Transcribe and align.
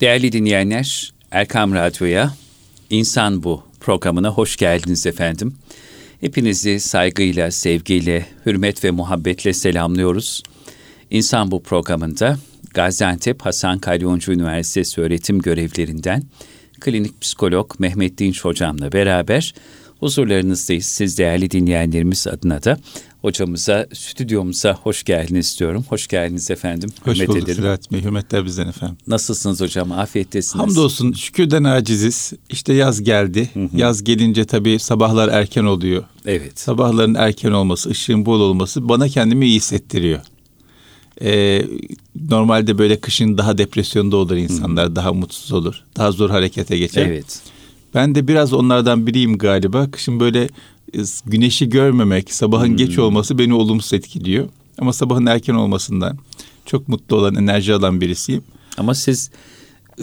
Değerli 0.00 0.32
dinleyenler, 0.32 1.12
Erkam 1.30 1.74
Radyo'ya 1.74 2.32
İnsan 2.90 3.42
Bu 3.42 3.62
programına 3.80 4.30
hoş 4.30 4.56
geldiniz 4.56 5.06
efendim. 5.06 5.54
Hepinizi 6.20 6.80
saygıyla, 6.80 7.50
sevgiyle, 7.50 8.26
hürmet 8.46 8.84
ve 8.84 8.90
muhabbetle 8.90 9.52
selamlıyoruz. 9.52 10.42
İnsan 11.10 11.50
Bu 11.50 11.62
programında 11.62 12.38
Gaziantep 12.74 13.42
Hasan 13.42 13.78
Kalyoncu 13.78 14.32
Üniversitesi 14.32 15.00
öğretim 15.00 15.38
görevlerinden 15.38 16.22
klinik 16.80 17.20
psikolog 17.20 17.74
Mehmet 17.78 18.18
Dinç 18.18 18.44
hocamla 18.44 18.92
beraber 18.92 19.54
huzurlarınızdayız. 20.00 20.86
Siz 20.86 21.18
değerli 21.18 21.50
dinleyenlerimiz 21.50 22.26
adına 22.26 22.62
da 22.62 22.78
hocamıza, 23.22 23.86
stüdyomuza 23.94 24.74
hoş 24.74 25.04
geldiniz 25.04 25.56
diyorum. 25.60 25.84
Hoş 25.88 26.06
geldiniz 26.06 26.50
efendim. 26.50 26.90
Hoş 27.02 27.14
Hürmet 27.16 27.28
bulduk 27.28 27.48
ederim. 27.48 27.78
Bey. 27.92 28.02
Hürmetler 28.02 28.44
bizden 28.44 28.68
efendim. 28.68 28.96
Nasılsınız 29.06 29.60
hocam? 29.60 29.92
Afiyettesiniz. 29.92 30.62
Hamdolsun. 30.62 31.12
Şükürden 31.12 31.64
aciziz. 31.64 32.32
İşte 32.50 32.72
yaz 32.72 33.02
geldi. 33.02 33.50
Hı 33.54 33.60
hı. 33.60 33.68
Yaz 33.76 34.04
gelince 34.04 34.44
tabii 34.44 34.78
sabahlar 34.78 35.28
erken 35.28 35.64
oluyor. 35.64 36.04
Evet. 36.26 36.58
Sabahların 36.58 37.14
erken 37.14 37.52
olması, 37.52 37.90
ışığın 37.90 38.26
bol 38.26 38.40
olması 38.40 38.88
bana 38.88 39.08
kendimi 39.08 39.46
iyi 39.46 39.56
hissettiriyor. 39.56 40.20
Ee, 41.22 41.64
normalde 42.30 42.78
böyle 42.78 43.00
kışın 43.00 43.38
daha 43.38 43.58
depresyonda 43.58 44.16
olur 44.16 44.36
insanlar, 44.36 44.88
hı. 44.88 44.96
daha 44.96 45.12
mutsuz 45.12 45.52
olur. 45.52 45.84
Daha 45.96 46.12
zor 46.12 46.30
harekete 46.30 46.78
geçer. 46.78 47.06
Evet. 47.06 47.40
Ben 47.96 48.14
de 48.14 48.28
biraz 48.28 48.52
onlardan 48.52 49.06
biriyim 49.06 49.38
galiba. 49.38 49.90
Kışın 49.90 50.20
böyle 50.20 50.48
güneşi 51.26 51.68
görmemek, 51.68 52.34
sabahın 52.34 52.68
hmm. 52.68 52.76
geç 52.76 52.98
olması 52.98 53.38
beni 53.38 53.54
olumsuz 53.54 53.92
etkiliyor. 53.92 54.48
Ama 54.78 54.92
sabahın 54.92 55.26
erken 55.26 55.54
olmasından 55.54 56.18
çok 56.66 56.88
mutlu 56.88 57.16
olan, 57.16 57.34
enerji 57.34 57.74
alan 57.74 58.00
birisiyim. 58.00 58.42
Ama 58.78 58.94
siz 58.94 59.30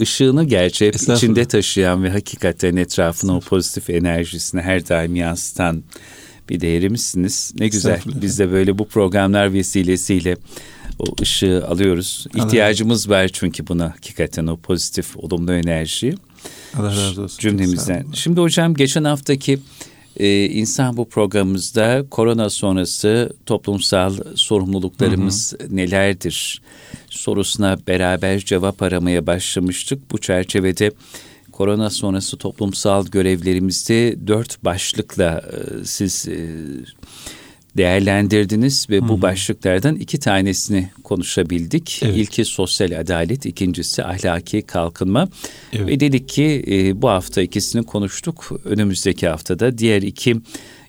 ışığını 0.00 0.44
gerçi 0.44 0.86
hep 0.86 0.94
içinde 0.94 1.44
taşıyan 1.44 2.04
ve 2.04 2.10
hakikaten 2.10 2.76
etrafına 2.76 3.36
o 3.36 3.40
pozitif 3.40 3.90
enerjisini 3.90 4.60
her 4.60 4.88
daim 4.88 5.16
yansıtan 5.16 5.82
bir 6.48 6.60
değerimizsiniz. 6.60 7.52
Ne 7.58 7.68
güzel. 7.68 8.00
Biz 8.06 8.38
de 8.38 8.52
böyle 8.52 8.78
bu 8.78 8.88
programlar 8.88 9.52
vesilesiyle 9.52 10.36
o 10.98 11.04
ışığı 11.22 11.66
alıyoruz. 11.68 12.26
İhtiyacımız 12.34 13.10
var 13.10 13.28
çünkü 13.28 13.66
buna 13.66 13.90
hakikaten 13.90 14.46
o 14.46 14.56
pozitif, 14.56 15.16
olumlu 15.16 15.52
enerjiyi. 15.52 16.14
Allah 16.78 16.88
razı 16.88 17.22
olsun. 17.22 17.38
Cümlemizden. 17.38 18.06
Şimdi 18.12 18.40
hocam 18.40 18.74
geçen 18.74 19.04
haftaki 19.04 19.58
e, 20.16 20.44
insan 20.44 20.96
bu 20.96 21.08
programımızda 21.08 22.04
korona 22.10 22.50
sonrası 22.50 23.32
toplumsal 23.46 24.14
sorumluluklarımız 24.34 25.54
hı 25.60 25.64
hı. 25.64 25.76
nelerdir 25.76 26.62
sorusuna 27.10 27.78
beraber 27.88 28.38
cevap 28.38 28.82
aramaya 28.82 29.26
başlamıştık. 29.26 30.12
Bu 30.12 30.18
çerçevede 30.18 30.90
korona 31.52 31.90
sonrası 31.90 32.36
toplumsal 32.36 33.06
görevlerimizde 33.06 34.26
dört 34.26 34.64
başlıkla 34.64 35.42
e, 35.52 35.84
siz 35.84 36.28
e, 36.28 36.48
değerlendirdiniz 37.76 38.90
ve 38.90 38.98
Hı-hı. 38.98 39.08
bu 39.08 39.22
başlıklardan 39.22 39.96
iki 39.96 40.18
tanesini 40.18 40.90
konuşabildik. 41.04 42.00
Evet. 42.02 42.16
İlki 42.16 42.44
sosyal 42.44 43.00
adalet, 43.00 43.46
ikincisi 43.46 44.04
ahlaki 44.04 44.62
kalkınma. 44.62 45.28
Evet. 45.72 45.86
Ve 45.86 46.00
dedik 46.00 46.28
ki 46.28 46.64
e, 46.70 47.02
bu 47.02 47.08
hafta 47.08 47.42
ikisini 47.42 47.82
konuştuk. 47.82 48.60
Önümüzdeki 48.64 49.28
haftada 49.28 49.78
diğer 49.78 50.02
iki 50.02 50.36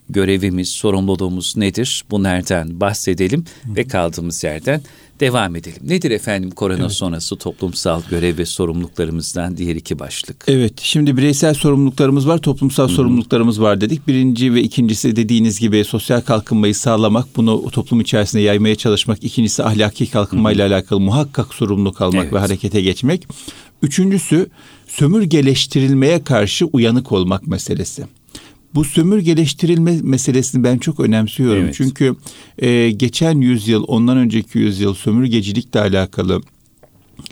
görevimiz, 0.08 0.68
sorumluluğumuz 0.68 1.56
nedir? 1.56 2.04
Bunlardan 2.10 2.80
bahsedelim 2.80 3.44
Hı-hı. 3.62 3.76
ve 3.76 3.84
kaldığımız 3.84 4.44
yerden 4.44 4.80
devam 5.20 5.56
edelim. 5.56 5.82
Nedir 5.84 6.10
efendim 6.10 6.50
korona 6.50 6.80
evet. 6.80 6.92
sonrası 6.92 7.36
toplumsal 7.36 8.02
görev 8.10 8.38
ve 8.38 8.46
sorumluluklarımızdan 8.46 9.56
diğer 9.56 9.76
iki 9.76 9.98
başlık? 9.98 10.44
Evet 10.48 10.72
şimdi 10.76 11.16
bireysel 11.16 11.54
sorumluluklarımız 11.54 12.28
var 12.28 12.38
toplumsal 12.38 12.88
Hı-hı. 12.88 12.94
sorumluluklarımız 12.96 13.60
var 13.60 13.80
dedik. 13.80 14.08
Birinci 14.08 14.54
ve 14.54 14.62
ikincisi 14.62 15.16
dediğiniz 15.16 15.60
gibi 15.60 15.84
sosyal 15.84 16.20
kalkınmayı 16.20 16.74
sağlamak 16.74 17.36
bunu 17.36 17.70
toplum 17.70 18.00
içerisinde 18.00 18.42
yaymaya 18.42 18.74
çalışmak. 18.74 19.24
İkincisi 19.24 19.64
ahlaki 19.64 20.10
kalkınmayla 20.10 20.66
Hı-hı. 20.66 20.74
alakalı 20.74 21.00
muhakkak 21.00 21.54
sorumluluk 21.54 22.00
almak 22.00 22.24
evet. 22.24 22.32
ve 22.32 22.38
harekete 22.38 22.80
geçmek. 22.80 23.28
Üçüncüsü 23.82 24.46
sömürgeleştirilmeye 24.86 26.24
karşı 26.24 26.66
uyanık 26.66 27.12
olmak 27.12 27.46
meselesi. 27.46 28.04
Bu 28.76 28.84
sömürgeleştirilme 28.84 29.98
meselesini 30.02 30.64
ben 30.64 30.78
çok 30.78 31.00
önemsiyorum. 31.00 31.64
Evet. 31.64 31.74
Çünkü 31.74 32.16
e, 32.58 32.90
geçen 32.90 33.40
yüzyıl, 33.40 33.84
ondan 33.86 34.16
önceki 34.16 34.58
yüzyıl 34.58 34.94
sömürgecilikle 34.94 35.80
alakalı 35.80 36.42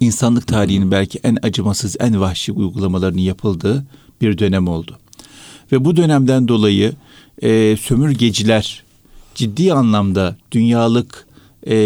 insanlık 0.01 0.47
tarihinin 0.47 0.91
belki 0.91 1.21
en 1.25 1.39
acımasız, 1.43 1.97
en 2.01 2.21
vahşi 2.21 2.53
uygulamalarının 2.53 3.21
yapıldığı 3.21 3.87
bir 4.21 4.39
dönem 4.39 4.69
oldu. 4.69 4.99
Ve 5.73 5.85
bu 5.85 5.97
dönemden 5.97 6.49
dolayı 6.49 6.93
e, 7.43 7.77
sömürgeciler 7.81 8.83
ciddi 9.35 9.73
anlamda 9.73 10.37
dünyalık 10.53 11.27
e, 11.67 11.77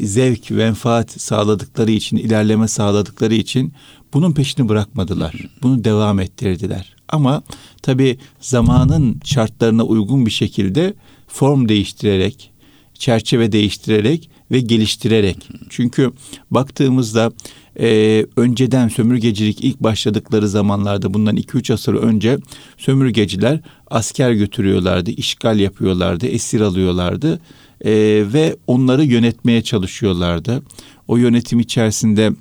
zevk, 0.00 0.50
menfaat 0.50 1.20
sağladıkları 1.20 1.90
için, 1.90 2.16
ilerleme 2.16 2.68
sağladıkları 2.68 3.34
için 3.34 3.72
bunun 4.14 4.32
peşini 4.32 4.68
bırakmadılar. 4.68 5.34
Bunu 5.62 5.84
devam 5.84 6.20
ettirdiler. 6.20 6.95
Ama 7.08 7.42
tabi 7.82 8.18
zamanın 8.40 9.20
şartlarına 9.24 9.82
uygun 9.84 10.26
bir 10.26 10.30
şekilde 10.30 10.94
form 11.28 11.68
değiştirerek, 11.68 12.50
çerçeve 12.94 13.52
değiştirerek 13.52 14.30
ve 14.50 14.60
geliştirerek. 14.60 15.48
Çünkü 15.70 16.12
baktığımızda 16.50 17.32
e, 17.80 18.26
önceden 18.36 18.88
sömürgecilik 18.88 19.64
ilk 19.64 19.80
başladıkları 19.80 20.48
zamanlarda 20.48 21.14
bundan 21.14 21.36
2-3 21.36 21.72
asır 21.72 21.94
önce 21.94 22.38
sömürgeciler 22.78 23.60
asker 23.90 24.32
götürüyorlardı, 24.32 25.10
işgal 25.10 25.58
yapıyorlardı, 25.58 26.26
esir 26.26 26.60
alıyorlardı 26.60 27.40
e, 27.84 27.92
ve 28.32 28.56
onları 28.66 29.04
yönetmeye 29.04 29.62
çalışıyorlardı. 29.62 30.62
O 31.08 31.16
yönetim 31.16 31.60
içerisinde 31.60 32.32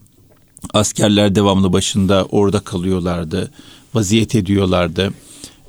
askerler 0.74 1.36
devamlı 1.36 1.74
başında 1.74 2.26
orada 2.26 2.60
kalıyorlardı 2.60 3.52
vaziyet 3.96 4.36
ediyorlardı. 4.36 5.14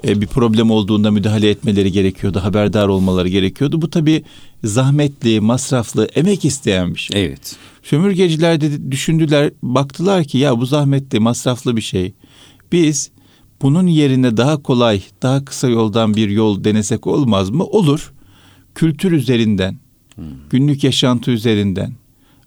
E, 0.06 0.20
bir 0.20 0.26
problem 0.26 0.70
olduğunda 0.70 1.10
müdahale 1.10 1.50
etmeleri 1.50 1.92
gerekiyordu, 1.92 2.41
haberdar 2.42 2.88
olmaları 2.88 3.28
gerekiyordu. 3.28 3.82
Bu 3.82 3.91
tabii 3.91 4.22
zahmetli, 4.64 5.41
masraflı, 5.41 6.09
emek 6.14 6.44
isteyen 6.44 6.94
bir 6.94 6.98
şey. 6.98 7.25
Evet. 7.25 7.56
Sömürgeciler 7.82 8.60
de 8.60 8.91
düşündüler, 8.91 9.50
baktılar 9.62 10.25
ki 10.25 10.38
ya 10.38 10.60
bu 10.60 10.66
zahmetli, 10.66 11.20
masraflı 11.20 11.76
bir 11.76 11.82
şey. 11.82 12.14
Biz 12.72 13.10
bunun 13.62 13.87
yerine 13.87 14.37
daha 14.37 14.62
kolay, 14.62 15.03
daha 15.22 15.44
kısa 15.44 15.69
yoldan 15.69 16.16
bir 16.16 16.28
yol 16.28 16.64
denesek 16.64 17.06
olmaz 17.06 17.50
mı? 17.50 17.64
Olur. 17.64 18.12
Kültür 18.75 19.12
üzerinden, 19.12 19.78
hmm. 20.14 20.25
günlük 20.50 20.84
yaşantı 20.84 21.31
üzerinden, 21.31 21.93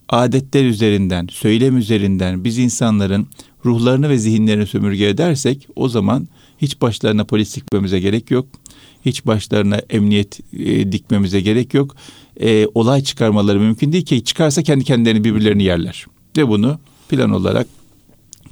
adetler 0.10 0.66
üzerinden, 0.66 1.28
söylem 1.32 1.78
üzerinden 1.78 2.44
biz 2.44 2.58
insanların 2.58 3.28
ruhlarını 3.66 4.10
ve 4.10 4.18
zihinlerini 4.18 4.68
sömürge 4.68 5.08
edersek 5.08 5.68
o 5.76 5.90
zaman 5.90 6.28
hiç 6.58 6.82
başlarına 6.82 7.24
polis 7.24 7.56
dikmemize 7.56 8.00
gerek 8.00 8.32
yok. 8.32 8.48
Hiç 9.06 9.26
başlarına 9.26 9.82
emniyet 9.90 10.40
e, 10.54 10.92
dikmemize 10.92 11.42
gerek 11.42 11.74
yok. 11.74 11.96
E, 12.42 12.68
olay 12.74 13.04
çıkarmaları 13.04 13.60
mümkün 13.60 13.92
değil 13.92 14.06
ki 14.06 14.24
çıkarsa 14.24 14.64
kendi 14.64 14.84
kendilerini 14.84 15.24
birbirlerini 15.24 15.64
yerler. 15.64 16.06
Ve 16.38 16.48
bunu 16.48 16.80
plan 17.10 17.32
olarak 17.32 17.68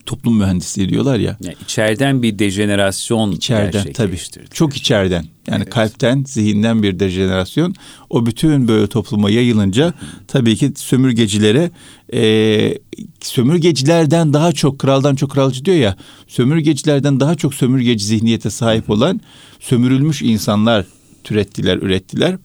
toplum 0.08 0.38
mühendisliği 0.38 0.90
diyorlar 0.90 1.20
ya. 1.20 1.38
Yani 1.44 1.56
içeriden 1.64 2.24
bir 2.24 2.40
dejenerasyon 2.40 3.32
içeriden 3.32 3.84
tabii. 3.94 4.18
Çok 4.54 4.78
içeriden. 4.78 5.26
Yani 5.48 5.64
evet. 5.64 5.70
kalpten, 5.70 6.24
zihinden 6.28 6.84
bir 6.84 7.00
dejenerasyon. 7.00 7.76
O 8.10 8.26
bütün 8.26 8.68
böyle 8.68 8.88
topluma 8.88 9.30
yayılınca 9.30 9.94
tabii 10.28 10.56
ki 10.56 10.72
sömürgecilere 10.76 11.72
e, 12.14 12.74
sömürgecilerden 13.22 14.34
daha 14.34 14.52
çok 14.52 14.80
kraldan 14.80 15.16
çok 15.16 15.32
kralcı 15.32 15.66
diyor 15.66 15.78
ya. 15.78 15.98
Sömürgecilerden 16.28 17.20
daha 17.20 17.36
çok 17.36 17.54
sömürgeci 17.54 18.06
zihniyete 18.06 18.50
sahip 18.50 18.90
olan 18.90 19.22
sömürülmüş 19.60 20.22
insanlar 20.22 20.86
türettiler, 21.24 21.78
ürettiler. 21.78 22.38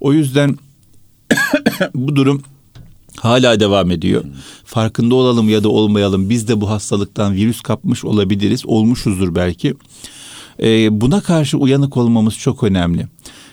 O 0.00 0.12
yüzden 0.12 0.56
bu 1.94 2.16
durum 2.16 2.42
hala 3.16 3.60
devam 3.60 3.90
ediyor. 3.90 4.24
Farkında 4.64 5.14
olalım 5.14 5.48
ya 5.48 5.64
da 5.64 5.68
olmayalım 5.68 6.30
biz 6.30 6.48
de 6.48 6.60
bu 6.60 6.70
hastalıktan 6.70 7.34
virüs 7.34 7.60
kapmış 7.60 8.04
olabiliriz. 8.04 8.66
Olmuşuzdur 8.66 9.34
belki. 9.34 9.74
Ee, 10.62 11.00
buna 11.00 11.20
karşı 11.20 11.58
uyanık 11.58 11.96
olmamız 11.96 12.34
çok 12.34 12.62
önemli. 12.62 13.06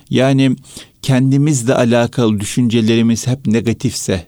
Yani 0.10 0.56
kendimizle 1.02 1.76
alakalı 1.76 2.40
düşüncelerimiz 2.40 3.28
hep 3.28 3.48
negatifse, 3.48 4.28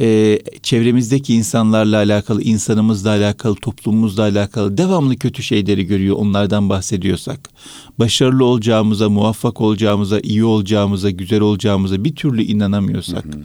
e, 0.00 0.38
çevremizdeki 0.62 1.34
insanlarla 1.34 1.96
alakalı, 1.96 2.42
insanımızla 2.42 3.10
alakalı, 3.10 3.54
toplumumuzla 3.54 4.22
alakalı 4.22 4.78
devamlı 4.78 5.16
kötü 5.16 5.42
şeyleri 5.42 5.86
görüyor 5.86 6.16
onlardan 6.16 6.68
bahsediyorsak, 6.68 7.50
başarılı 7.98 8.44
olacağımıza, 8.44 9.08
muvaffak 9.08 9.60
olacağımıza, 9.60 10.20
iyi 10.20 10.44
olacağımıza, 10.44 11.10
güzel 11.10 11.40
olacağımıza 11.40 12.04
bir 12.04 12.16
türlü 12.16 12.42
inanamıyorsak, 12.42 13.24
hı 13.24 13.28
hı 13.28 13.44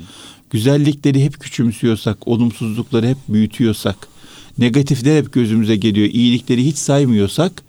güzellikleri 0.50 1.24
hep 1.24 1.40
küçümsüyorsak, 1.40 2.28
olumsuzlukları 2.28 3.08
hep 3.08 3.18
büyütüyorsak, 3.30 4.08
negatifler 4.58 5.18
hep 5.18 5.34
gözümüze 5.34 5.76
geliyor. 5.76 6.08
İyilikleri 6.08 6.66
hiç 6.66 6.78
saymıyorsak 6.78 7.64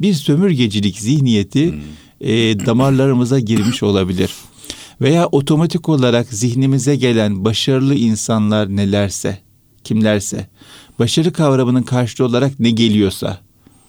bir 0.00 0.14
sömürgecilik 0.14 0.98
zihniyeti 0.98 1.72
hmm. 1.72 1.80
e, 2.20 2.66
damarlarımıza 2.66 3.38
girmiş 3.38 3.82
olabilir. 3.82 4.30
Veya 5.00 5.26
otomatik 5.26 5.88
olarak 5.88 6.28
zihnimize 6.28 6.96
gelen 6.96 7.44
başarılı 7.44 7.94
insanlar 7.94 8.76
nelerse, 8.76 9.38
kimlerse, 9.84 10.48
başarı 10.98 11.32
kavramının 11.32 11.82
karşılığı 11.82 12.26
olarak 12.26 12.60
ne 12.60 12.70
geliyorsa, 12.70 13.40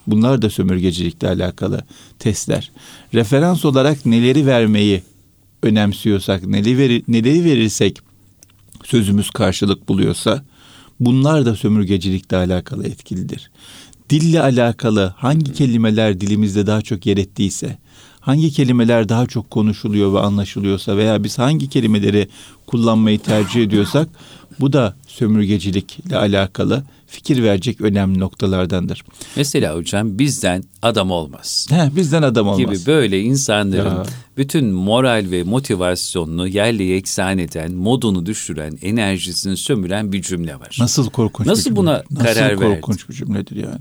bunlar 0.08 0.42
da 0.42 0.50
sömürgecilikle 0.50 1.28
alakalı 1.28 1.84
testler. 2.20 2.72
Referans 3.14 3.66
olarak 3.66 4.06
neleri 4.06 4.46
vermeyi 4.46 5.04
önemsiyorsak, 5.64 6.46
neleri, 6.46 6.78
verir, 6.78 7.04
neleri 7.08 7.44
verirsek 7.44 8.00
sözümüz 8.84 9.30
karşılık 9.30 9.90
buluyorsa, 9.90 10.46
bunlar 11.00 11.46
da 11.46 11.56
sömürgecilikle 11.56 12.38
alakalı 12.38 12.88
etkilidir. 12.88 13.52
Dille 14.10 14.42
alakalı 14.42 15.14
hangi 15.18 15.54
kelimeler 15.54 16.22
dilimizde 16.22 16.68
daha 16.68 16.82
çok 16.82 17.06
yer 17.06 17.18
ettiyse, 17.18 17.78
hangi 18.26 18.52
kelimeler 18.52 19.10
daha 19.10 19.26
çok 19.26 19.52
konuşuluyor 19.52 20.14
ve 20.14 20.20
anlaşılıyorsa 20.20 20.98
veya 20.98 21.24
biz 21.24 21.40
hangi 21.40 21.70
kelimeleri 21.70 22.28
kullanmayı 22.68 23.20
tercih 23.20 23.64
ediyorsak 23.64 24.10
bu 24.60 24.74
da 24.74 24.96
sömürgecilikle 25.08 26.18
alakalı 26.18 26.84
fikir 27.08 27.44
verecek 27.44 27.82
önemli 27.82 28.20
noktalardandır. 28.20 29.04
Mesela 29.36 29.76
hocam 29.76 30.20
bizden 30.20 30.64
adam 30.82 31.12
olmaz. 31.12 31.68
He, 31.70 31.96
bizden 31.96 32.22
adam 32.22 32.48
olmaz. 32.48 32.58
Gibi 32.58 32.92
böyle 32.92 33.22
insanların 33.22 33.96
ya. 33.96 34.06
bütün 34.38 34.66
moral 34.66 35.26
ve 35.32 35.44
motivasyonunu 35.44 36.48
yerle 36.48 36.84
yeksan 36.84 37.38
eden, 37.38 37.72
modunu 37.72 38.26
düşüren, 38.26 38.78
enerjisini 38.82 39.58
sömüren 39.58 40.12
bir 40.12 40.22
cümle 40.22 40.56
var. 40.60 40.78
Nasıl 40.80 41.10
korkunç 41.10 41.48
Nasıl 41.48 41.62
bir 41.62 41.66
cümle. 41.66 41.78
buna 41.78 42.04
Nasıl 42.12 42.26
karar 42.26 42.50
verdin? 42.50 42.56
Nasıl 42.56 42.76
korkunç 42.82 43.10
bir 43.10 43.14
cümledir 43.14 43.56
yani. 43.56 43.80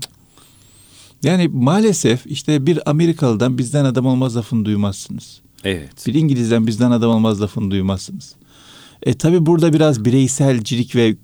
Yani 1.23 1.47
maalesef 1.47 2.25
işte 2.25 2.65
bir 2.65 2.89
Amerikalı'dan 2.89 3.57
bizden 3.57 3.85
adam 3.85 4.05
olmaz 4.05 4.37
lafını 4.37 4.65
duymazsınız. 4.65 5.41
Evet. 5.63 6.07
Bir 6.07 6.13
İngiliz'den 6.13 6.67
bizden 6.67 6.91
adam 6.91 7.11
olmaz 7.11 7.41
lafını 7.41 7.71
duymazsınız. 7.71 8.35
E 9.03 9.13
tabi 9.13 9.45
burada 9.45 9.73
biraz 9.73 10.05
bireyselcilik 10.05 10.95
ve 10.95 11.15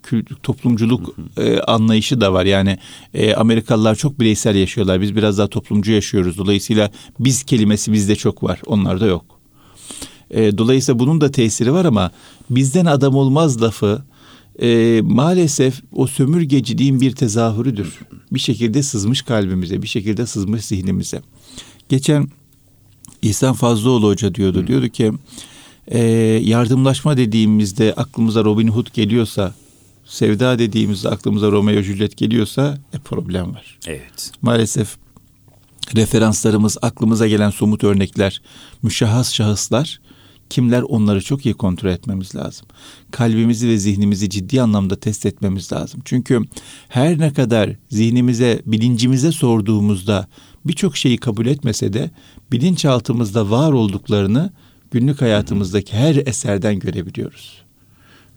toplumculuk 0.44 1.16
e, 1.38 1.60
anlayışı 1.60 2.22
da 2.22 2.34
var. 2.34 2.46
Yani 2.46 2.78
e, 3.14 3.34
Amerikalılar 3.34 3.96
çok 3.96 4.20
bireysel 4.20 4.56
yaşıyorlar. 4.56 5.02
Biz 5.02 5.16
biraz 5.16 5.38
daha 5.38 5.48
toplumcu 5.48 5.92
yaşıyoruz. 5.92 6.38
Dolayısıyla 6.38 6.92
biz 7.20 7.44
kelimesi 7.44 7.94
bizde 7.94 8.16
çok 8.16 8.44
var. 8.44 8.62
Onlarda 8.66 9.06
yok. 9.06 9.26
E, 10.32 10.58
dolayısıyla 10.58 11.00
bunun 11.00 11.22
da 11.22 11.32
tesiri 11.32 11.74
var 11.74 11.86
ama 11.86 12.12
bizden 12.50 12.86
adam 12.86 13.16
olmaz 13.16 13.62
lafı 13.62 14.02
e, 14.62 15.02
maalesef 15.04 15.82
o 15.92 16.08
sömürgeciliğin 16.08 17.02
bir 17.02 17.12
tezahürüdür. 17.12 18.00
Bir 18.32 18.40
şekilde 18.40 18.84
sızmış 18.84 19.22
kalbimize, 19.22 19.82
bir 19.82 19.88
şekilde 19.88 20.26
sızmış 20.26 20.66
zihnimize. 20.66 21.22
Geçen 21.90 22.28
İhsan 23.22 23.54
Fazlıoğlu 23.54 24.08
Hoca 24.08 24.36
diyordu. 24.36 24.68
Diyordu 24.68 24.90
ki 24.90 25.12
e, 25.88 26.00
yardımlaşma 26.44 27.18
dediğimizde 27.18 27.94
aklımıza 27.94 28.44
Robin 28.44 28.68
Hood 28.68 28.88
geliyorsa, 28.94 29.54
sevda 30.06 30.60
dediğimizde 30.60 31.10
aklımıza 31.10 31.52
Romeo 31.52 31.82
Juliet 31.82 32.18
geliyorsa 32.18 32.78
e, 32.94 32.98
problem 32.98 33.56
var. 33.56 33.78
Evet. 33.88 34.32
Maalesef 34.42 34.98
referanslarımız, 35.96 36.78
aklımıza 36.82 37.28
gelen 37.28 37.50
somut 37.50 37.84
örnekler, 37.84 38.42
müşahhas 38.84 39.34
şahıslar 39.34 40.00
kimler 40.50 40.82
onları 40.82 41.22
çok 41.22 41.46
iyi 41.46 41.54
kontrol 41.54 41.90
etmemiz 41.90 42.36
lazım. 42.36 42.68
Kalbimizi 43.12 43.68
ve 43.68 43.78
zihnimizi 43.78 44.30
ciddi 44.30 44.62
anlamda 44.62 45.00
test 45.00 45.26
etmemiz 45.26 45.72
lazım. 45.72 46.02
Çünkü 46.06 46.42
her 46.88 47.20
ne 47.20 47.34
kadar 47.34 47.76
zihnimize, 47.90 48.62
bilincimize 48.66 49.32
sorduğumuzda 49.32 50.28
birçok 50.66 50.98
şeyi 50.98 51.18
kabul 51.18 51.46
etmese 51.46 51.94
de 51.94 52.12
bilinçaltımızda 52.52 53.50
var 53.50 53.72
olduklarını 53.72 54.54
günlük 54.92 55.22
hayatımızdaki 55.22 55.94
her 55.94 56.16
eserden 56.16 56.80
görebiliyoruz. 56.80 57.62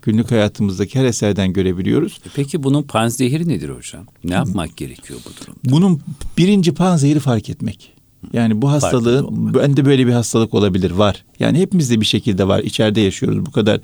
Günlük 0.03 0.31
hayatımızdaki 0.31 0.99
her 0.99 1.05
eserden 1.05 1.53
görebiliyoruz. 1.53 2.21
E 2.27 2.29
peki 2.35 2.63
bunun 2.63 2.83
panzehiri 2.83 3.49
nedir 3.49 3.69
hocam? 3.69 4.07
Ne 4.25 4.35
yapmak 4.35 4.77
gerekiyor 4.77 5.21
bu 5.25 5.31
durumda? 5.41 5.61
Bunun 5.65 6.01
birinci 6.39 6.75
panzehiri 6.75 7.21
fark 7.21 7.51
etmek. 7.51 7.93
Yani 8.33 8.63
bu 8.63 8.71
hastalığı 8.71 9.29
bende 9.31 9.85
böyle 9.85 10.07
bir 10.07 10.13
hastalık 10.13 10.55
olabilir 10.55 10.91
var. 10.91 11.25
Yani 11.41 11.59
hepimizde 11.59 12.01
bir 12.01 12.07
şekilde 12.07 12.49
var. 12.49 12.61
İçeride 12.61 13.01
yaşıyoruz. 13.01 13.47
Bu 13.47 13.51
kadar 13.51 13.81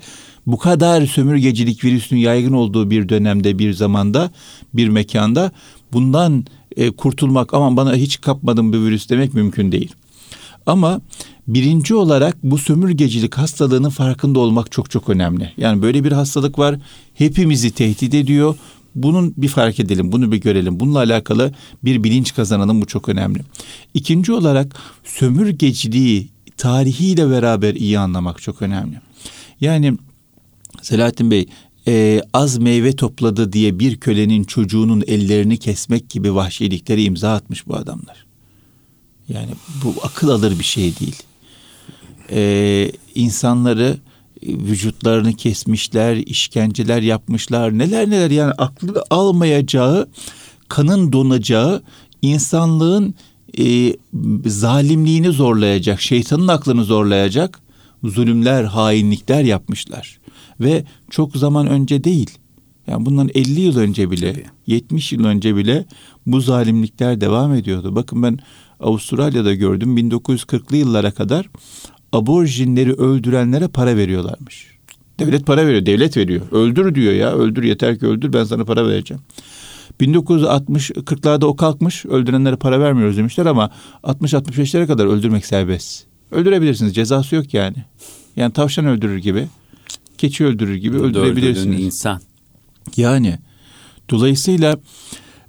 bu 0.47 0.57
kadar 0.57 1.05
sömürgecilik 1.05 1.83
virüsünün 1.83 2.19
yaygın 2.19 2.53
olduğu 2.53 2.89
bir 2.89 3.09
dönemde, 3.09 3.59
bir 3.59 3.73
zamanda, 3.73 4.31
bir 4.73 4.89
mekanda 4.89 5.51
bundan 5.93 6.45
e, 6.77 6.91
kurtulmak 6.91 7.53
aman 7.53 7.77
bana 7.77 7.95
hiç 7.95 8.21
kapmadım 8.21 8.73
bu 8.73 8.77
virüs 8.77 9.09
demek 9.09 9.33
mümkün 9.33 9.71
değil. 9.71 9.95
Ama 10.65 11.01
birinci 11.47 11.95
olarak 11.95 12.37
bu 12.43 12.57
sömürgecilik 12.57 13.35
hastalığının 13.35 13.89
farkında 13.89 14.39
olmak 14.39 14.71
çok 14.71 14.91
çok 14.91 15.09
önemli. 15.09 15.51
Yani 15.57 15.81
böyle 15.81 16.03
bir 16.03 16.11
hastalık 16.11 16.59
var. 16.59 16.75
Hepimizi 17.13 17.71
tehdit 17.71 18.13
ediyor. 18.13 18.55
Bunun 19.03 19.33
bir 19.37 19.47
fark 19.47 19.79
edelim, 19.79 20.11
bunu 20.11 20.31
bir 20.31 20.37
görelim. 20.37 20.79
Bununla 20.79 20.99
alakalı 20.99 21.53
bir 21.83 22.03
bilinç 22.03 22.35
kazanalım 22.35 22.81
bu 22.81 22.85
çok 22.85 23.09
önemli. 23.09 23.39
İkinci 23.93 24.31
olarak 24.31 24.75
sömürgeciliği 25.03 26.29
tarihiyle 26.57 27.29
beraber 27.29 27.73
iyi 27.75 27.99
anlamak 27.99 28.41
çok 28.41 28.61
önemli. 28.61 29.01
Yani 29.61 29.97
Selahattin 30.81 31.31
Bey 31.31 31.45
e, 31.87 32.21
az 32.33 32.57
meyve 32.57 32.95
topladı 32.95 33.53
diye 33.53 33.79
bir 33.79 33.97
kölenin 33.97 34.43
çocuğunun 34.43 35.03
ellerini 35.07 35.57
kesmek 35.57 36.09
gibi 36.09 36.35
vahşiliklere 36.35 37.03
imza 37.03 37.33
atmış 37.33 37.67
bu 37.67 37.75
adamlar. 37.75 38.25
Yani 39.29 39.51
bu 39.83 39.93
akıl 40.03 40.29
alır 40.29 40.59
bir 40.59 40.63
şey 40.63 40.99
değil. 40.99 41.23
Ee, 42.31 42.91
insanları 43.15 43.97
vücutlarını 44.43 45.33
kesmişler, 45.33 46.17
işkenceler 46.17 47.01
yapmışlar, 47.01 47.77
neler 47.77 48.09
neler 48.09 48.31
yani 48.31 48.51
aklı 48.51 49.03
almayacağı, 49.09 50.09
kanın 50.69 51.11
donacağı, 51.11 51.83
insanlığın 52.21 53.15
e, 53.59 53.93
zalimliğini 54.45 55.31
zorlayacak, 55.31 56.01
şeytanın 56.01 56.47
aklını 56.47 56.83
zorlayacak 56.83 57.61
zulümler, 58.03 58.63
hainlikler 58.63 59.43
yapmışlar. 59.43 60.19
Ve 60.59 60.83
çok 61.09 61.35
zaman 61.37 61.67
önce 61.67 62.03
değil. 62.03 62.29
Yani 62.87 63.05
bundan 63.05 63.29
50 63.35 63.61
yıl 63.61 63.77
önce 63.77 64.11
bile, 64.11 64.33
Tabii. 64.33 64.45
70 64.67 65.11
yıl 65.11 65.25
önce 65.25 65.55
bile 65.55 65.85
bu 66.25 66.41
zalimlikler 66.41 67.21
devam 67.21 67.53
ediyordu. 67.53 67.95
Bakın 67.95 68.23
ben 68.23 68.39
Avustralya'da 68.79 69.53
gördüm 69.53 69.97
1940'lı 69.97 70.77
yıllara 70.77 71.11
kadar 71.11 71.49
aborjinleri 72.11 72.93
öldürenlere 72.93 73.67
para 73.67 73.97
veriyorlarmış. 73.97 74.67
Devlet 75.19 75.45
para 75.45 75.67
veriyor, 75.67 75.85
devlet 75.85 76.17
veriyor. 76.17 76.41
Öldür 76.51 76.95
diyor 76.95 77.13
ya, 77.13 77.33
öldür 77.33 77.63
yeter 77.63 77.99
ki 77.99 78.05
öldür 78.05 78.33
ben 78.33 78.43
sana 78.43 78.65
para 78.65 78.87
vereceğim. 78.87 79.23
1960 79.99 80.91
40'larda 80.91 81.45
o 81.45 81.55
kalkmış 81.55 82.05
öldürenlere 82.05 82.55
para 82.55 82.79
vermiyoruz 82.79 83.17
demişler 83.17 83.45
ama 83.45 83.69
60-65'lere 84.03 84.87
kadar 84.87 85.05
öldürmek 85.05 85.45
serbest. 85.45 86.05
Öldürebilirsiniz 86.31 86.95
cezası 86.95 87.35
yok 87.35 87.53
yani. 87.53 87.77
Yani 88.35 88.53
tavşan 88.53 88.85
öldürür 88.85 89.17
gibi, 89.17 89.47
keçi 90.17 90.45
öldürür 90.45 90.75
gibi 90.75 90.97
öldürebilirsiniz. 90.97 91.79
insan. 91.79 92.21
Yani 92.97 93.37
dolayısıyla 94.09 94.77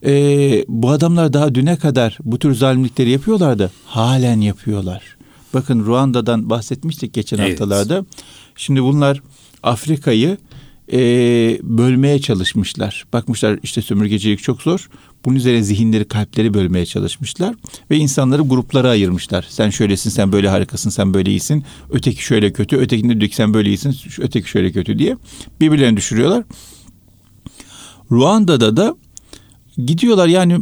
e, 0.05 0.65
bu 0.69 0.91
adamlar 0.91 1.33
daha 1.33 1.55
düne 1.55 1.77
kadar 1.77 2.19
bu 2.25 2.39
tür 2.39 2.55
zalimlikleri 2.55 3.11
yapıyorlardı. 3.11 3.71
Halen 3.85 4.41
yapıyorlar. 4.41 5.17
Bakın 5.55 5.87
Ruanda'dan 5.87 6.51
bahsetmiştik 6.51 7.15
geçen 7.15 7.39
evet. 7.39 7.51
haftalarda. 7.51 8.05
Şimdi 8.57 8.83
bunlar 8.83 9.23
Afrika'yı 9.63 10.39
e, 10.93 10.99
bölmeye 11.63 12.21
çalışmışlar. 12.21 13.07
Bakmışlar 13.13 13.59
işte 13.63 13.83
sömürgecilik 13.83 14.43
çok 14.43 14.63
zor. 14.63 14.89
Bunun 15.25 15.37
üzerine 15.37 15.63
zihinleri, 15.63 16.05
kalpleri 16.05 16.55
bölmeye 16.55 16.87
çalışmışlar. 16.87 17.55
Ve 17.91 17.97
insanları 17.97 18.43
gruplara 18.43 18.89
ayırmışlar. 18.89 19.47
Sen 19.49 19.71
şöylesin, 19.71 20.11
sen 20.11 20.33
böyle 20.33 20.49
harikasın, 20.49 20.91
sen 20.91 21.15
böyle 21.15 21.31
iyisin. 21.31 21.65
Öteki 21.91 22.25
şöyle 22.25 22.53
kötü, 22.53 22.77
ötekinde 22.77 23.21
diyor 23.21 23.31
ki 23.31 23.37
sen 23.37 23.55
böyle 23.55 23.69
iyisin, 23.69 23.97
öteki 24.19 24.51
şöyle 24.51 24.73
kötü 24.73 24.99
diye. 24.99 25.17
Birbirlerini 25.61 25.97
düşürüyorlar. 25.97 26.45
Ruanda'da 28.11 28.77
da 28.77 28.97
gidiyorlar 29.87 30.27
yani 30.27 30.59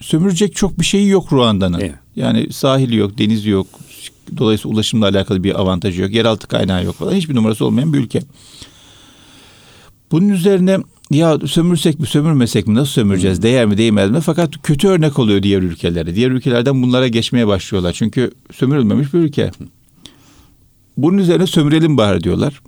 sömürecek 0.00 0.56
çok 0.56 0.80
bir 0.80 0.84
şeyi 0.84 1.08
yok 1.08 1.32
Ruanda'nın. 1.32 1.80
Evet. 1.80 1.94
Yani 2.16 2.52
sahili 2.52 2.96
yok, 2.96 3.18
denizi 3.18 3.50
yok. 3.50 3.66
Dolayısıyla 4.36 4.74
ulaşımla 4.74 5.06
alakalı 5.06 5.44
bir 5.44 5.60
avantajı 5.60 6.02
yok. 6.02 6.12
Yeraltı 6.12 6.48
kaynağı 6.48 6.84
yok 6.84 6.94
falan. 6.94 7.14
Hiçbir 7.14 7.34
numarası 7.34 7.64
olmayan 7.64 7.92
bir 7.92 7.98
ülke. 7.98 8.20
Bunun 10.12 10.28
üzerine 10.28 10.78
ya 11.10 11.38
sömürsek 11.46 12.00
mi 12.00 12.06
sömürmesek 12.06 12.66
mi 12.66 12.74
nasıl 12.74 12.92
sömüreceğiz 12.92 13.42
değer 13.42 13.66
mi 13.66 13.78
değmez 13.78 14.10
mi 14.10 14.20
fakat 14.20 14.62
kötü 14.62 14.88
örnek 14.88 15.18
oluyor 15.18 15.42
diğer 15.42 15.62
ülkelere. 15.62 16.14
Diğer 16.14 16.30
ülkelerden 16.30 16.82
bunlara 16.82 17.08
geçmeye 17.08 17.46
başlıyorlar 17.46 17.92
çünkü 17.92 18.30
sömürülmemiş 18.52 19.14
bir 19.14 19.18
ülke. 19.18 19.50
Bunun 20.96 21.18
üzerine 21.18 21.46
sömürelim 21.46 21.96
bari 21.96 22.24
diyorlar. 22.24 22.60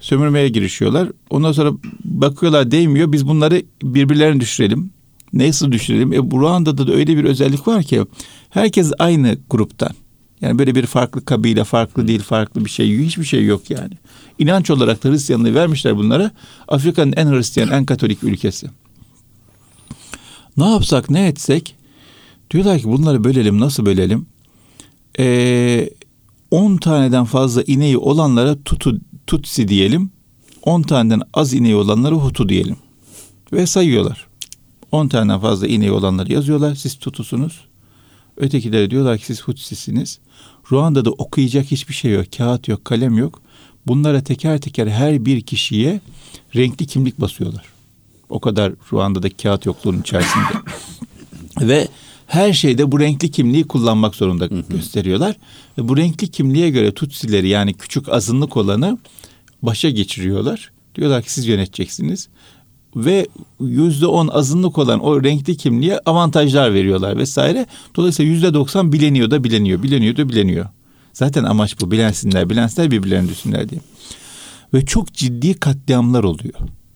Sömürmeye 0.00 0.48
girişiyorlar. 0.48 1.08
Ondan 1.30 1.52
sonra 1.52 1.72
bakıyorlar 2.04 2.70
değmiyor 2.70 3.12
biz 3.12 3.28
bunları 3.28 3.62
birbirlerine 3.82 4.40
düşürelim 4.40 4.90
Nasıl 5.32 5.72
düşünelim? 5.72 6.12
E, 6.12 6.16
Ruanda'da 6.16 6.86
da 6.86 6.92
öyle 6.92 7.16
bir 7.16 7.24
özellik 7.24 7.68
var 7.68 7.82
ki 7.82 8.04
herkes 8.50 8.92
aynı 8.98 9.38
gruptan. 9.50 9.90
Yani 10.40 10.58
böyle 10.58 10.74
bir 10.74 10.86
farklı 10.86 11.24
kabile, 11.24 11.64
farklı 11.64 12.08
değil, 12.08 12.22
farklı 12.22 12.64
bir 12.64 12.70
şey, 12.70 12.98
hiçbir 12.98 13.24
şey 13.24 13.44
yok 13.44 13.70
yani. 13.70 13.94
İnanç 14.38 14.70
olarak 14.70 15.04
da 15.04 15.08
Hristiyanlığı 15.08 15.54
vermişler 15.54 15.96
bunlara. 15.96 16.30
Afrika'nın 16.68 17.12
en 17.12 17.30
Hristiyan, 17.30 17.70
en 17.70 17.84
Katolik 17.84 18.24
ülkesi. 18.24 18.66
Ne 20.56 20.70
yapsak, 20.70 21.10
ne 21.10 21.26
etsek? 21.26 21.74
Diyorlar 22.50 22.78
ki 22.78 22.84
bunları 22.84 23.24
bölelim, 23.24 23.60
nasıl 23.60 23.86
bölelim? 23.86 24.26
Ee, 25.18 25.90
10 26.50 26.76
taneden 26.76 27.24
fazla 27.24 27.62
ineği 27.62 27.98
olanlara 27.98 28.62
tutu, 28.64 29.00
tutsi 29.26 29.68
diyelim. 29.68 30.10
10 30.62 30.82
taneden 30.82 31.22
az 31.34 31.54
ineği 31.54 31.76
olanlara 31.76 32.14
hutu 32.14 32.48
diyelim. 32.48 32.76
Ve 33.52 33.66
sayıyorlar. 33.66 34.26
10 34.92 35.08
taneden 35.08 35.40
fazla 35.40 35.66
ineği 35.66 35.92
olanları 35.92 36.32
yazıyorlar. 36.32 36.74
Siz 36.74 36.98
tutusunuz. 36.98 37.60
Ötekileri 38.36 38.90
diyorlar 38.90 39.18
ki 39.18 39.24
siz 39.24 39.42
hutsisiniz. 39.42 40.18
Ruanda'da 40.72 41.10
okuyacak 41.10 41.66
hiçbir 41.66 41.94
şey 41.94 42.12
yok. 42.12 42.26
Kağıt 42.36 42.68
yok, 42.68 42.84
kalem 42.84 43.18
yok. 43.18 43.42
Bunlara 43.86 44.22
teker 44.22 44.60
teker 44.60 44.86
her 44.86 45.24
bir 45.24 45.40
kişiye 45.40 46.00
renkli 46.56 46.86
kimlik 46.86 47.20
basıyorlar. 47.20 47.64
O 48.28 48.40
kadar 48.40 48.72
Ruanda'daki 48.92 49.36
kağıt 49.36 49.66
yokluğunun 49.66 50.00
içerisinde. 50.00 50.44
Ve 51.60 51.88
her 52.26 52.52
şeyde 52.52 52.92
bu 52.92 53.00
renkli 53.00 53.30
kimliği 53.30 53.66
kullanmak 53.66 54.14
zorunda 54.14 54.44
hı 54.44 54.54
hı. 54.54 54.64
gösteriyorlar. 54.68 55.36
Ve 55.78 55.88
bu 55.88 55.96
renkli 55.96 56.28
kimliğe 56.28 56.70
göre 56.70 56.94
Tutsileri 56.94 57.48
yani 57.48 57.74
küçük 57.74 58.08
azınlık 58.08 58.56
olanı 58.56 58.98
başa 59.62 59.90
geçiriyorlar. 59.90 60.70
Diyorlar 60.94 61.22
ki 61.22 61.32
siz 61.32 61.46
yöneteceksiniz. 61.46 62.28
Ve 62.96 63.26
yüzde 63.60 64.06
on 64.06 64.28
azınlık 64.28 64.78
olan 64.78 65.00
o 65.00 65.22
renkli 65.22 65.56
kimliğe 65.56 65.98
avantajlar 66.06 66.74
veriyorlar 66.74 67.16
vesaire. 67.16 67.66
Dolayısıyla 67.96 68.32
yüzde 68.32 68.54
doksan 68.54 68.92
bileniyor 68.92 69.30
da 69.30 69.44
bileniyor, 69.44 69.82
bileniyor 69.82 70.16
da 70.16 70.28
bileniyor. 70.28 70.66
Zaten 71.12 71.44
amaç 71.44 71.80
bu. 71.80 71.90
Bilensinler, 71.90 72.50
bilensinler 72.50 72.90
birbirlerini 72.90 73.28
düşünler 73.28 73.68
diye. 73.68 73.80
Ve 74.74 74.84
çok 74.84 75.12
ciddi 75.12 75.54
katliamlar 75.54 76.24
oluyor. 76.24 76.54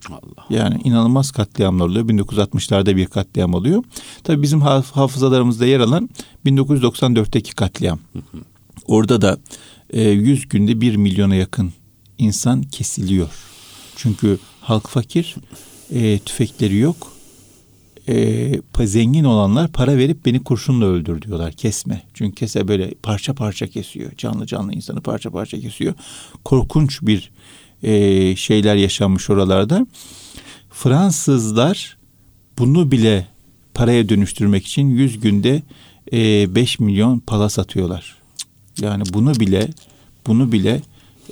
Allah. 0.09 0.47
Yani 0.51 0.81
inanılmaz 0.85 1.31
katliamlar 1.31 1.87
oluyor. 1.87 2.09
1960'larda 2.09 2.97
bir 2.97 3.07
katliam 3.07 3.55
oluyor. 3.55 3.85
Tabii 4.25 4.43
bizim 4.43 4.61
hafızalarımızda 4.61 5.67
yer 5.67 5.81
alan 5.81 6.11
1994'teki 6.47 7.55
katliam. 7.55 7.99
Orada 8.87 9.23
da 9.23 9.39
e, 9.91 10.11
100 10.11 10.49
günde 10.49 10.81
1 10.81 10.97
milyona 10.97 11.35
yakın 11.35 11.73
insan 12.19 12.63
kesiliyor. 12.63 13.29
Çünkü 13.97 14.39
halk 14.61 14.89
fakir, 14.89 15.35
e, 15.95 16.19
tüfekleri 16.19 16.77
yok. 16.77 17.13
E, 18.09 18.61
zengin 18.81 19.25
olanlar 19.25 19.69
para 19.69 19.97
verip 19.97 20.27
beni 20.27 20.45
kurşunla 20.45 20.85
öldür 20.85 21.23
diyorlar. 21.23 21.53
Kesme. 21.53 22.03
Çünkü 22.15 22.35
kese 22.35 22.69
böyle 22.69 22.95
parça 23.03 23.35
parça 23.35 23.67
kesiyor. 23.67 24.11
Canlı 24.17 24.47
canlı 24.47 24.73
insanı 24.73 25.01
parça 25.01 25.31
parça 25.31 25.61
kesiyor. 25.61 25.95
Korkunç 26.45 27.03
bir 27.03 27.31
e, 27.83 28.37
şeyler 28.37 28.77
yaşanmış 28.77 29.31
oralarda. 29.31 29.87
Fransızlar 30.71 31.97
bunu 32.59 32.91
bile 32.91 33.27
paraya 33.75 34.09
dönüştürmek 34.09 34.67
için 34.67 34.89
100 34.89 35.21
günde 35.21 35.63
e, 36.13 36.55
5 36.55 36.79
milyon 36.79 37.19
pala 37.19 37.49
satıyorlar. 37.49 38.17
Yani 38.81 39.03
bunu 39.13 39.35
bile 39.35 39.69
bunu 40.27 40.53
bile 40.53 40.81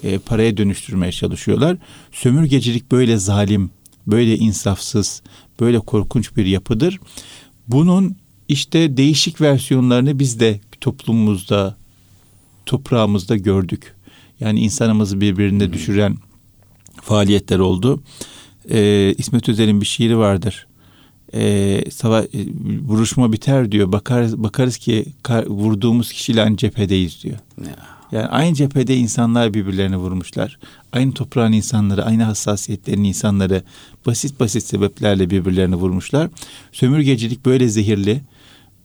e, 0.03 0.19
paraya 0.19 0.57
dönüştürmeye 0.57 1.13
çalışıyorlar. 1.13 1.77
Sömürgecilik 2.13 2.93
böyle 2.93 3.17
zalim, 3.17 3.71
böyle 4.09 4.37
insafsız, 4.37 5.23
böyle 5.61 5.79
korkunç 5.79 6.37
bir 6.37 6.47
yapıdır. 6.47 7.01
Bunun 7.69 8.17
işte 8.49 8.97
değişik 8.97 9.41
versiyonlarını 9.41 10.19
biz 10.19 10.41
de 10.41 10.61
toplumumuzda, 10.81 11.77
toprağımızda 12.67 13.37
gördük. 13.37 13.95
Yani 14.41 14.61
insanımızı 14.61 15.21
birbirine 15.21 15.73
düşüren 15.73 16.17
faaliyetler 17.03 17.59
oldu. 17.59 18.03
Ee, 18.71 19.15
İsmet 19.19 19.49
Özel'in 19.49 19.81
bir 19.81 19.87
şiiri 19.87 20.19
vardır. 20.19 20.67
Ee, 21.35 21.85
sava 21.91 22.25
vuruşma 22.87 23.33
biter 23.33 23.73
diyor. 23.73 23.93
Bakarız 23.93 24.43
bakarız 24.43 24.77
ki 24.77 25.07
kar, 25.23 25.47
vurduğumuz 25.47 26.13
kişiyle 26.13 26.43
aynı 26.43 26.57
cephedeyiz 26.57 27.23
diyor. 27.23 27.39
Yani 28.13 28.27
aynı 28.27 28.55
cephede 28.55 28.97
insanlar 28.97 29.55
birbirlerini 29.55 29.97
vurmuşlar. 29.97 30.59
Aynı 30.93 31.13
toprağın 31.13 31.53
insanları, 31.53 32.05
aynı 32.05 32.23
hassasiyetlerin 32.23 33.05
insanları 33.05 33.63
basit 34.07 34.41
basit 34.41 34.63
sebeplerle 34.63 35.31
birbirlerini 35.31 35.75
vurmuşlar. 35.75 36.31
Sömürgecilik 36.73 37.47
böyle 37.47 37.69
zehirli, 37.69 38.21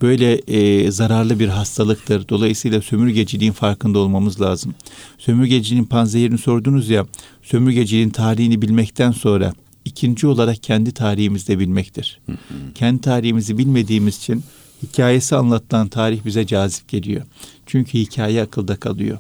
böyle 0.02 0.34
e, 0.34 0.92
zararlı 0.92 1.40
bir 1.40 1.48
hastalıktır. 1.48 2.30
Dolayısıyla 2.30 2.82
sömürgeciliğin 2.82 3.52
farkında 3.52 4.00
olmamız 4.00 4.42
lazım. 4.42 4.76
Sömürgeciliğin 5.18 5.86
panzehirini 5.86 6.38
sordunuz 6.38 6.90
ya, 6.90 7.06
sömürgeciliğin 7.44 8.10
tarihini 8.10 8.62
bilmekten 8.62 9.12
sonra 9.12 9.54
ikinci 9.86 10.28
olarak 10.28 10.64
kendi 10.64 10.92
tarihimizde 10.92 11.60
bilmektir. 11.60 12.20
Hı 12.26 12.32
hı. 12.32 12.74
Kendi 12.76 13.02
tarihimizi 13.02 13.58
bilmediğimiz 13.58 14.18
için 14.18 14.44
hikayesi 14.84 15.36
anlatılan 15.36 15.88
tarih 15.88 16.26
bize 16.26 16.48
cazip 16.48 16.88
geliyor. 16.88 17.26
Çünkü 17.66 18.00
hikaye 18.00 18.42
akılda 18.42 18.76
kalıyor. 18.76 19.18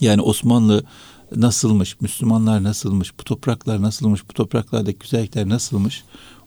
Yani 0.00 0.22
Osmanlı 0.22 0.84
nasılmış, 1.36 2.00
Müslümanlar 2.00 2.62
nasılmış, 2.62 3.18
bu 3.20 3.24
topraklar 3.24 3.82
nasılmış, 3.82 4.28
bu 4.28 4.32
topraklardaki 4.32 4.98
güzellikler 4.98 5.48
nasılmış 5.48 6.04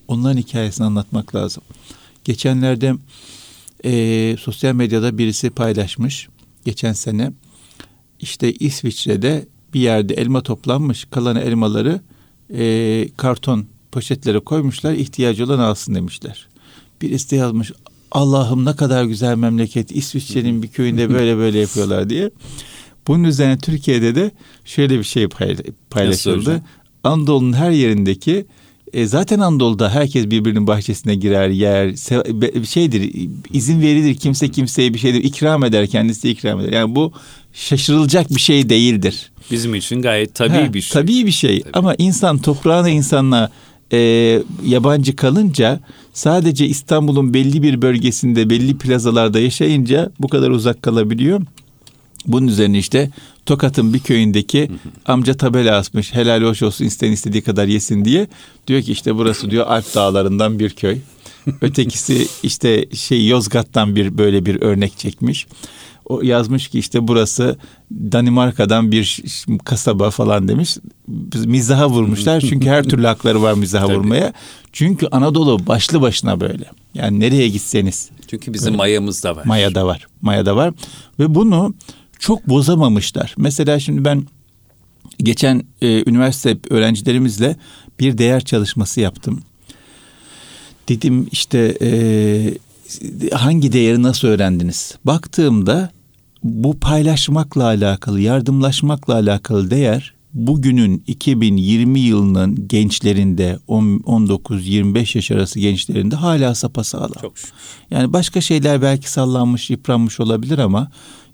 onların 0.07 0.37
hikayesini 0.37 0.85
anlatmak 0.85 1.35
lazım. 1.35 1.63
Geçenlerde 2.23 2.95
e, 3.85 4.35
sosyal 4.39 4.73
medyada 4.73 5.17
birisi 5.17 5.49
paylaşmış. 5.49 6.27
Geçen 6.65 6.93
sene 6.93 7.31
işte 8.19 8.53
İsviçre'de 8.53 9.47
bir 9.73 9.79
yerde 9.79 10.13
elma 10.13 10.43
toplanmış. 10.43 11.05
Kalan 11.05 11.35
elmaları 11.35 12.01
e, 12.53 13.09
karton 13.17 13.65
poşetlere 13.91 14.39
koymuşlar. 14.39 14.93
ihtiyacı 14.93 15.45
olan 15.45 15.59
alsın 15.59 15.95
demişler. 15.95 16.47
Birisi 17.01 17.31
de 17.31 17.35
yazmış 17.35 17.71
Allah'ım 18.11 18.65
ne 18.65 18.75
kadar 18.75 19.03
güzel 19.03 19.35
memleket. 19.35 19.91
İsviçre'nin 19.91 20.63
bir 20.63 20.67
köyünde 20.67 21.09
böyle 21.09 21.37
böyle 21.37 21.59
yapıyorlar 21.59 22.09
diye. 22.09 22.31
Bunun 23.07 23.23
üzerine 23.23 23.57
Türkiye'de 23.57 24.15
de 24.15 24.31
şöyle 24.65 24.99
bir 24.99 25.03
şey 25.03 25.27
paylaşıldı. 25.89 26.61
Anadolu'nun 27.03 27.53
her 27.53 27.71
yerindeki 27.71 28.45
e, 28.93 29.05
zaten 29.05 29.39
Anadolu'da 29.39 29.89
herkes 29.89 30.25
birbirinin 30.29 30.67
bahçesine 30.67 31.15
girer, 31.15 31.49
yer, 31.49 31.95
şeydir, 32.65 33.29
izin 33.53 33.81
verilir. 33.81 34.15
Kimse 34.15 34.51
kimseye 34.51 34.93
bir 34.93 34.99
şeydir 34.99 35.23
ikram 35.23 35.63
eder, 35.63 35.87
kendisi 35.87 36.29
ikram 36.29 36.59
eder. 36.59 36.73
Yani 36.73 36.95
bu 36.95 37.13
şaşırılacak 37.57 38.35
bir 38.35 38.41
şey 38.41 38.69
değildir. 38.69 39.31
Bizim 39.51 39.75
için 39.75 40.01
gayet 40.01 40.35
tabii 40.35 40.65
ha, 40.65 40.73
bir 40.73 40.81
şey. 40.81 41.01
Tabii 41.01 41.25
bir 41.25 41.31
şey 41.31 41.61
tabii. 41.61 41.71
ama 41.73 41.95
insan 41.97 42.37
toprağına 42.37 42.89
insanla 42.89 43.51
e, 43.93 43.97
yabancı 44.65 45.15
kalınca 45.15 45.79
sadece 46.13 46.67
İstanbul'un 46.67 47.33
belli 47.33 47.63
bir 47.63 47.81
bölgesinde 47.81 48.49
belli 48.49 48.77
plazalarda 48.77 49.39
yaşayınca 49.39 50.11
bu 50.19 50.27
kadar 50.27 50.49
uzak 50.49 50.81
kalabiliyor. 50.81 51.41
Bunun 52.25 52.47
üzerine 52.47 52.79
işte 52.79 53.11
Tokat'ın 53.45 53.93
bir 53.93 53.99
köyündeki 53.99 54.71
amca 55.05 55.33
tabela 55.33 55.77
asmış. 55.77 56.13
Helal 56.13 56.43
hoş 56.43 56.63
olsun 56.63 56.85
isten 56.85 57.11
istediği 57.11 57.41
kadar 57.41 57.67
yesin 57.67 58.05
diye. 58.05 58.27
Diyor 58.67 58.81
ki 58.81 58.91
işte 58.91 59.15
burası 59.15 59.51
diyor 59.51 59.67
Alp 59.67 59.95
dağlarından 59.95 60.59
bir 60.59 60.69
köy. 60.69 60.97
Ötekisi 61.61 62.27
işte 62.43 62.85
şey 62.93 63.27
Yozgat'tan 63.27 63.95
bir 63.95 64.17
böyle 64.17 64.45
bir 64.45 64.61
örnek 64.61 64.97
çekmiş. 64.97 65.47
O 66.09 66.21
yazmış 66.21 66.67
ki 66.67 66.79
işte 66.79 67.07
burası 67.07 67.57
Danimarka'dan 67.91 68.91
bir 68.91 69.23
kasaba 69.65 70.09
falan 70.09 70.47
demiş. 70.47 70.77
Mizaha 71.45 71.89
vurmuşlar 71.89 72.41
çünkü 72.49 72.69
her 72.69 72.83
türlü 72.83 73.07
hakları 73.07 73.41
var 73.41 73.53
mizaha 73.53 73.89
vurmaya. 73.89 74.33
Çünkü 74.71 75.07
Anadolu 75.11 75.67
başlı 75.67 76.01
başına 76.01 76.39
böyle. 76.39 76.65
Yani 76.93 77.19
nereye 77.19 77.47
gitseniz. 77.47 78.09
Çünkü 78.27 78.53
bizim 78.53 78.67
öyle. 78.67 78.77
mayamız 78.77 79.23
da 79.23 79.35
var. 79.35 79.45
Maya 79.45 79.75
da 79.75 79.85
var. 79.85 80.07
Maya 80.21 80.45
da 80.45 80.55
var. 80.55 80.73
Ve 81.19 81.35
bunu 81.35 81.73
çok 82.19 82.49
bozamamışlar. 82.49 83.35
Mesela 83.37 83.79
şimdi 83.79 84.05
ben 84.05 84.27
geçen 85.19 85.63
e, 85.81 86.09
üniversite 86.09 86.57
öğrencilerimizle 86.69 87.55
bir 87.99 88.17
değer 88.17 88.45
çalışması 88.45 89.01
yaptım. 89.01 89.41
Dedim 90.89 91.27
işte 91.31 91.77
e, 91.81 91.93
hangi 93.31 93.71
değeri 93.71 94.03
nasıl 94.03 94.27
öğrendiniz? 94.27 94.95
Baktığımda 95.05 95.96
bu 96.43 96.79
paylaşmakla 96.79 97.63
alakalı, 97.63 98.21
yardımlaşmakla 98.21 99.13
alakalı 99.13 99.71
değer 99.71 100.13
bugünün 100.33 101.03
2020 101.07 101.99
yılının 101.99 102.67
gençlerinde 102.67 103.59
19-25 103.67 105.17
yaş 105.17 105.31
arası 105.31 105.59
gençlerinde 105.59 106.15
hala 106.15 106.55
sapasağlam. 106.55 107.21
Çok 107.21 107.37
şükür. 107.37 107.53
Yani 107.91 108.13
başka 108.13 108.41
şeyler 108.41 108.81
belki 108.81 109.11
sallanmış, 109.11 109.69
yıpranmış 109.69 110.19
olabilir 110.19 110.57
ama 110.57 110.91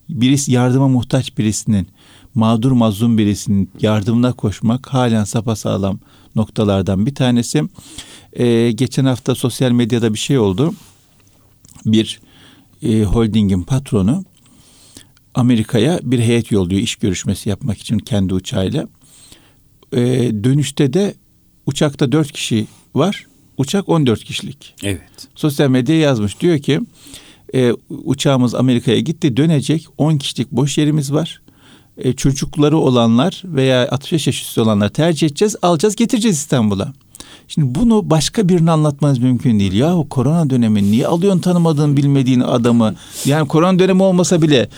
birisi 0.10 0.52
yardıma 0.52 0.88
muhtaç 0.88 1.38
birisinin, 1.38 1.88
mağdur 2.36 2.72
mazlum 2.72 3.18
birisinin 3.18 3.70
yardımına 3.82 4.34
koşmak 4.34 4.94
halen 4.94 5.24
sapasağlam 5.24 6.00
noktalardan 6.36 7.06
bir 7.06 7.16
tanesi. 7.16 7.64
E, 8.34 8.72
geçen 8.72 9.06
hafta 9.06 9.36
sosyal 9.36 9.72
medyada 9.72 10.14
bir 10.14 10.20
şey 10.20 10.40
oldu. 10.40 10.74
Bir 11.86 12.22
e, 12.82 13.04
holdingin 13.04 13.62
patronu 13.62 14.24
Amerika'ya 15.36 16.00
bir 16.04 16.20
heyet 16.20 16.52
yolluyor 16.52 16.82
iş 16.82 16.96
görüşmesi 16.96 17.50
yapmak 17.50 17.78
için 17.78 17.98
kendi 17.98 18.34
uçağıyla. 18.34 18.88
E, 19.94 20.00
dönüşte 20.44 20.94
de 20.94 21.14
uçakta 21.66 22.12
dört 22.12 22.32
kişi 22.32 22.68
var. 22.96 23.26
Uçak 23.58 23.90
14 23.90 24.24
kişilik. 24.24 24.76
Evet. 24.84 25.28
Sosyal 25.36 25.70
medyaya 25.70 26.02
yazmış. 26.02 26.40
Diyor 26.40 26.60
ki 26.60 26.82
e, 27.56 27.72
uçağımız 27.90 28.56
Amerika'ya 28.56 29.00
gitti 29.00 29.38
dönecek 29.38 29.86
10 29.98 30.18
kişilik 30.18 30.52
boş 30.52 30.78
yerimiz 30.78 31.14
var. 31.14 31.42
E, 31.98 32.14
çocukları 32.14 32.78
olanlar 32.78 33.42
veya 33.46 33.90
65 33.92 34.28
yaş 34.28 34.42
üstü 34.42 34.62
olanlar 34.62 34.90
tercih 34.90 35.28
edeceğiz 35.28 35.56
alacağız 35.62 35.96
getireceğiz 35.96 36.38
İstanbul'a. 36.38 36.94
Şimdi 37.54 37.76
bunu 37.76 38.10
başka 38.10 38.50
birine 38.50 38.72
anlatmanız 38.72 39.20
mümkün 39.20 39.60
değil. 39.60 39.74
Ya 39.74 39.96
o 39.98 40.10
korona 40.10 40.50
dönemi 40.50 40.92
niye 40.92 41.08
alıyorsun 41.08 41.40
tanımadığın 41.40 41.98
bilmediğin 41.98 42.40
adamı? 42.40 42.96
Yani 43.26 43.48
korona 43.48 43.80
dönemi 43.80 44.04
olmasa 44.04 44.42
bile 44.42 44.70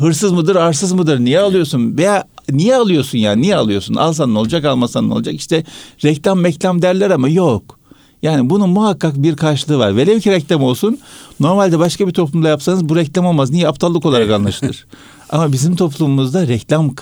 hırsız 0.00 0.32
mıdır 0.32 0.56
arsız 0.56 0.92
mıdır 0.92 1.20
niye 1.20 1.40
alıyorsun? 1.40 1.96
Veya 1.96 2.24
niye 2.50 2.76
alıyorsun 2.76 3.18
yani 3.18 3.42
niye 3.42 3.56
alıyorsun? 3.56 3.94
Alsan 3.94 4.34
ne 4.34 4.38
olacak 4.38 4.64
almasan 4.64 5.08
ne 5.08 5.14
olacak? 5.14 5.34
İşte 5.34 5.64
reklam 6.04 6.40
meklam 6.40 6.82
derler 6.82 7.10
ama 7.10 7.28
yok. 7.28 7.78
Yani 8.22 8.50
bunun 8.50 8.70
muhakkak 8.70 9.22
bir 9.22 9.36
karşılığı 9.36 9.78
var. 9.78 9.96
Velev 9.96 10.20
ki 10.20 10.30
reklam 10.30 10.62
olsun. 10.62 10.98
Normalde 11.40 11.78
başka 11.78 12.06
bir 12.06 12.12
toplumda 12.12 12.48
yapsanız 12.48 12.88
bu 12.88 12.96
reklam 12.96 13.26
olmaz. 13.26 13.50
Niye? 13.50 13.68
Aptallık 13.68 14.06
olarak 14.06 14.30
anlaşılır. 14.30 14.86
Ama 15.32 15.52
bizim 15.52 15.76
toplumumuzda 15.76 16.48
reklam 16.48 16.94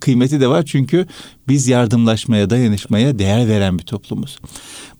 kıymeti 0.00 0.40
de 0.40 0.48
var. 0.48 0.64
Çünkü 0.66 1.06
biz 1.48 1.68
yardımlaşmaya, 1.68 2.50
dayanışmaya 2.50 3.18
değer 3.18 3.48
veren 3.48 3.78
bir 3.78 3.82
toplumuz. 3.82 4.38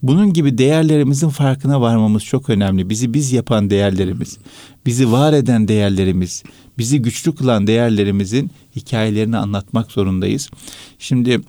Bunun 0.03 0.33
gibi 0.33 0.59
değerlerimizin 0.59 1.29
farkına 1.29 1.81
varmamız 1.81 2.25
çok 2.25 2.51
önemli. 2.51 2.91
Bizi 2.91 3.15
biz 3.15 3.33
yapan 3.33 3.71
değerlerimiz, 3.71 4.39
bizi 4.87 5.13
var 5.13 5.33
eden 5.33 5.69
değerlerimiz, 5.69 6.43
bizi 6.79 7.03
güçlü 7.03 7.35
kılan 7.35 7.67
değerlerimizin 7.67 8.51
hikayelerini 8.77 9.37
anlatmak 9.37 9.93
zorundayız. 9.93 10.51
Şimdi 10.99 11.41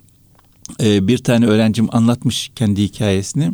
e, 0.82 1.08
bir 1.08 1.18
tane 1.18 1.46
öğrencim 1.46 1.88
anlatmış 1.92 2.50
kendi 2.56 2.82
hikayesini. 2.82 3.52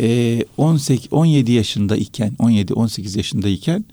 E, 0.00 0.38
18 0.56 1.08
17 1.10 1.52
yaşında 1.52 1.96
iken 1.96 2.32
17 2.38 2.74
18 2.74 3.16
yaşında 3.16 3.48
iken 3.48 3.84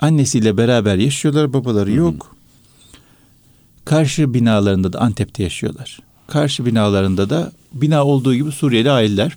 annesiyle 0.00 0.56
beraber 0.56 0.96
yaşıyorlar 0.96 1.52
babaları 1.52 1.90
Hı-hı. 1.90 1.98
yok. 1.98 2.36
Karşı 3.84 4.34
binalarında 4.34 4.92
da 4.92 5.00
Antep'te 5.00 5.42
yaşıyorlar. 5.42 5.98
Karşı 6.26 6.66
binalarında 6.66 7.30
da 7.30 7.52
bina 7.72 8.04
olduğu 8.04 8.34
gibi 8.34 8.52
Suriyeli 8.52 8.90
aileler. 8.90 9.36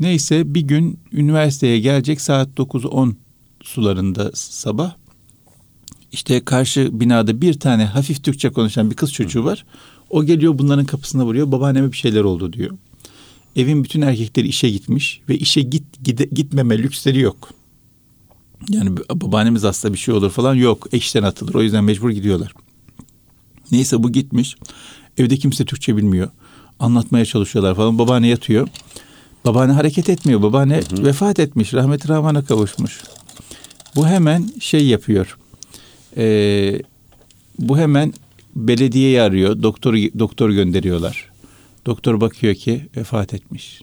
Neyse 0.00 0.54
bir 0.54 0.60
gün 0.60 1.00
üniversiteye 1.12 1.80
gelecek 1.80 2.20
saat 2.20 2.48
9-10 2.56 3.14
sularında 3.62 4.30
sabah. 4.34 4.94
İşte 6.12 6.44
karşı 6.44 7.00
binada 7.00 7.40
bir 7.40 7.60
tane 7.60 7.84
hafif 7.84 8.24
Türkçe 8.24 8.50
konuşan 8.50 8.90
bir 8.90 8.96
kız 8.96 9.12
çocuğu 9.12 9.44
var. 9.44 9.64
O 10.10 10.24
geliyor 10.24 10.58
bunların 10.58 10.86
kapısına 10.86 11.24
vuruyor. 11.24 11.52
Babaanneme 11.52 11.92
bir 11.92 11.96
şeyler 11.96 12.20
oldu 12.24 12.52
diyor. 12.52 12.70
Evin 13.56 13.84
bütün 13.84 14.00
erkekleri 14.00 14.48
işe 14.48 14.70
gitmiş 14.70 15.20
ve 15.28 15.38
işe 15.38 15.60
git 15.60 15.84
gide, 16.04 16.24
gitmeme 16.24 16.78
lüksleri 16.78 17.20
yok. 17.20 17.50
Yani 18.68 18.96
babaannemiz 19.14 19.64
hasta 19.64 19.92
bir 19.92 19.98
şey 19.98 20.14
olur 20.14 20.30
falan 20.30 20.54
yok. 20.54 20.86
Eşten 20.92 21.22
atılır. 21.22 21.54
O 21.54 21.62
yüzden 21.62 21.84
mecbur 21.84 22.10
gidiyorlar. 22.10 22.54
Neyse 23.72 24.02
bu 24.02 24.12
gitmiş. 24.12 24.56
Evde 25.18 25.36
kimse 25.36 25.64
Türkçe 25.64 25.96
bilmiyor. 25.96 26.30
Anlatmaya 26.80 27.24
çalışıyorlar 27.24 27.74
falan. 27.74 27.98
Babaanne 27.98 28.28
yatıyor. 28.28 28.68
Babaanne 29.44 29.72
hareket 29.72 30.08
etmiyor. 30.08 30.42
Babaanne 30.42 30.80
hı 30.90 30.96
hı. 30.96 31.04
vefat 31.04 31.38
etmiş. 31.38 31.74
Rahmet 31.74 32.08
Rahman'a 32.08 32.44
kavuşmuş. 32.44 33.02
Bu 33.96 34.06
hemen 34.06 34.50
şey 34.60 34.86
yapıyor. 34.86 35.38
Ee, 36.16 36.82
bu 37.58 37.78
hemen 37.78 38.12
belediyeyi 38.56 39.20
arıyor. 39.20 39.62
Doktor 39.62 39.94
doktor 39.94 40.50
gönderiyorlar. 40.50 41.30
Doktor 41.86 42.20
bakıyor 42.20 42.54
ki 42.54 42.88
vefat 42.96 43.34
etmiş. 43.34 43.82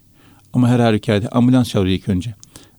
Ama 0.53 0.69
her 0.69 0.79
halükarda 0.79 1.29
ambulans 1.31 1.69
çağırıyor 1.69 1.97
ilk 1.97 2.09
önce. 2.09 2.35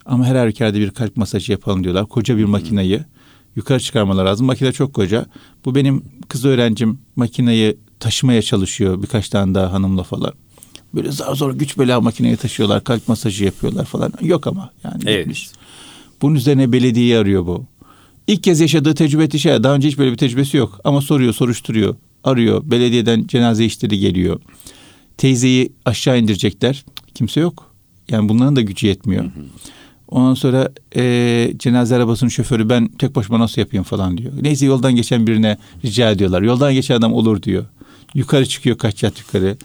Ama 0.06 0.26
her 0.26 0.36
halükarda 0.36 0.78
bir 0.78 0.90
kalp 0.90 1.16
masajı 1.16 1.52
yapalım 1.52 1.84
diyorlar. 1.84 2.06
Koca 2.06 2.36
bir 2.36 2.44
makinayı 2.44 3.04
yukarı 3.56 3.80
çıkarmalar 3.80 4.24
lazım. 4.24 4.46
Makine 4.46 4.72
çok 4.72 4.94
koca. 4.94 5.26
Bu 5.64 5.74
benim 5.74 6.04
kız 6.28 6.44
öğrencim 6.44 6.98
makineyi 7.16 7.76
taşımaya 8.00 8.42
çalışıyor 8.42 9.02
birkaç 9.02 9.28
tane 9.28 9.54
daha 9.54 9.72
hanımla 9.72 10.02
falan. 10.02 10.32
Böyle 10.94 11.12
zar 11.12 11.34
zor 11.34 11.54
güç 11.54 11.78
bela 11.78 12.00
makineyi 12.00 12.36
taşıyorlar. 12.36 12.84
Kalp 12.84 13.08
masajı 13.08 13.44
yapıyorlar 13.44 13.84
falan. 13.84 14.12
Yok 14.22 14.46
ama 14.46 14.70
yani 14.84 15.02
evet. 15.06 15.18
gitmiş. 15.18 15.50
Bunun 16.22 16.34
üzerine 16.34 16.72
belediyeyi 16.72 17.16
arıyor 17.16 17.46
bu. 17.46 17.66
İlk 18.26 18.42
kez 18.42 18.60
yaşadığı 18.60 18.94
tecrübe 18.94 19.38
şey. 19.38 19.62
Daha 19.62 19.74
önce 19.74 19.88
hiç 19.88 19.98
böyle 19.98 20.12
bir 20.12 20.16
tecrübesi 20.16 20.56
yok. 20.56 20.80
Ama 20.84 21.00
soruyor, 21.00 21.32
soruşturuyor. 21.32 21.96
Arıyor. 22.24 22.70
Belediyeden 22.70 23.26
cenaze 23.26 23.64
işleri 23.64 23.98
geliyor. 23.98 24.40
Teyzeyi 25.16 25.72
aşağı 25.84 26.18
indirecekler. 26.18 26.84
Kimse 27.14 27.40
yok. 27.40 27.74
Yani 28.08 28.28
bunların 28.28 28.56
da 28.56 28.60
gücü 28.60 28.86
yetmiyor. 28.86 29.24
Hı 29.24 29.28
hı. 29.28 29.44
Ondan 30.08 30.34
sonra 30.34 30.68
e, 30.96 31.52
cenaze 31.56 31.96
arabasının 31.96 32.30
şoförü 32.30 32.68
ben 32.68 32.88
tek 32.88 33.16
başıma 33.16 33.38
nasıl 33.38 33.60
yapayım 33.60 33.84
falan 33.84 34.18
diyor. 34.18 34.32
Neyse 34.40 34.66
yoldan 34.66 34.96
geçen 34.96 35.26
birine 35.26 35.56
rica 35.84 36.10
ediyorlar. 36.10 36.42
Yoldan 36.42 36.74
geçen 36.74 36.94
adam 36.94 37.12
olur 37.12 37.42
diyor. 37.42 37.64
Yukarı 38.14 38.46
çıkıyor 38.46 38.78
kaç 38.78 39.02
yat 39.02 39.18
yukarı. 39.20 39.56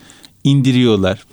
İndiriyorlar. 0.43 1.25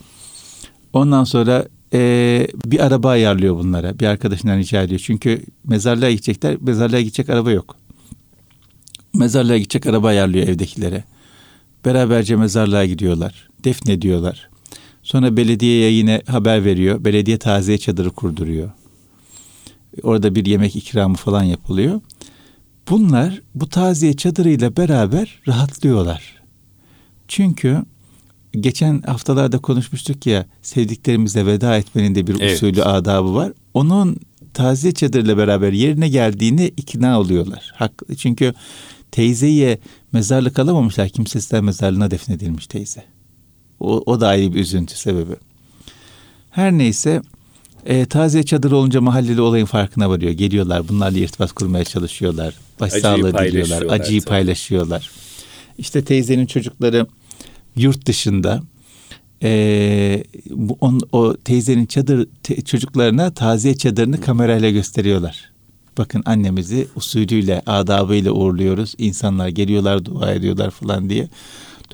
Ondan 0.93 1.25
sonra 1.25 1.67
e, 1.93 2.47
bir 2.67 2.87
araba 2.87 3.11
ayarlıyor 3.11 3.57
bunlara. 3.57 3.99
Bir 3.99 4.07
arkadaşından 4.07 4.59
rica 4.59 4.83
ediyor. 4.83 5.01
Çünkü 5.05 5.43
mezarlığa 5.65 6.11
gidecekler. 6.11 6.57
Mezarlığa 6.61 7.01
gidecek 7.01 7.31
araba 7.31 7.51
yok. 7.51 7.77
Mezarlığa 9.15 9.57
gidecek 9.57 9.87
araba 9.87 10.09
ayarlıyor 10.09 10.49
evdekilere. 10.49 11.05
Beraberce 11.85 12.37
mezarlığa 12.37 12.85
gidiyorlar. 12.85 13.49
Defnediyorlar. 13.65 14.49
Sonra 15.03 15.37
belediyeye 15.37 15.93
yine 15.93 16.23
haber 16.27 16.65
veriyor. 16.65 17.05
Belediye 17.05 17.39
taziye 17.39 17.79
çadırı 17.79 18.11
kurduruyor. 18.11 18.71
Orada 20.03 20.35
bir 20.35 20.47
yemek 20.47 20.77
ikramı 20.77 21.17
falan 21.17 21.43
yapılıyor. 21.43 22.01
Bunlar 22.91 23.41
bu 23.55 23.69
taziye 23.69 24.13
çadırıyla 24.13 24.77
beraber 24.77 25.41
rahatlıyorlar. 25.49 26.43
Çünkü 27.29 27.85
geçen 28.53 29.03
haftalarda 29.03 29.59
konuşmuştuk 29.59 30.27
ya 30.27 30.47
sevdiklerimizle 30.63 31.47
veda 31.47 31.77
etmenin 31.77 32.15
de 32.15 32.27
bir 32.27 32.41
evet. 32.41 32.57
usulü 32.57 32.83
adabı 32.83 33.35
var. 33.35 33.53
Onun 33.75 34.17
taze 34.55 34.93
çadırla 34.93 35.37
beraber 35.37 35.73
yerine 35.73 36.09
geldiğini 36.09 36.67
ikna 36.67 37.21
oluyorlar. 37.21 37.73
Haklı. 37.75 38.17
Çünkü 38.17 38.55
teyzeye 39.11 39.79
mezarlık 40.13 40.59
alamamışlar. 40.59 41.09
Kimsesizler 41.09 41.61
mezarlığına 41.61 42.11
defnedilmiş 42.11 42.67
teyze. 42.67 43.05
O, 43.81 44.03
o 44.07 44.21
da 44.21 44.29
ayrı 44.29 44.55
bir 44.55 44.61
üzüntü 44.61 44.99
sebebi. 44.99 45.35
Her 46.51 46.73
neyse 46.73 47.23
e, 47.87 48.07
taze 48.07 48.43
çadır 48.43 48.73
olunca 48.73 49.01
mahalleli 49.01 49.41
olayın 49.41 49.67
farkına 49.67 50.11
varıyor. 50.11 50.33
Geliyorlar 50.33 50.89
bunlarla 50.89 51.19
irtibat 51.19 51.53
kurmaya 51.53 51.85
çalışıyorlar. 51.85 52.55
Başsağlığı 52.81 53.39
diliyorlar. 53.39 53.83
Acıyı 53.83 54.23
paylaşıyorlar. 54.23 55.11
İşte 55.79 56.05
teyzenin 56.05 56.47
çocukları 56.47 57.07
yurt 57.77 58.07
dışında 58.07 58.63
e, 59.43 60.25
bu, 60.51 60.79
on, 60.81 61.01
o 61.13 61.37
teyzenin 61.37 61.87
çadır 61.87 62.29
te, 62.43 62.61
çocuklarına 62.61 63.31
taziye 63.31 63.77
çadırını 63.77 64.21
kamerayla 64.21 64.71
gösteriyorlar. 64.71 65.51
Bakın 65.99 66.23
annemizi 66.27 66.89
usulüyle, 66.97 67.63
adabıyla 67.67 68.33
uğurluyoruz. 68.33 68.95
İnsanlar 68.99 69.49
geliyorlar, 69.49 70.05
dua 70.05 70.33
ediyorlar 70.33 70.71
falan 70.71 71.11
diye. 71.11 71.29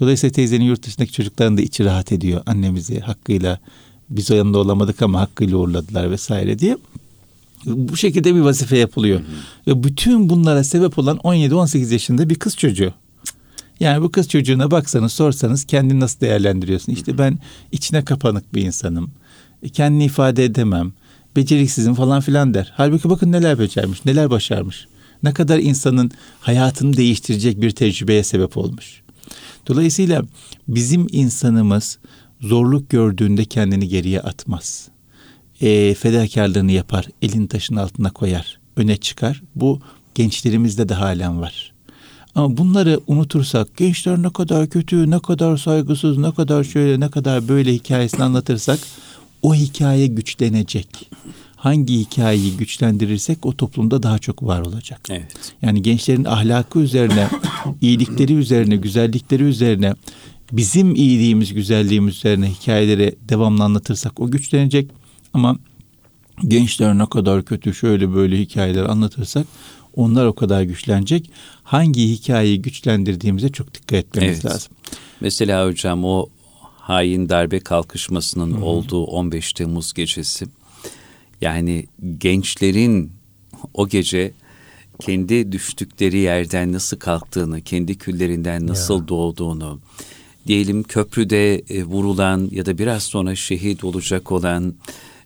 Dolayısıyla 0.01 0.33
teyzenin 0.33 0.65
yurt 0.65 0.87
dışındaki 0.87 1.13
çocukların 1.13 1.57
da 1.57 1.63
içi 1.63 1.85
rahat 1.85 2.13
ediyor. 2.13 2.43
Annemizi 2.47 3.01
hakkıyla 3.01 3.59
biz 4.11 4.31
o 4.31 4.35
yanında 4.35 4.59
olamadık 4.59 5.03
ama 5.03 5.21
hakkıyla 5.21 5.57
uğurladılar 5.57 6.11
vesaire 6.11 6.59
diye. 6.59 6.79
Bu 7.67 7.97
şekilde 7.97 8.35
bir 8.35 8.41
vazife 8.41 8.79
yapılıyor. 8.79 9.21
Hı 9.21 9.25
hı. 9.25 9.77
Ve 9.77 9.85
bütün 9.85 10.29
bunlara 10.29 10.65
sebep 10.65 10.99
olan 10.99 11.17
17-18 11.17 11.93
yaşında 11.93 12.31
bir 12.31 12.35
kız 12.35 12.57
çocuğu. 12.57 12.93
Yani 13.81 14.03
bu 14.03 14.13
kız 14.13 14.29
çocuğuna 14.29 14.71
baksanız 14.71 15.13
sorsanız 15.13 15.65
kendini 15.65 16.01
nasıl 16.01 16.21
değerlendiriyorsun? 16.21 16.93
İşte 16.93 17.19
ben 17.19 17.39
içine 17.73 18.05
kapanık 18.05 18.55
bir 18.55 18.63
insanım. 18.63 19.11
E, 19.63 19.69
kendini 19.69 20.05
ifade 20.05 20.45
edemem. 20.45 20.93
Beceriksizim 21.37 21.95
falan 21.95 22.21
filan 22.21 22.55
der. 22.55 22.73
Halbuki 22.77 23.11
bakın 23.11 23.33
neler 23.33 23.59
becermiş, 23.59 24.05
neler 24.05 24.31
başarmış. 24.31 24.87
Ne 25.23 25.35
kadar 25.35 25.59
insanın 25.59 26.11
hayatını 26.41 26.97
değiştirecek 26.97 27.61
bir 27.61 27.71
tecrübeye 27.71 28.25
sebep 28.25 28.57
olmuş. 28.57 29.03
Dolayısıyla 29.67 30.23
bizim 30.69 31.07
insanımız 31.11 31.99
zorluk 32.45 32.91
gördüğünde 32.91 33.45
kendini 33.45 33.89
geriye 33.89 34.21
atmaz. 34.21 34.89
E, 35.61 35.95
fedakarlığını 35.95 36.73
yapar, 36.73 37.07
elin 37.23 37.47
taşın 37.47 37.77
altına 37.77 38.11
koyar, 38.11 38.59
öne 38.77 38.97
çıkar. 38.97 39.43
Bu 39.55 39.81
gençlerimizde 40.15 40.89
de 40.89 40.95
halen 40.95 41.41
var. 41.41 41.75
Ama 42.35 42.57
bunları 42.57 43.01
unutursak, 43.07 43.77
gençler 43.77 44.23
ne 44.23 44.33
kadar 44.33 44.67
kötü, 44.67 45.11
ne 45.11 45.19
kadar 45.19 45.57
saygısız, 45.57 46.19
ne 46.19 46.35
kadar 46.35 46.65
şöyle, 46.65 47.01
ne 47.01 47.11
kadar 47.11 47.49
böyle 47.49 47.73
hikayesini 47.73 48.23
anlatırsak 48.23 48.79
o 49.43 49.55
hikaye 49.55 50.07
güçlenecek. 50.07 51.11
Hangi 51.57 51.99
hikayeyi 51.99 52.57
güçlendirirsek 52.57 53.47
o 53.47 53.57
toplumda 53.57 54.03
daha 54.03 54.19
çok 54.19 54.43
var 54.43 54.61
olacak. 54.61 55.01
Evet. 55.11 55.53
Yani 55.63 55.83
gençlerin 55.83 56.25
ahlakı 56.25 56.79
üzerine, 56.79 57.29
iyilikleri 57.81 58.35
üzerine, 58.35 58.77
güzellikleri 58.77 59.43
üzerine, 59.43 59.95
bizim 60.53 60.95
iyiliğimiz, 60.95 61.55
güzelliğimiz 61.55 62.17
üzerine 62.17 62.51
hikayeleri 62.51 63.17
devamlı 63.29 63.65
anlatırsak 63.65 64.21
o 64.21 64.31
güçlenecek. 64.31 64.91
Ama 65.35 65.57
gençler 66.49 66.99
ne 66.99 67.07
kadar 67.07 67.45
kötü 67.45 67.75
şöyle 67.75 68.15
böyle 68.15 68.39
hikayeler 68.39 68.85
anlatırsak 68.85 69.47
onlar 69.95 70.27
o 70.27 70.33
kadar 70.35 70.63
güçlenecek. 70.63 71.31
Hangi 71.63 72.09
hikayeyi 72.09 72.63
güçlendirdiğimize 72.63 73.49
çok 73.49 73.75
dikkat 73.75 73.93
etmemiz 73.93 74.31
Evet. 74.31 74.45
lazım. 74.45 74.73
Mesela 75.21 75.67
hocam 75.67 76.05
o 76.05 76.27
hain 76.77 77.29
darbe 77.29 77.61
kalkışmasının 77.61 78.61
olduğu 78.61 79.05
15 79.05 79.53
Temmuz 79.53 79.93
gecesi 79.93 80.47
yani 81.41 81.87
gençlerin 82.19 83.13
o 83.75 83.89
gece 83.89 84.33
kendi 85.01 85.53
düştükleri 85.53 86.19
yerden 86.19 86.73
nasıl 86.73 86.97
kalktığını, 86.97 87.61
kendi 87.61 87.99
küllerinden 87.99 88.67
nasıl 88.67 89.09
doğduğunu, 89.09 89.81
diyelim 90.47 90.83
köprüde 90.83 91.55
e, 91.55 91.85
vurulan 91.85 92.49
ya 92.53 92.67
da 92.67 92.79
biraz 92.79 93.03
sonra 93.03 93.35
şehit 93.35 93.85
olacak 93.85 94.33
olan 94.33 94.75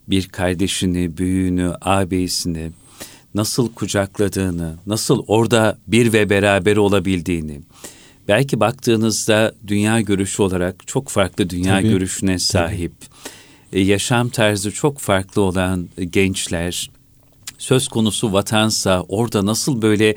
bir 0.07 0.27
kardeşini, 0.27 1.17
büyüğünü, 1.17 1.73
ağabeyisini 1.81 2.71
nasıl 3.35 3.73
kucakladığını, 3.73 4.75
nasıl 4.87 5.23
orada 5.27 5.77
bir 5.87 6.13
ve 6.13 6.29
beraber 6.29 6.77
olabildiğini, 6.77 7.61
belki 8.27 8.59
baktığınızda 8.59 9.55
dünya 9.67 10.01
görüşü 10.01 10.41
olarak 10.41 10.87
çok 10.87 11.09
farklı 11.09 11.49
dünya 11.49 11.79
Tabii. 11.79 11.89
görüşüne 11.89 12.39
sahip, 12.39 12.93
e, 13.73 13.79
yaşam 13.79 14.29
tarzı 14.29 14.71
çok 14.71 14.99
farklı 14.99 15.41
olan 15.41 15.89
e, 15.97 16.05
gençler, 16.05 16.89
söz 17.57 17.87
konusu 17.87 18.33
vatansa 18.33 19.05
orada 19.07 19.45
nasıl 19.45 19.81
böyle 19.81 20.15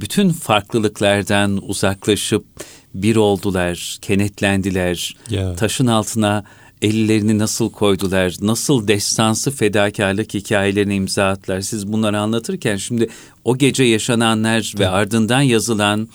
bütün 0.00 0.30
farklılıklardan 0.30 1.68
uzaklaşıp 1.68 2.44
bir 2.94 3.16
oldular, 3.16 3.98
kenetlendiler, 4.02 5.16
Ya. 5.30 5.56
taşın 5.56 5.86
altına 5.86 6.44
ellerini 6.82 7.38
nasıl 7.38 7.70
koydular, 7.70 8.34
nasıl 8.40 8.88
destansı 8.88 9.50
fedakarlık 9.50 10.34
hikayelerini 10.34 10.94
imza 10.94 11.28
attılar. 11.28 11.60
Siz 11.60 11.92
bunları 11.92 12.18
anlatırken 12.20 12.76
şimdi 12.76 13.08
o 13.44 13.58
gece 13.58 13.84
yaşananlar 13.84 14.74
ve 14.78 14.88
ardından 14.88 15.40
yazılan 15.42 16.08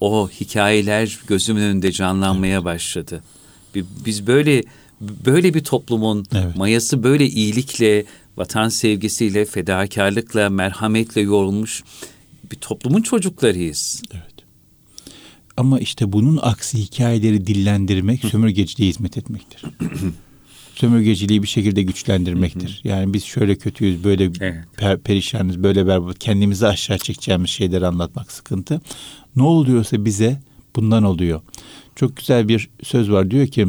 o 0.00 0.28
hikayeler 0.40 1.18
gözümün 1.26 1.62
önünde 1.62 1.92
canlanmaya 1.92 2.64
başladı. 2.64 3.22
Bi- 3.74 3.84
Biz 4.06 4.26
böyle 4.26 4.62
böyle 5.00 5.54
bir 5.54 5.64
toplumun 5.64 6.26
Evet. 6.34 6.56
mayası 6.56 7.02
böyle 7.02 7.26
iyilikle, 7.26 8.04
vatan 8.36 8.68
sevgisiyle, 8.68 9.44
fedakarlıkla, 9.44 10.50
merhametle 10.50 11.20
yoğrulmuş 11.20 11.82
bir 12.52 12.56
toplumun 12.56 13.02
çocuklarıyız. 13.02 14.02
Evet. 14.14 14.31
Ama 15.56 15.78
işte 15.80 16.12
bunun 16.12 16.38
aksi 16.42 16.78
hikayeleri 16.78 17.46
dillendirmek 17.46 18.24
sömürgeciliğe 18.24 18.88
hizmet 18.90 19.18
etmektir. 19.18 19.62
sömürgeciliği 20.74 21.42
bir 21.42 21.48
şekilde 21.48 21.82
güçlendirmektir. 21.82 22.80
Yani 22.84 23.14
biz 23.14 23.24
şöyle 23.24 23.54
kötüyüz, 23.56 24.04
böyle 24.04 24.24
Evet. 24.24 24.64
per- 24.76 24.98
perişanız, 24.98 25.62
böyle 25.62 25.86
berbat, 25.86 26.18
kendimizi 26.18 26.66
aşağı 26.66 26.98
çekeceğimiz 26.98 27.50
şeyleri 27.50 27.86
anlatmak 27.86 28.32
sıkıntı. 28.32 28.80
Ne 29.36 29.42
oluyorsa 29.42 30.04
bize 30.04 30.40
bundan 30.76 31.02
oluyor. 31.04 31.40
Çok 31.96 32.16
güzel 32.16 32.48
bir 32.48 32.68
söz 32.82 33.10
var 33.10 33.30
diyor 33.30 33.46
ki 33.46 33.66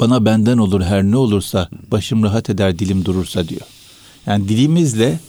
bana 0.00 0.24
benden 0.24 0.58
olur 0.58 0.80
her 0.82 1.02
ne 1.02 1.16
olursa 1.16 1.68
başım 1.90 2.22
rahat 2.22 2.50
eder 2.50 2.78
dilim 2.78 3.04
durursa 3.04 3.48
diyor. 3.48 3.60
Yani 4.26 4.48
dilimizle 4.48 5.20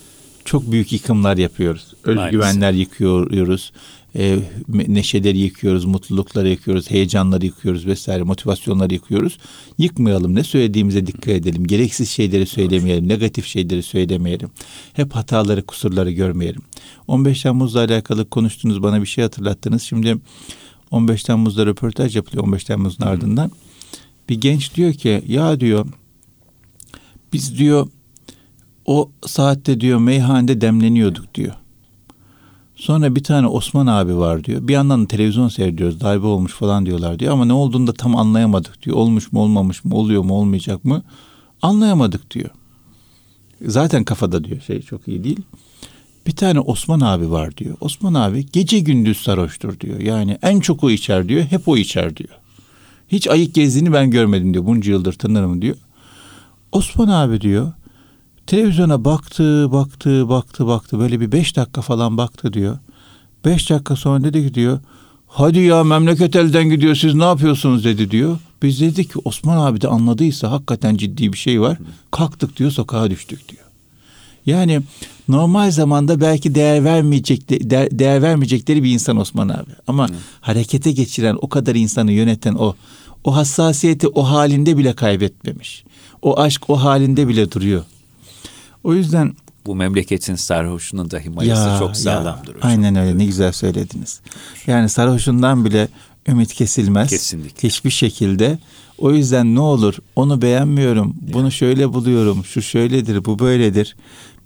çok 0.46 0.72
büyük 0.72 0.92
yıkımlar 0.94 1.38
yapıyoruz. 1.38 1.94
Özgüvenler 2.04 2.72
yıkıyoruz. 2.72 3.72
E, 4.18 4.40
neşeleri 4.68 5.38
yıkıyoruz, 5.38 5.86
mutlulukları 5.86 6.50
yıkıyoruz, 6.50 6.92
heyecanları 6.92 7.46
yıkıyoruz 7.46 7.86
vesaire, 7.86 8.24
motivasyonları 8.24 8.94
yıkıyoruz. 8.94 9.38
Yıkmayalım, 9.78 10.36
ne 10.36 10.44
söylediğimize 10.44 11.08
dikkat 11.08 11.28
edelim. 11.28 11.64
Gereksiz 11.68 12.10
şeyleri 12.10 12.46
söylemeyelim, 12.46 13.08
negatif 13.08 13.46
şeyleri 13.46 13.84
söylemeyelim. 13.84 14.50
Hep 14.94 15.16
hataları, 15.16 15.66
kusurları 15.66 16.12
görmeyelim. 16.12 16.62
15 17.08 17.42
Temmuz'la 17.42 17.80
alakalı 17.80 18.30
konuştunuz, 18.30 18.84
bana 18.84 19.02
bir 19.02 19.08
şey 19.08 19.24
hatırlattınız. 19.24 19.82
Şimdi 19.82 20.18
15 20.92 21.24
Temmuz'da 21.24 21.66
röportaj 21.66 22.16
yapılıyor 22.16 22.44
15 22.44 22.64
Temmuz'un 22.64 23.04
ardından. 23.04 23.52
Bir 24.30 24.42
genç 24.42 24.76
diyor 24.76 24.94
ki 24.94 25.24
ya 25.28 25.60
diyor 25.60 25.86
biz 27.34 27.58
diyor 27.58 27.88
o 28.86 29.12
saatte 29.26 29.82
diyor 29.82 30.00
meyhanede 30.00 30.62
demleniyorduk 30.62 31.36
diyor. 31.36 31.54
Sonra 32.78 33.16
bir 33.16 33.24
tane 33.24 33.48
Osman 33.48 33.88
abi 33.88 34.18
var 34.18 34.44
diyor. 34.44 34.68
Bir 34.68 34.74
yandan 34.74 35.04
da 35.04 35.08
televizyon 35.08 35.48
seyrediyoruz. 35.48 36.02
Darbe 36.02 36.26
olmuş 36.26 36.54
falan 36.54 36.86
diyorlar 36.86 37.20
diyor. 37.20 37.34
Ama 37.34 37.46
ne 37.46 37.54
olduğunu 37.54 37.88
da 37.88 37.94
tam 37.94 38.16
anlayamadık 38.16 38.84
diyor. 38.84 38.98
Olmuş 38.98 39.32
mu 39.32 39.40
olmamış 39.40 39.86
mı 39.86 39.96
oluyor 39.96 40.24
mu 40.24 40.34
olmayacak 40.34 40.86
mı 40.86 41.04
anlayamadık 41.62 42.32
diyor. 42.32 42.50
Zaten 43.62 44.04
kafada 44.04 44.44
diyor 44.44 44.62
şey 44.62 44.82
çok 44.82 45.08
iyi 45.08 45.24
değil. 45.24 45.40
Bir 46.28 46.36
tane 46.36 46.60
Osman 46.60 47.00
abi 47.00 47.32
var 47.32 47.58
diyor. 47.58 47.78
Osman 47.82 48.14
abi 48.14 48.46
gece 48.54 48.80
gündüz 48.80 49.18
sarhoştur 49.18 49.80
diyor. 49.80 50.00
Yani 50.00 50.38
en 50.42 50.60
çok 50.60 50.84
o 50.84 50.90
içer 50.90 51.30
diyor. 51.30 51.44
Hep 51.44 51.68
o 51.68 51.78
içer 51.78 52.18
diyor. 52.18 52.30
Hiç 53.08 53.28
ayık 53.28 53.54
gezdiğini 53.54 53.94
ben 53.94 54.12
görmedim 54.12 54.54
diyor. 54.54 54.66
Bunca 54.66 54.92
yıldır 54.92 55.14
tanırım 55.14 55.62
diyor. 55.62 55.76
Osman 56.72 57.08
abi 57.08 57.42
diyor 57.42 57.72
televizyona 58.48 59.06
baktı, 59.06 59.72
baktı, 59.72 60.30
baktı, 60.30 60.68
baktı. 60.68 61.00
Böyle 61.00 61.20
bir 61.20 61.32
beş 61.32 61.56
dakika 61.56 61.82
falan 61.82 62.18
baktı 62.18 62.54
diyor. 62.54 62.78
Beş 63.46 63.70
dakika 63.70 63.96
sonra 63.96 64.24
dedi 64.24 64.48
ki 64.48 64.54
diyor. 64.54 64.80
Hadi 65.28 65.60
ya 65.60 65.84
memleket 65.84 66.36
elden 66.36 66.70
gidiyor 66.70 66.96
siz 66.96 67.14
ne 67.14 67.24
yapıyorsunuz 67.24 67.84
dedi 67.84 68.12
diyor. 68.12 68.38
Biz 68.62 68.82
dedik 68.82 69.14
ki 69.14 69.20
Osman 69.26 69.58
abi 69.58 69.82
de 69.82 69.88
anladıysa 69.88 70.52
hakikaten 70.52 70.98
ciddi 70.98 71.34
bir 71.34 71.38
şey 71.38 71.62
var. 71.62 71.78
Kalktık 72.12 72.58
diyor 72.58 72.72
sokağa 72.72 73.10
düştük 73.10 73.50
diyor. 73.50 73.64
Yani 74.46 74.82
normal 75.28 75.72
zamanda 75.72 76.22
belki 76.22 76.56
değer 76.56 76.84
vermeyecek 76.84 77.50
değer, 77.50 78.00
değer 78.00 78.22
vermeyecekleri 78.22 78.84
bir 78.84 78.92
insan 78.92 79.18
Osman 79.18 79.50
abi. 79.50 79.72
Ama 79.88 80.08
harekete 80.42 80.92
geçiren 80.92 81.38
o 81.42 81.50
kadar 81.50 81.76
insanı 81.76 82.12
yöneten 82.12 82.54
o 82.54 82.76
o 83.24 83.36
hassasiyeti 83.36 84.08
o 84.08 84.24
halinde 84.24 84.78
bile 84.78 84.94
kaybetmemiş. 84.94 85.84
O 86.22 86.40
aşk 86.40 86.70
o 86.70 86.76
halinde 86.76 87.28
bile 87.28 87.52
duruyor. 87.52 87.84
O 88.88 88.94
yüzden 88.94 89.34
Bu 89.66 89.76
memleketin 89.76 90.36
sarhoşunun 90.36 91.12
dahi 91.12 91.30
mayası 91.30 91.80
çok 91.80 91.98
sağlamdır 91.98 92.56
hocam. 92.56 92.70
Aynen 92.70 92.96
öyle 92.96 93.18
ne 93.18 93.26
güzel 93.26 93.52
söylediniz. 93.52 94.20
Yani 94.68 94.90
sarhoşundan 94.90 95.66
bile 95.66 95.88
ümit 96.28 96.54
kesilmez. 96.54 97.10
Kesinlikle. 97.10 97.68
Hiçbir 97.68 97.90
şekilde. 97.90 98.60
O 98.98 99.12
yüzden 99.12 99.56
ne 99.56 99.60
olur 99.60 99.96
onu 100.16 100.42
beğenmiyorum, 100.42 101.16
bunu 101.34 101.52
şöyle 101.52 101.94
buluyorum, 101.94 102.46
şu 102.46 102.62
şöyledir, 102.62 103.26
bu 103.26 103.40
böyledir. 103.40 103.96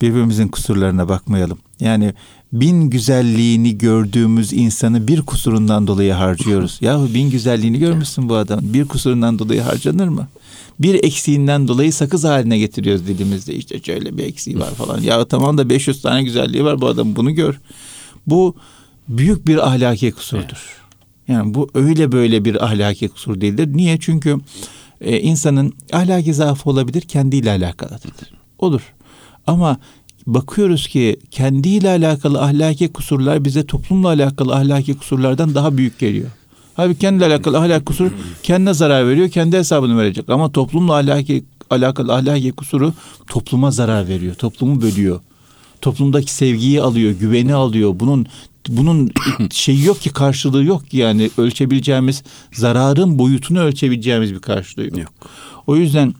Birbirimizin 0.01 0.47
kusurlarına 0.47 1.09
bakmayalım. 1.09 1.59
Yani 1.79 2.13
bin 2.53 2.89
güzelliğini 2.89 3.77
gördüğümüz 3.77 4.53
insanı 4.53 5.07
bir 5.07 5.21
kusurundan 5.21 5.87
dolayı 5.87 6.13
harcıyoruz. 6.13 6.77
Yahu 6.81 7.13
bin 7.13 7.29
güzelliğini 7.29 7.79
görmüşsün 7.79 8.29
bu 8.29 8.35
adamın. 8.35 8.73
Bir 8.73 8.85
kusurundan 8.85 9.39
dolayı 9.39 9.61
harcanır 9.61 10.07
mı? 10.07 10.27
Bir 10.81 11.03
eksiğinden 11.03 11.67
dolayı 11.67 11.93
sakız 11.93 12.23
haline 12.23 12.57
getiriyoruz 12.57 13.07
dilimizde. 13.07 13.55
İşte 13.55 13.79
şöyle 13.79 14.17
bir 14.17 14.23
eksiği 14.23 14.59
var 14.59 14.73
falan. 14.73 15.01
Ya 15.01 15.25
tamam 15.25 15.57
da 15.57 15.69
500 15.69 16.01
tane 16.01 16.23
güzelliği 16.23 16.63
var 16.63 16.81
bu 16.81 16.87
adam 16.87 17.15
bunu 17.15 17.31
gör. 17.31 17.59
Bu 18.27 18.55
büyük 19.07 19.47
bir 19.47 19.67
ahlaki 19.67 20.11
kusurdur. 20.11 20.81
Yani 21.27 21.53
bu 21.53 21.69
öyle 21.73 22.11
böyle 22.11 22.45
bir 22.45 22.65
ahlaki 22.65 23.09
kusur 23.09 23.41
değildir. 23.41 23.69
Niye? 23.73 23.97
Çünkü 23.99 24.37
e, 25.01 25.19
insanın 25.19 25.73
ahlaki 25.93 26.33
zaafı 26.33 26.69
olabilir, 26.69 27.01
kendiyle 27.01 27.51
alakalıdır. 27.51 28.11
Olur. 28.59 28.81
Ama 29.47 29.77
bakıyoruz 30.27 30.87
ki 30.87 31.19
kendiyle 31.31 31.89
alakalı 31.89 32.41
ahlaki 32.41 32.93
kusurlar 32.93 33.45
bize 33.45 33.65
toplumla 33.65 34.07
alakalı 34.07 34.55
ahlaki 34.55 34.97
kusurlardan 34.97 35.55
daha 35.55 35.77
büyük 35.77 35.99
geliyor. 35.99 36.29
Halbuki 36.75 36.99
kendiyle 36.99 37.25
alakalı 37.25 37.59
ahlaki 37.59 37.85
kusur 37.85 38.11
kendine 38.43 38.73
zarar 38.73 39.07
veriyor, 39.07 39.29
kendi 39.29 39.57
hesabını 39.57 39.97
verecek. 39.97 40.29
Ama 40.29 40.51
toplumla 40.51 40.95
ahlaki 40.95 41.43
alakalı 41.69 42.13
ahlaki 42.13 42.51
kusuru 42.51 42.93
topluma 43.27 43.71
zarar 43.71 44.07
veriyor, 44.07 44.35
toplumu 44.35 44.81
bölüyor. 44.81 45.19
Toplumdaki 45.81 46.33
sevgiyi 46.33 46.81
alıyor, 46.81 47.11
güveni 47.11 47.53
alıyor. 47.53 47.93
Bunun 47.99 48.25
bunun 48.69 49.11
şeyi 49.51 49.85
yok 49.85 50.01
ki 50.01 50.09
karşılığı 50.09 50.63
yok 50.63 50.89
ki 50.89 50.97
yani 50.97 51.29
ölçebileceğimiz 51.37 52.23
zararın 52.53 53.19
boyutunu 53.19 53.59
ölçebileceğimiz 53.59 54.33
bir 54.33 54.39
karşılığı 54.39 54.85
yok. 54.85 54.97
Yok. 54.97 55.13
O 55.67 55.75
yüzden 55.75 56.13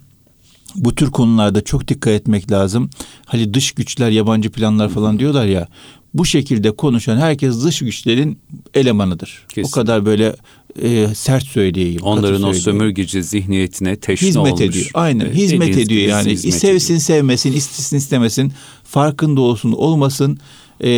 bu 0.76 0.96
tür 0.96 1.12
konularda 1.12 1.64
çok 1.64 1.88
dikkat 1.88 2.14
etmek 2.14 2.52
lazım. 2.52 2.90
Hani 3.26 3.54
dış 3.54 3.72
güçler, 3.72 4.10
yabancı 4.10 4.52
planlar 4.52 4.90
falan 4.90 5.20
diyorlar 5.20 5.46
ya. 5.46 5.68
Bu 6.14 6.26
şekilde 6.26 6.72
konuşan 6.72 7.18
herkes 7.18 7.64
dış 7.64 7.80
güçlerin 7.80 8.40
elemanıdır. 8.74 9.46
Kesin. 9.50 9.70
O 9.70 9.72
kadar 9.72 10.06
böyle 10.06 10.36
e, 10.82 11.08
sert 11.16 11.44
söyleyeyim. 11.44 12.02
Onların 12.04 12.44
o 12.44 12.54
sömürgeci 12.54 13.24
zihniyetine 13.24 13.96
teşne 13.96 14.28
hizmet 14.28 14.54
olmuş. 14.54 14.62
ediyor. 14.62 14.92
Aynen 14.94 15.26
Evet, 15.26 15.36
hizmet 15.36 15.62
dediğiniz 15.68 15.86
ediyor 15.88 16.10
yani. 16.10 16.30
hizmet 16.30 16.54
sevsin 16.54 16.86
ediyor. 16.94 17.00
sevmesin, 17.00 17.54
istesin 17.54 17.98
istemesin, 17.98 18.54
farkında 18.84 19.42
olsun 19.42 19.72
olmasın. 19.72 20.40
e, 20.84 20.90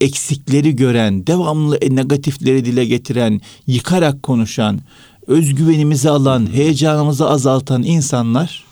eksikleri 0.00 0.76
gören, 0.76 1.26
devamlı 1.26 1.78
negatifleri 1.90 2.64
dile 2.64 2.84
getiren, 2.84 3.40
yıkarak 3.66 4.22
konuşan, 4.22 4.80
özgüvenimizi 5.26 6.10
alan, 6.10 6.52
heyecanımızı 6.52 7.28
azaltan 7.28 7.82
insanlar 7.82 8.64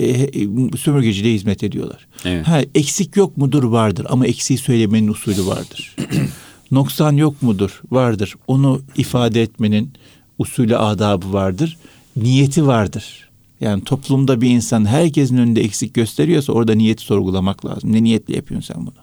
e, 0.00 0.76
sömürgeciliğe 0.76 1.34
hizmet 1.34 1.64
ediyorlar. 1.64 2.06
Evet. 2.24 2.48
Ha, 2.48 2.60
eksik 2.74 3.16
yok 3.16 3.36
mudur? 3.36 3.64
Vardır 3.64 4.06
ama 4.08 4.26
eksiği 4.26 4.58
söylemenin 4.58 5.08
usulü 5.08 5.46
vardır. 5.46 5.96
Noksan 6.70 7.12
yok 7.12 7.42
mudur? 7.42 7.80
Vardır. 7.90 8.34
Onu 8.46 8.82
ifade 8.96 9.42
etmenin 9.42 9.92
usulü 10.38 10.76
adabı 10.76 11.32
vardır. 11.32 11.78
Niyeti 12.16 12.66
vardır. 12.66 13.30
Yani 13.60 13.84
toplumda 13.84 14.40
bir 14.40 14.50
insan 14.50 14.84
herkesin 14.84 15.36
önünde 15.36 15.60
eksik 15.60 15.94
gösteriyorsa 15.94 16.52
orada 16.52 16.74
niyeti 16.74 17.02
sorgulamak 17.02 17.66
lazım. 17.66 17.92
Ne 17.92 18.02
niyetle 18.02 18.36
yapıyorsun 18.36 18.74
sen 18.74 18.86
bunu? 18.86 18.94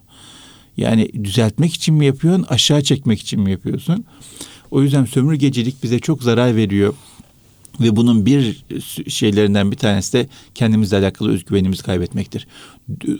Yani 0.77 1.09
düzeltmek 1.23 1.73
için 1.73 1.95
mi 1.95 2.05
yapıyorsun, 2.05 2.45
aşağı 2.49 2.83
çekmek 2.83 3.21
için 3.21 3.41
mi 3.41 3.51
yapıyorsun? 3.51 4.05
O 4.71 4.81
yüzden 4.81 5.05
sömürgecilik 5.05 5.83
bize 5.83 5.99
çok 5.99 6.23
zarar 6.23 6.55
veriyor. 6.55 6.93
Ve 7.79 7.95
bunun 7.95 8.25
bir 8.25 8.63
şeylerinden 9.07 9.71
bir 9.71 9.77
tanesi 9.77 10.13
de 10.13 10.27
kendimizle 10.55 10.97
alakalı 10.97 11.31
özgüvenimizi 11.31 11.83
kaybetmektir. 11.83 12.47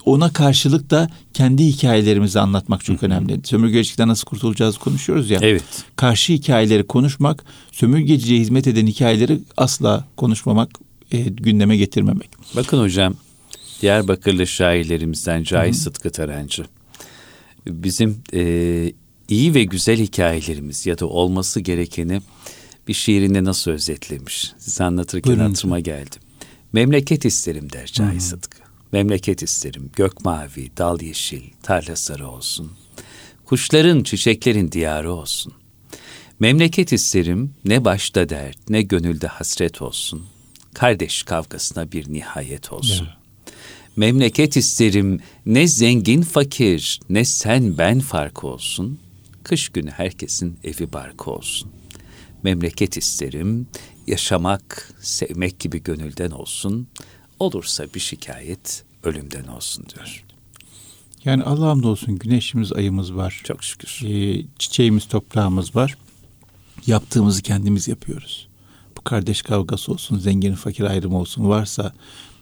Ona 0.06 0.34
karşılık 0.34 0.90
da 0.90 1.10
kendi 1.34 1.66
hikayelerimizi 1.66 2.40
anlatmak 2.40 2.86
çok 2.86 3.04
önemli. 3.04 3.40
Sömürgecilikten 3.44 4.08
nasıl 4.08 4.26
kurtulacağız 4.26 4.78
konuşuyoruz 4.78 5.30
ya. 5.30 5.40
Evet. 5.42 5.64
Karşı 5.96 6.34
hikayeleri 6.34 6.84
konuşmak, 6.84 7.46
sömürgeciliğe 7.72 8.40
hizmet 8.40 8.68
eden 8.68 8.88
hikayeleri 8.88 9.40
asla 9.58 10.08
konuşmamak, 10.18 10.70
e, 11.12 11.22
gündeme 11.22 11.78
getirmemek. 11.78 12.30
Bakın 12.56 12.80
hocam 12.80 13.16
Diyarbakırlı 13.82 14.48
şairlerimizden 14.48 15.44
Cahit 15.44 15.76
Sıtkı 15.76 16.10
Tarancı. 16.10 16.66
Bizim 17.68 18.18
e, 18.34 18.92
iyi 19.30 19.54
ve 19.54 19.64
güzel 19.64 19.98
hikayelerimiz 19.98 20.86
ya 20.86 21.00
da 21.00 21.06
olması 21.06 21.60
gerekeni 21.60 22.22
bir 22.88 22.94
şiirinde 22.94 23.44
nasıl 23.44 23.72
özetlemiş? 23.72 24.54
Size 24.58 24.84
anlatırken 24.84 25.34
Buyurun. 25.34 25.50
hatırıma 25.50 25.80
geldi. 25.80 26.16
Memleket 26.74 27.26
isterim 27.26 27.72
der 27.74 27.86
Cahit 27.86 28.22
Sıtkı. 28.22 28.58
Memleket 28.92 29.44
isterim. 29.44 29.90
Gök 29.96 30.26
mavi, 30.26 30.72
dal 30.78 31.02
yeşil, 31.02 31.44
tarla 31.64 31.96
sarı 31.96 32.28
olsun. 32.28 32.72
Kuşların, 33.46 34.04
çiçeklerin 34.04 34.72
diyarı 34.72 35.12
olsun. 35.12 35.54
Memleket 36.40 36.94
isterim 36.94 37.54
ne 37.66 37.86
başta 37.86 38.30
dert 38.30 38.70
ne 38.70 38.82
gönülde 38.82 39.28
hasret 39.28 39.82
olsun. 39.82 40.26
Kardeş 40.74 41.24
kavgasına 41.24 41.92
bir 41.92 42.14
nihayet 42.14 42.74
olsun. 42.74 43.08
Memleket 43.96 44.58
isterim 44.58 45.20
ne 45.46 45.68
zengin 45.68 46.22
fakir 46.22 47.00
ne 47.10 47.26
sen 47.26 47.78
ben 47.78 48.00
farkı 48.00 48.48
olsun. 48.48 49.00
Kış 49.44 49.70
günü 49.70 49.92
herkesin 49.92 50.60
evi 50.64 50.94
barkı 50.94 51.32
olsun. 51.32 51.72
Memleket 52.48 52.98
isterim 52.98 53.68
yaşamak, 54.08 54.94
sevmek 55.02 55.60
gibi 55.60 55.84
gönülden 55.84 56.32
olsun. 56.32 56.88
Olursa 57.40 57.86
bir 57.96 58.00
şikayet 58.00 58.84
ölümden 59.04 59.44
olsun 59.44 59.86
diyor. 59.96 60.26
Yani 61.26 61.44
Allah'ım 61.44 61.84
da 61.84 61.88
olsun 61.88 62.16
güneşimiz, 62.16 62.74
ayımız 62.74 63.16
var. 63.16 63.42
Çok 63.44 63.64
şükür. 63.64 64.02
Ee, 64.06 64.46
çiçeğimiz, 64.60 65.08
toprağımız 65.08 65.76
var. 65.76 65.98
Yaptığımızı 66.86 67.42
kendimiz 67.42 67.88
yapıyoruz. 67.88 68.48
Bu 68.98 69.02
kardeş 69.02 69.42
kavgası 69.42 69.92
olsun, 69.92 70.20
zengin 70.20 70.54
fakir 70.54 70.84
ayrımı 70.84 71.20
olsun 71.20 71.50
varsa 71.50 71.94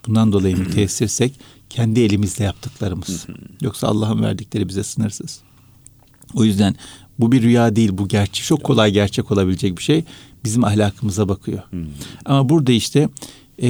bundan 0.06 0.32
dolayı 0.32 0.56
müteessirsek 0.56 1.40
kendi 1.70 2.00
elimizle 2.00 2.44
yaptıklarımız. 2.44 3.26
Yoksa 3.60 3.88
Allah'ın 3.88 4.22
verdikleri 4.22 4.68
bize 4.68 4.82
sınırsız. 4.82 5.40
O 6.34 6.44
yüzden 6.44 6.76
bu 7.18 7.32
bir 7.32 7.42
rüya 7.42 7.76
değil, 7.76 7.90
bu 7.92 8.08
gerçek. 8.08 8.44
Çok 8.44 8.64
kolay 8.64 8.92
gerçek 8.92 9.32
olabilecek 9.32 9.78
bir 9.78 9.82
şey. 9.82 10.04
Bizim 10.44 10.64
ahlakımıza 10.64 11.28
bakıyor. 11.28 11.62
Ama 12.24 12.48
burada 12.48 12.72
işte 12.72 13.08
e, 13.62 13.68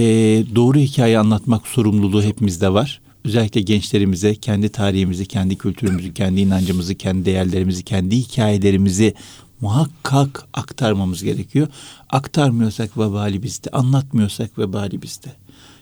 doğru 0.54 0.78
hikaye 0.78 1.18
anlatmak 1.18 1.66
sorumluluğu 1.66 2.22
hepimizde 2.22 2.72
var. 2.72 3.00
Özellikle 3.24 3.60
gençlerimize 3.60 4.34
kendi 4.34 4.68
tarihimizi, 4.68 5.26
kendi 5.26 5.58
kültürümüzü, 5.58 6.14
kendi 6.14 6.40
inancımızı, 6.40 6.94
kendi 6.94 7.24
değerlerimizi, 7.24 7.82
kendi 7.82 8.16
hikayelerimizi 8.16 9.14
muhakkak 9.60 10.44
aktarmamız 10.54 11.22
gerekiyor. 11.22 11.68
Aktarmıyorsak 12.10 12.98
vebali 12.98 13.42
bizde, 13.42 13.70
anlatmıyorsak 13.70 14.58
vebali 14.58 15.02
bizde. 15.02 15.28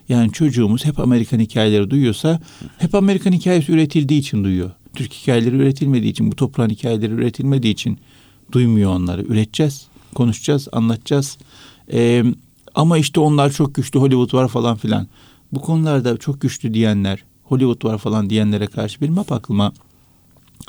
Yani 0.09 0.33
çocuğumuz 0.33 0.85
hep 0.85 1.01
Amerikan 1.01 1.39
hikayeleri 1.39 1.91
duyuyorsa 1.91 2.41
hep 2.79 2.95
Amerikan 2.95 3.33
hikayesi 3.33 3.73
üretildiği 3.73 4.21
için 4.21 4.45
duyuyor. 4.45 4.71
Türk 4.95 5.13
hikayeleri 5.13 5.57
üretilmediği 5.57 6.13
için, 6.13 6.33
bu 6.33 6.37
toprağın 6.37 6.71
hikayeleri 6.71 7.13
üretilmediği 7.13 7.73
için 7.73 7.99
duymuyor 8.53 8.91
onları. 8.91 9.23
Üreteceğiz, 9.23 9.87
konuşacağız, 10.15 10.69
anlatacağız. 10.73 11.39
Ee, 11.93 12.25
ama 12.75 12.99
işte 12.99 13.21
onlar 13.21 13.51
çok 13.51 13.75
güçlü, 13.75 13.99
Hollywood 13.99 14.35
var 14.35 14.49
falan 14.49 14.77
filan. 14.77 15.09
Bu 15.53 15.61
konularda 15.61 16.17
çok 16.17 16.41
güçlü 16.41 16.75
diyenler, 16.75 17.25
Hollywood 17.45 17.85
var 17.85 17.99
falan 17.99 18.31
diyenlere 18.31 18.67
karşı 18.67 19.01
benim 19.01 19.17
hep 19.17 19.33
aklıma 19.33 19.73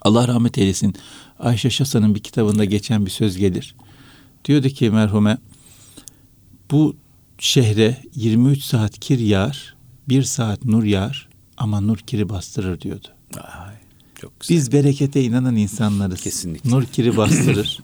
Allah 0.02 0.28
rahmet 0.28 0.58
eylesin 0.58 0.96
Ayşe 1.40 1.70
Şasa'nın 1.70 2.16
bir 2.16 2.20
kitabında 2.20 2.66
geçen 2.66 3.06
bir 3.06 3.12
söz 3.12 3.38
gelir. 3.38 3.76
Diyordu 4.46 4.68
ki 4.68 4.90
merhume 4.90 5.38
bu 6.72 6.96
şehre 7.40 7.98
23 8.16 8.64
saat 8.64 9.00
kir 9.00 9.20
yağar, 9.20 9.76
bir 10.10 10.24
saat 10.24 10.66
nur 10.66 10.84
yağar 10.84 11.30
ama 11.58 11.82
nur 11.82 11.98
kiri 11.98 12.30
bastırır 12.30 12.82
diyordu. 12.82 13.08
Ay, 13.38 13.75
çok 14.22 14.40
güzel. 14.40 14.58
Biz 14.58 14.72
berekete 14.72 15.24
inanan 15.24 15.56
insanlarız. 15.56 16.22
Kesinlikle. 16.22 16.70
Nur 16.70 16.84
kiri 16.84 17.18
bastırır. 17.18 17.80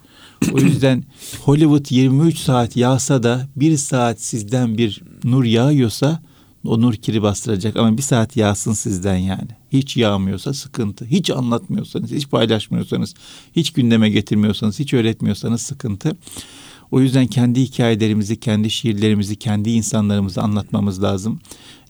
o 0.54 0.60
yüzden 0.60 1.04
Hollywood 1.42 1.86
23 1.90 2.38
saat 2.38 2.76
yağsa 2.78 3.24
da 3.24 3.48
bir 3.56 3.78
saat 3.78 4.22
sizden 4.22 4.78
bir 4.78 5.02
nur 5.24 5.44
yağıyorsa 5.44 6.22
o 6.66 6.82
nur 6.82 6.94
kiri 6.94 7.22
bastıracak 7.22 7.76
ama 7.78 7.98
bir 7.98 8.02
saat 8.02 8.38
yağsın 8.38 8.74
sizden 8.74 9.16
yani. 9.16 9.50
Hiç 9.72 9.98
yağmıyorsa 9.98 10.54
sıkıntı. 10.54 11.06
Hiç 11.06 11.30
anlatmıyorsanız, 11.30 12.12
hiç 12.12 12.30
paylaşmıyorsanız, 12.30 13.14
hiç 13.56 13.74
gündeme 13.74 14.10
getirmiyorsanız, 14.10 14.80
hiç 14.80 14.94
öğretmiyorsanız 14.94 15.62
sıkıntı. 15.62 16.18
O 16.92 17.02
yüzden 17.02 17.28
kendi 17.28 17.62
hikayelerimizi, 17.62 18.40
kendi 18.40 18.70
şiirlerimizi, 18.70 19.36
kendi 19.36 19.70
insanlarımızı 19.70 20.42
anlatmamız 20.42 21.04
lazım. 21.04 21.40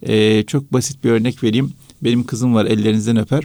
Ee, 0.07 0.43
çok 0.47 0.73
basit 0.73 1.03
bir 1.03 1.09
örnek 1.09 1.43
vereyim. 1.43 1.73
Benim 2.01 2.23
kızım 2.23 2.53
var 2.53 2.65
ellerinizden 2.65 3.17
öper. 3.17 3.43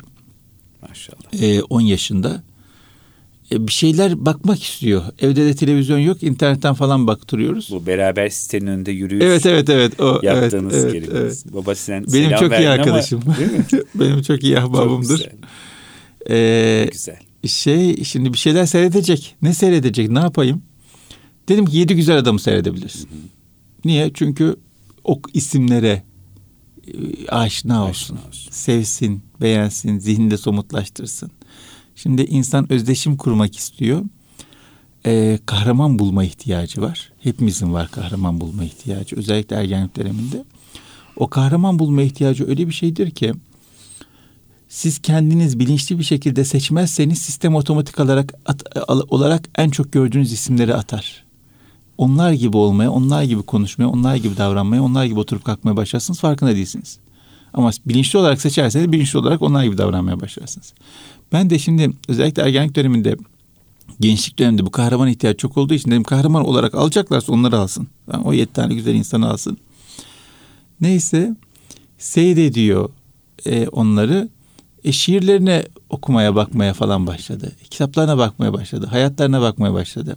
Maşallah. 0.88 1.42
Ee, 1.42 1.62
10 1.62 1.80
yaşında. 1.80 2.42
Ee, 3.52 3.66
bir 3.66 3.72
şeyler 3.72 4.26
bakmak 4.26 4.62
istiyor. 4.62 5.02
Evde 5.18 5.44
de 5.46 5.54
televizyon 5.54 5.98
yok. 5.98 6.22
internetten 6.22 6.74
falan 6.74 7.06
baktırıyoruz. 7.06 7.68
Bu 7.70 7.86
beraber 7.86 8.28
sitenin 8.28 8.66
önünde 8.66 8.92
yürüyüş 8.92 9.24
Evet 9.24 9.46
evet 9.46 9.68
evet. 9.70 10.00
O, 10.00 10.20
yaptığınız 10.22 10.74
evet, 10.74 10.94
evet, 10.94 11.08
evet. 11.12 11.44
Baba 11.52 11.74
sen 11.74 12.04
Benim 12.12 12.30
çok 12.30 12.40
iyi 12.42 12.50
verdin 12.50 12.64
ama- 12.66 12.72
arkadaşım. 12.72 13.22
değil 13.38 13.52
mi? 13.52 13.64
Benim 13.94 14.22
çok 14.22 14.42
iyi 14.44 14.54
Çok 14.54 14.64
ahbabımdır. 14.64 15.08
güzel. 15.18 15.32
Ee, 16.30 16.88
güzel. 16.92 17.16
şey 17.46 18.04
şimdi 18.04 18.32
bir 18.32 18.38
şeyler 18.38 18.66
seyredecek. 18.66 19.36
Ne 19.42 19.54
seyredecek? 19.54 20.10
Ne 20.10 20.18
yapayım? 20.18 20.62
Dedim 21.48 21.66
ki 21.66 21.76
yedi 21.76 21.94
güzel 21.96 22.16
adamı 22.18 22.40
seyredebilirsin. 22.40 23.08
Niye? 23.84 24.10
Çünkü 24.14 24.56
o 25.04 25.20
isimlere 25.34 25.88
e, 25.88 26.02
aşina 27.28 27.88
olsun. 27.88 28.16
Aşina 28.16 28.28
olsun. 28.28 28.50
Sevsin, 28.50 29.22
beğensin, 29.40 29.98
zihninde 29.98 30.36
somutlaştırsın. 30.36 31.30
Şimdi 31.96 32.22
insan 32.22 32.72
özdeşim 32.72 33.16
kurmak 33.16 33.56
istiyor. 33.56 34.02
Ee, 35.06 35.38
kahraman 35.46 35.98
bulma 35.98 36.24
ihtiyacı 36.24 36.82
var. 36.82 37.12
Hepimizin 37.22 37.72
var 37.72 37.90
kahraman 37.90 38.40
bulma 38.40 38.64
ihtiyacı. 38.64 39.16
Özellikle 39.16 39.56
ergenlik 39.56 39.96
döneminde. 39.96 40.44
O 41.16 41.28
kahraman 41.28 41.78
bulma 41.78 42.02
ihtiyacı 42.02 42.48
öyle 42.48 42.68
bir 42.68 42.72
şeydir 42.72 43.10
ki 43.10 43.34
siz 44.68 44.98
kendiniz 44.98 45.58
bilinçli 45.58 45.98
bir 45.98 46.04
şekilde 46.04 46.44
seçmezseniz 46.44 47.18
sistem 47.18 47.54
otomatik 47.54 48.00
olarak 48.00 48.34
at- 48.46 48.62
olarak 48.88 49.48
en 49.58 49.70
çok 49.70 49.92
gördüğünüz 49.92 50.32
isimleri 50.32 50.74
atar. 50.74 51.25
Onlar 51.98 52.32
gibi 52.32 52.56
olmaya, 52.56 52.90
onlar 52.90 53.22
gibi 53.22 53.42
konuşmaya, 53.42 53.86
onlar 53.86 54.16
gibi 54.16 54.36
davranmaya, 54.36 54.82
onlar 54.82 55.04
gibi 55.04 55.20
oturup 55.20 55.44
kalkmaya 55.44 55.76
başlarsınız 55.76 56.20
farkında 56.20 56.54
değilsiniz. 56.54 56.98
Ama 57.54 57.70
bilinçli 57.86 58.18
olarak 58.18 58.40
seçerseniz 58.40 58.92
bilinçli 58.92 59.18
olarak 59.18 59.42
onlar 59.42 59.64
gibi 59.64 59.78
davranmaya 59.78 60.20
başlarsınız. 60.20 60.74
Ben 61.32 61.50
de 61.50 61.58
şimdi 61.58 61.90
özellikle 62.08 62.42
ergenlik 62.42 62.76
döneminde 62.76 63.16
gençlik 64.00 64.38
döneminde 64.38 64.66
bu 64.66 64.70
kahraman 64.70 65.08
ihtiyaç 65.08 65.38
çok 65.38 65.56
olduğu 65.56 65.74
için 65.74 65.90
dedim 65.90 66.04
kahraman 66.04 66.46
olarak 66.46 66.74
alacaklarsa 66.74 67.32
onları 67.32 67.58
alsın. 67.58 67.88
Yani 68.12 68.24
o 68.24 68.32
yedi 68.32 68.52
tane 68.52 68.74
güzel 68.74 68.94
insanı 68.94 69.30
alsın. 69.30 69.58
Neyse 70.80 71.36
seyrediyor 71.98 72.90
e, 73.46 73.68
onları 73.68 74.28
E, 74.84 74.92
şiirlerine 74.92 75.64
okumaya 75.90 76.34
bakmaya 76.34 76.74
falan 76.74 77.06
başladı. 77.06 77.52
Kitaplarına 77.70 78.18
bakmaya 78.18 78.52
başladı. 78.52 78.86
Hayatlarına 78.86 79.40
bakmaya 79.40 79.74
başladı. 79.74 80.16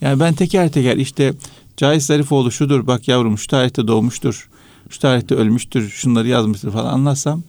Yani 0.00 0.20
ben 0.20 0.34
teker 0.34 0.72
teker 0.72 0.96
işte 0.96 1.34
Cahit 1.76 2.02
Zarifoğlu 2.02 2.52
şudur 2.52 2.86
bak 2.86 3.08
yavrum 3.08 3.38
şu 3.38 3.46
tarihte 3.46 3.88
doğmuştur. 3.88 4.48
Şu 4.90 4.98
tarihte 4.98 5.34
ölmüştür. 5.34 5.90
Şunları 5.90 6.28
yazmıştır 6.28 6.70
falan 6.70 6.92
anlatsam 6.92 7.42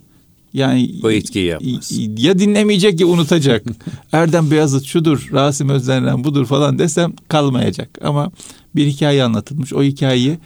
yani 0.55 0.95
o 1.03 1.12
etkiyi 1.12 1.45
yapmaz. 1.45 1.91
Ya 2.17 2.39
dinlemeyecek 2.39 2.99
ya 2.99 3.08
unutacak. 3.08 3.65
Erdem 4.12 4.51
Beyazıt 4.51 4.86
şudur, 4.86 5.29
Rasim 5.31 5.69
Özdenren 5.69 6.23
budur 6.23 6.45
falan 6.45 6.79
desem 6.79 7.13
kalmayacak. 7.27 7.89
Ama 8.01 8.31
bir 8.75 8.88
hikaye 8.88 9.23
anlatılmış. 9.23 9.73
O 9.73 9.84
hikayeyi 9.84 10.38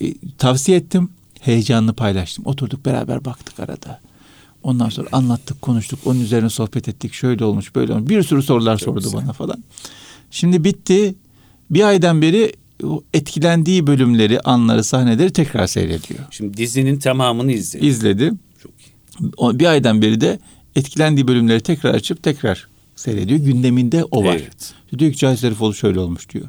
e, 0.00 0.14
tavsiye 0.38 0.78
ettim. 0.78 1.08
Heyecanlı 1.40 1.92
paylaştım. 1.92 2.46
Oturduk 2.46 2.86
beraber 2.86 3.24
baktık 3.24 3.60
arada. 3.60 4.00
Ondan 4.62 4.88
sonra 4.88 5.08
anlattık, 5.12 5.62
konuştuk. 5.62 5.98
Onun 6.04 6.20
üzerine 6.20 6.50
sohbet 6.50 6.88
ettik. 6.88 7.12
Şöyle 7.12 7.44
olmuş, 7.44 7.74
böyle 7.74 7.92
olmuş. 7.92 8.08
Bir 8.08 8.22
sürü 8.22 8.42
sorular 8.42 8.76
Çok 8.76 8.84
sordu 8.84 9.04
güzel. 9.04 9.20
bana 9.22 9.32
falan. 9.32 9.64
Şimdi 10.30 10.64
bitti. 10.64 11.14
Bir 11.70 11.82
aydan 11.82 12.22
beri 12.22 12.52
etkilendiği 13.14 13.86
bölümleri, 13.86 14.40
anları, 14.40 14.84
sahneleri 14.84 15.32
tekrar 15.32 15.66
seyrediyor. 15.66 16.20
Şimdi 16.30 16.56
dizinin 16.56 16.98
tamamını 16.98 17.52
izledi. 17.52 17.86
İzledi. 17.86 18.32
Çok 18.62 18.72
iyi. 18.72 19.58
Bir 19.58 19.66
aydan 19.66 20.02
beri 20.02 20.20
de 20.20 20.38
etkilendiği 20.76 21.28
bölümleri 21.28 21.60
tekrar 21.60 21.94
açıp 21.94 22.22
tekrar 22.22 22.68
seyrediyor. 22.96 23.40
Gündeminde 23.40 24.04
o 24.04 24.24
var. 24.24 24.36
Evet. 24.36 24.74
Diyor 24.98 25.12
ki 25.12 25.18
Cahit 25.18 25.40
Zarifoğlu 25.40 25.74
şöyle 25.74 26.00
olmuş 26.00 26.30
diyor. 26.30 26.48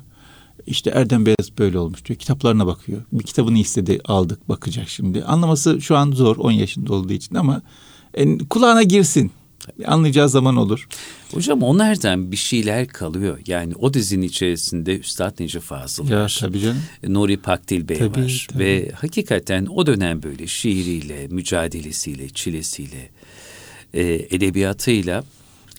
İşte 0.67 0.89
Erdem 0.89 1.25
Beyaz 1.25 1.57
böyle 1.57 1.79
olmuş 1.79 2.05
diyor. 2.05 2.19
Kitaplarına 2.19 2.67
bakıyor. 2.67 3.01
Bir 3.11 3.23
kitabını 3.23 3.57
istedi 3.57 3.99
aldık 4.05 4.49
bakacak 4.49 4.89
şimdi. 4.89 5.23
Anlaması 5.23 5.81
şu 5.81 5.97
an 5.97 6.11
zor 6.11 6.37
10 6.37 6.51
yaşında 6.51 6.93
olduğu 6.93 7.13
için 7.13 7.35
ama 7.35 7.61
e, 8.13 8.37
kulağına 8.37 8.83
girsin. 8.83 9.31
Anlayacağı 9.85 10.29
zaman 10.29 10.55
olur. 10.55 10.87
Hocam 11.33 11.63
o 11.63 11.77
nereden 11.77 12.31
bir 12.31 12.37
şeyler 12.37 12.87
kalıyor. 12.87 13.39
Yani 13.47 13.75
o 13.75 13.93
dizinin 13.93 14.25
içerisinde 14.27 14.99
Üstad 14.99 15.39
Necip 15.39 15.61
Fazıl 15.61 16.09
ya, 16.09 16.19
var. 16.19 16.37
Tabii 16.41 16.59
canım. 16.59 16.81
Nuri 17.07 17.37
Pakdil 17.37 17.89
Bey 17.89 17.97
tabii, 17.97 18.23
var. 18.23 18.47
Tabii. 18.53 18.63
Ve 18.63 18.91
hakikaten 18.95 19.65
o 19.65 19.85
dönem 19.85 20.23
böyle 20.23 20.47
şiiriyle, 20.47 21.27
mücadelesiyle, 21.27 22.29
çilesiyle, 22.29 23.09
e, 23.93 24.03
edebiyatıyla 24.03 25.23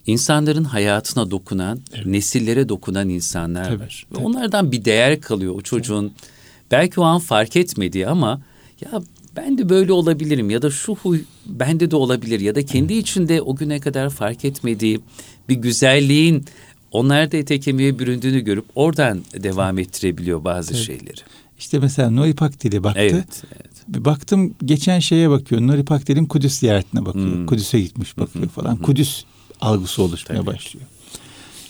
insanların 0.06 0.64
hayatına 0.64 1.30
dokunan, 1.30 1.80
evet. 1.94 2.06
nesillere 2.06 2.68
dokunan 2.68 3.08
insanlar 3.08 3.64
tabii, 3.64 3.80
var. 3.80 4.06
Tabii. 4.10 4.20
Ve 4.20 4.24
onlardan 4.24 4.72
bir 4.72 4.84
değer 4.84 5.20
kalıyor 5.20 5.54
o 5.54 5.60
çocuğun. 5.60 6.08
Tabii. 6.08 6.30
Belki 6.70 7.00
o 7.00 7.04
an 7.04 7.18
fark 7.18 7.56
etmediği 7.56 8.08
ama 8.08 8.40
ya 8.80 9.02
ben 9.36 9.58
de 9.58 9.68
böyle 9.68 9.92
olabilirim 9.92 10.50
ya 10.50 10.62
da 10.62 10.70
şu 10.70 10.94
huy 10.94 11.20
bende 11.48 11.90
de 11.90 11.96
olabilir 11.96 12.40
ya 12.40 12.54
da 12.54 12.66
kendi 12.66 12.94
içinde 12.94 13.42
o 13.42 13.56
güne 13.56 13.80
kadar 13.80 14.10
fark 14.10 14.44
etmediği 14.44 15.00
bir 15.48 15.54
güzelliğin 15.54 16.44
onlarda 16.92 17.36
ete 17.36 17.60
kemiğe 17.60 17.98
büründüğünü 17.98 18.40
görüp 18.40 18.64
oradan 18.74 19.22
devam 19.34 19.78
ettirebiliyor 19.78 20.44
bazı 20.44 20.74
evet. 20.74 20.86
şeyleri. 20.86 21.20
İşte 21.58 21.78
mesela 21.78 22.10
Nuri 22.10 22.34
Pakdil'e 22.34 22.84
baktı. 22.84 23.00
Evet, 23.02 23.42
evet. 23.56 24.04
Baktım 24.04 24.54
geçen 24.64 24.98
şeye 24.98 25.30
bakıyor. 25.30 25.60
Nuri 25.60 25.84
Pakdil'in 25.84 26.26
Kudüs 26.26 26.58
ziyaretine 26.58 27.06
bakıyor. 27.06 27.32
Hmm. 27.32 27.46
Kudüs'e 27.46 27.80
gitmiş 27.80 28.18
bakıyor 28.18 28.44
hmm. 28.44 28.52
falan. 28.52 28.76
Hmm. 28.76 28.82
Kudüs 28.82 29.24
algısı 29.60 30.02
oluşmaya 30.02 30.36
Tabii. 30.36 30.46
başlıyor. 30.46 30.86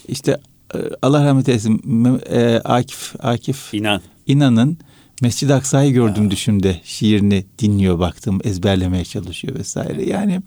İşte 0.08 0.40
e, 0.74 0.78
Allah 1.02 1.24
rahmet 1.24 1.48
eylesin 1.48 1.80
e, 2.30 2.60
Akif 2.64 3.14
Akif 3.18 3.74
İnan. 3.74 4.00
İnan'ın 4.26 4.78
Mescid-i 5.22 5.54
Aksa'yı 5.54 5.92
gördüm 5.92 6.24
ya. 6.24 6.30
düşümde. 6.30 6.80
Şiirini 6.84 7.44
dinliyor 7.58 7.98
baktım, 7.98 8.40
ezberlemeye 8.44 9.04
çalışıyor 9.04 9.58
vesaire. 9.58 10.08
Yani 10.08 10.42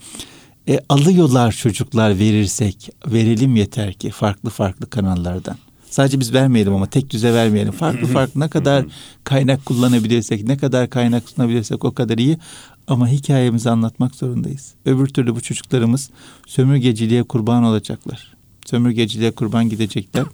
e, 0.70 0.80
alıyorlar 0.90 1.52
çocuklar 1.52 2.20
verirsek, 2.20 2.90
verelim 3.08 3.56
yeter 3.56 3.94
ki 3.94 4.10
farklı 4.10 4.50
farklı 4.50 4.90
kanallardan. 4.90 5.58
Sadece 5.90 6.20
biz 6.20 6.34
vermeyelim 6.34 6.74
ama 6.74 6.86
tek 6.86 7.10
düze 7.10 7.34
vermeyelim. 7.34 7.72
Farklı 7.72 8.08
farklı 8.14 8.40
ne 8.40 8.48
kadar 8.48 8.86
kaynak 9.24 9.66
kullanabilirsek, 9.66 10.44
ne 10.44 10.58
kadar 10.58 10.90
kaynak 10.90 11.30
sunabilirsek 11.30 11.86
o 11.86 11.92
kadar 11.92 12.18
iyi. 12.18 12.38
Ama 12.88 13.08
hikayemizi 13.08 13.70
anlatmak 13.70 14.16
zorundayız. 14.16 14.74
Öbür 14.86 15.08
türlü 15.08 15.36
bu 15.36 15.42
çocuklarımız 15.42 16.10
sömürgeciliğe 16.48 17.24
kurban 17.24 17.64
olacaklar. 17.64 18.34
Sömürgeciliğe 18.66 19.32
kurban 19.32 19.70
gidecekler. 19.70 20.26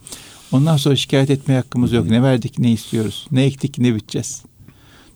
Ondan 0.51 0.77
sonra 0.77 0.95
şikayet 0.95 1.29
etmeye 1.29 1.55
hakkımız 1.55 1.93
yok. 1.93 2.09
Ne 2.09 2.23
verdik 2.23 2.59
ne 2.59 2.71
istiyoruz. 2.71 3.27
Ne 3.31 3.43
ektik 3.43 3.77
ne 3.77 3.95
biteceğiz. 3.95 4.43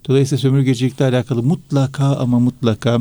Dolayısıyla 0.07 0.41
sömürgecilikle 0.41 1.05
alakalı 1.05 1.43
mutlaka 1.43 2.15
ama 2.15 2.39
mutlaka 2.39 2.99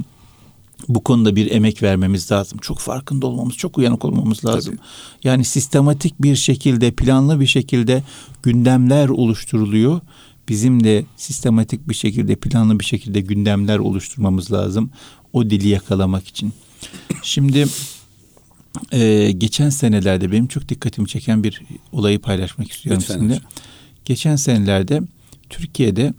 bu 0.88 1.04
konuda 1.04 1.36
bir 1.36 1.50
emek 1.50 1.82
vermemiz 1.82 2.32
lazım. 2.32 2.58
Çok 2.58 2.78
farkında 2.78 3.26
olmamız, 3.26 3.54
çok 3.56 3.78
uyanık 3.78 4.04
olmamız 4.04 4.44
lazım. 4.44 4.76
Tabii. 4.76 4.86
Yani 5.24 5.44
sistematik 5.44 6.22
bir 6.22 6.36
şekilde, 6.36 6.90
planlı 6.90 7.40
bir 7.40 7.46
şekilde 7.46 8.02
gündemler 8.42 9.08
oluşturuluyor. 9.08 10.00
Bizim 10.48 10.84
de 10.84 11.04
sistematik 11.16 11.88
bir 11.88 11.94
şekilde, 11.94 12.36
planlı 12.36 12.80
bir 12.80 12.84
şekilde 12.84 13.20
gündemler 13.20 13.78
oluşturmamız 13.78 14.52
lazım. 14.52 14.90
O 15.32 15.50
dili 15.50 15.68
yakalamak 15.68 16.28
için. 16.28 16.52
Şimdi 17.22 17.66
ee, 18.92 19.32
geçen 19.38 19.70
senelerde 19.70 20.32
benim 20.32 20.46
çok 20.46 20.68
dikkatimi 20.68 21.08
çeken 21.08 21.44
bir 21.44 21.62
olayı 21.92 22.18
paylaşmak 22.20 22.70
istiyorum 22.70 23.00
Lütfen 23.02 23.14
sizinle. 23.14 23.34
Hocam. 23.34 23.50
Geçen 24.04 24.36
senelerde 24.36 25.00
Türkiye'de 25.50 26.14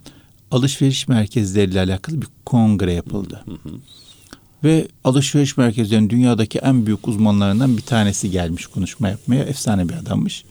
alışveriş 0.50 1.08
merkezleriyle 1.08 1.80
alakalı 1.80 2.22
bir 2.22 2.28
kongre 2.46 2.92
yapıldı. 2.92 3.44
Hı 3.44 3.68
hı. 3.68 3.74
Ve 4.64 4.88
alışveriş 5.04 5.56
merkezlerinin 5.56 6.10
dünyadaki 6.10 6.58
en 6.58 6.86
büyük 6.86 7.08
uzmanlarından 7.08 7.76
bir 7.76 7.82
tanesi 7.82 8.30
gelmiş 8.30 8.66
konuşma 8.66 9.08
yapmaya. 9.08 9.44
Efsane 9.44 9.88
bir 9.88 9.94
adammış. 9.94 10.44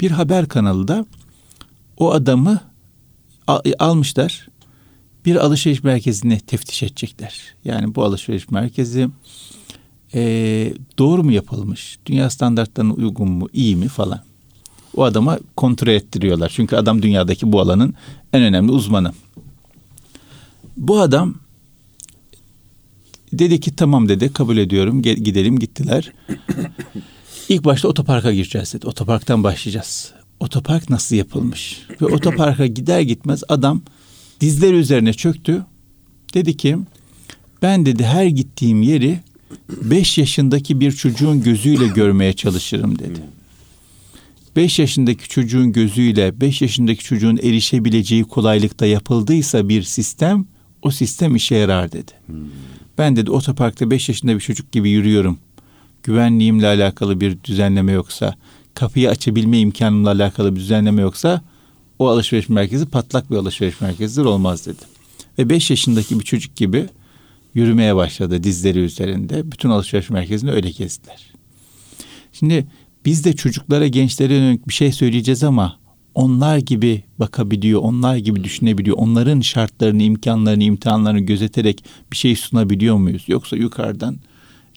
Bir 0.00 0.10
haber 0.10 0.48
kanalı 0.48 0.88
da 0.88 1.06
o 1.96 2.12
adamı 2.12 2.60
almışlar. 3.78 4.48
Bir 5.24 5.36
alışveriş 5.36 5.82
merkezini 5.82 6.40
teftiş 6.40 6.82
edecekler. 6.82 7.40
Yani 7.64 7.94
bu 7.94 8.04
alışveriş 8.04 8.50
merkezi 8.50 9.08
e, 10.14 10.72
doğru 10.98 11.24
mu 11.24 11.32
yapılmış? 11.32 11.98
Dünya 12.06 12.30
standartlarına 12.30 12.92
uygun 12.92 13.30
mu? 13.30 13.48
iyi 13.52 13.76
mi 13.76 13.88
falan. 13.88 14.20
O 14.96 15.02
adama 15.04 15.38
kontrol 15.56 15.92
ettiriyorlar. 15.92 16.52
Çünkü 16.54 16.76
adam 16.76 17.02
dünyadaki 17.02 17.52
bu 17.52 17.60
alanın 17.60 17.94
en 18.32 18.42
önemli 18.42 18.72
uzmanı. 18.72 19.12
Bu 20.76 21.00
adam 21.00 21.34
dedi 23.32 23.60
ki 23.60 23.76
tamam 23.76 24.08
dedi 24.08 24.32
kabul 24.32 24.56
ediyorum 24.56 25.02
gidelim 25.02 25.58
gittiler. 25.58 26.12
İlk 27.48 27.64
başta 27.64 27.88
otoparka 27.88 28.32
gireceğiz 28.32 28.74
dedi. 28.74 28.86
Otoparktan 28.86 29.44
başlayacağız. 29.44 30.12
Otopark 30.40 30.90
nasıl 30.90 31.16
yapılmış? 31.16 31.86
Ve 32.00 32.06
otoparka 32.06 32.66
gider 32.66 33.00
gitmez 33.00 33.42
adam 33.48 33.82
dizleri 34.40 34.76
üzerine 34.76 35.12
çöktü. 35.12 35.64
Dedi 36.34 36.56
ki 36.56 36.78
ben 37.62 37.86
dedi 37.86 38.04
her 38.04 38.26
gittiğim 38.26 38.82
yeri 38.82 39.20
beş 39.68 40.18
yaşındaki 40.18 40.80
bir 40.80 40.92
çocuğun 40.92 41.42
gözüyle 41.42 41.88
görmeye 41.88 42.32
çalışırım 42.32 42.98
dedi. 42.98 43.20
Beş 44.56 44.78
yaşındaki 44.78 45.28
çocuğun 45.28 45.72
gözüyle 45.72 46.40
beş 46.40 46.62
yaşındaki 46.62 47.04
çocuğun 47.04 47.36
erişebileceği 47.36 48.24
kolaylıkta 48.24 48.86
yapıldıysa 48.86 49.68
bir 49.68 49.82
sistem 49.82 50.46
o 50.82 50.90
sistem 50.90 51.36
işe 51.36 51.54
yarar 51.54 51.92
dedi. 51.92 52.12
Ben 52.98 53.16
dedi 53.16 53.30
otoparkta 53.30 53.90
beş 53.90 54.08
yaşında 54.08 54.34
bir 54.34 54.40
çocuk 54.40 54.72
gibi 54.72 54.90
yürüyorum. 54.90 55.38
Güvenliğimle 56.02 56.66
alakalı 56.66 57.20
bir 57.20 57.44
düzenleme 57.44 57.92
yoksa, 57.92 58.34
kapıyı 58.74 59.10
açabilme 59.10 59.58
imkanımla 59.58 60.10
alakalı 60.10 60.56
bir 60.56 60.60
düzenleme 60.60 61.02
yoksa 61.02 61.42
o 61.98 62.08
alışveriş 62.08 62.48
merkezi 62.48 62.86
patlak 62.86 63.30
bir 63.30 63.36
alışveriş 63.36 63.80
merkezidir 63.80 64.24
olmaz 64.24 64.66
dedi. 64.66 64.82
Ve 65.38 65.48
beş 65.48 65.70
yaşındaki 65.70 66.20
bir 66.20 66.24
çocuk 66.24 66.56
gibi 66.56 66.86
yürümeye 67.54 67.96
başladı 67.96 68.42
dizleri 68.42 68.78
üzerinde. 68.78 69.52
Bütün 69.52 69.70
alışveriş 69.70 70.10
merkezini 70.10 70.50
öyle 70.50 70.70
gezdiler. 70.70 71.26
Şimdi 72.32 72.66
biz 73.04 73.24
de 73.24 73.32
çocuklara, 73.32 73.86
gençlere 73.86 74.34
yönelik 74.34 74.68
bir 74.68 74.74
şey 74.74 74.92
söyleyeceğiz 74.92 75.44
ama 75.44 75.76
onlar 76.14 76.58
gibi 76.58 77.02
bakabiliyor, 77.18 77.80
onlar 77.80 78.16
gibi 78.16 78.44
düşünebiliyor. 78.44 78.96
Onların 78.96 79.40
şartlarını, 79.40 80.02
imkanlarını, 80.02 80.64
imtihanlarını 80.64 81.20
gözeterek 81.20 81.84
bir 82.12 82.16
şey 82.16 82.36
sunabiliyor 82.36 82.96
muyuz? 82.96 83.24
Yoksa 83.28 83.56
yukarıdan 83.56 84.16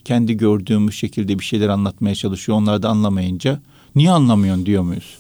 kendi 0.05 0.37
gördüğümüz 0.37 0.95
şekilde 0.95 1.39
bir 1.39 1.43
şeyler 1.43 1.69
anlatmaya 1.69 2.15
çalışıyor. 2.15 2.57
Onlar 2.57 2.83
da 2.83 2.89
anlamayınca 2.89 3.61
niye 3.95 4.11
anlamıyorsun 4.11 4.65
diyor 4.65 4.83
muyuz? 4.83 5.17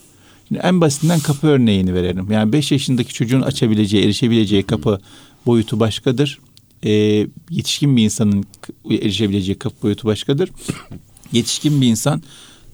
Şimdi 0.47 0.61
en 0.63 0.81
basitinden 0.81 1.19
kapı 1.19 1.47
örneğini 1.47 1.93
verelim. 1.93 2.31
Yani 2.31 2.53
beş 2.53 2.71
yaşındaki 2.71 3.13
çocuğun 3.13 3.41
açabileceği, 3.41 4.03
erişebileceği 4.05 4.63
kapı 4.63 4.99
boyutu 5.45 5.79
başkadır 5.79 6.39
e, 6.83 6.91
yetişkin 7.49 7.97
bir 7.97 8.03
insanın 8.03 8.45
erişebileceği 8.89 9.59
kapı 9.59 9.83
boyutu 9.83 10.07
başkadır. 10.07 10.49
yetişkin 11.31 11.81
bir 11.81 11.87
insan 11.87 12.21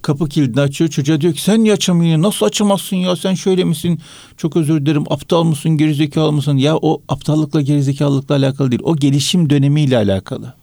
kapı 0.01 0.29
kilidini 0.29 0.61
açıyor. 0.61 0.89
Çocuğa 0.89 1.21
diyor 1.21 1.33
ki 1.33 1.41
sen 1.41 1.63
niye 1.63 1.73
açamıyorsun? 1.73 2.23
Nasıl 2.23 2.45
açamazsın 2.45 2.95
ya? 2.95 3.15
Sen 3.15 3.33
şöyle 3.33 3.63
misin? 3.63 3.99
Çok 4.37 4.57
özür 4.57 4.85
dilerim. 4.85 5.03
Aptal 5.09 5.43
mısın? 5.43 5.69
Gerizekalı 5.71 6.31
mısın? 6.31 6.57
Ya 6.57 6.77
o 6.77 7.01
aptallıkla 7.09 7.61
gerizekalılıkla 7.61 8.35
alakalı 8.35 8.71
değil. 8.71 8.81
O 8.83 8.95
gelişim 8.95 9.49
dönemiyle 9.49 9.97
alakalı. 9.97 10.53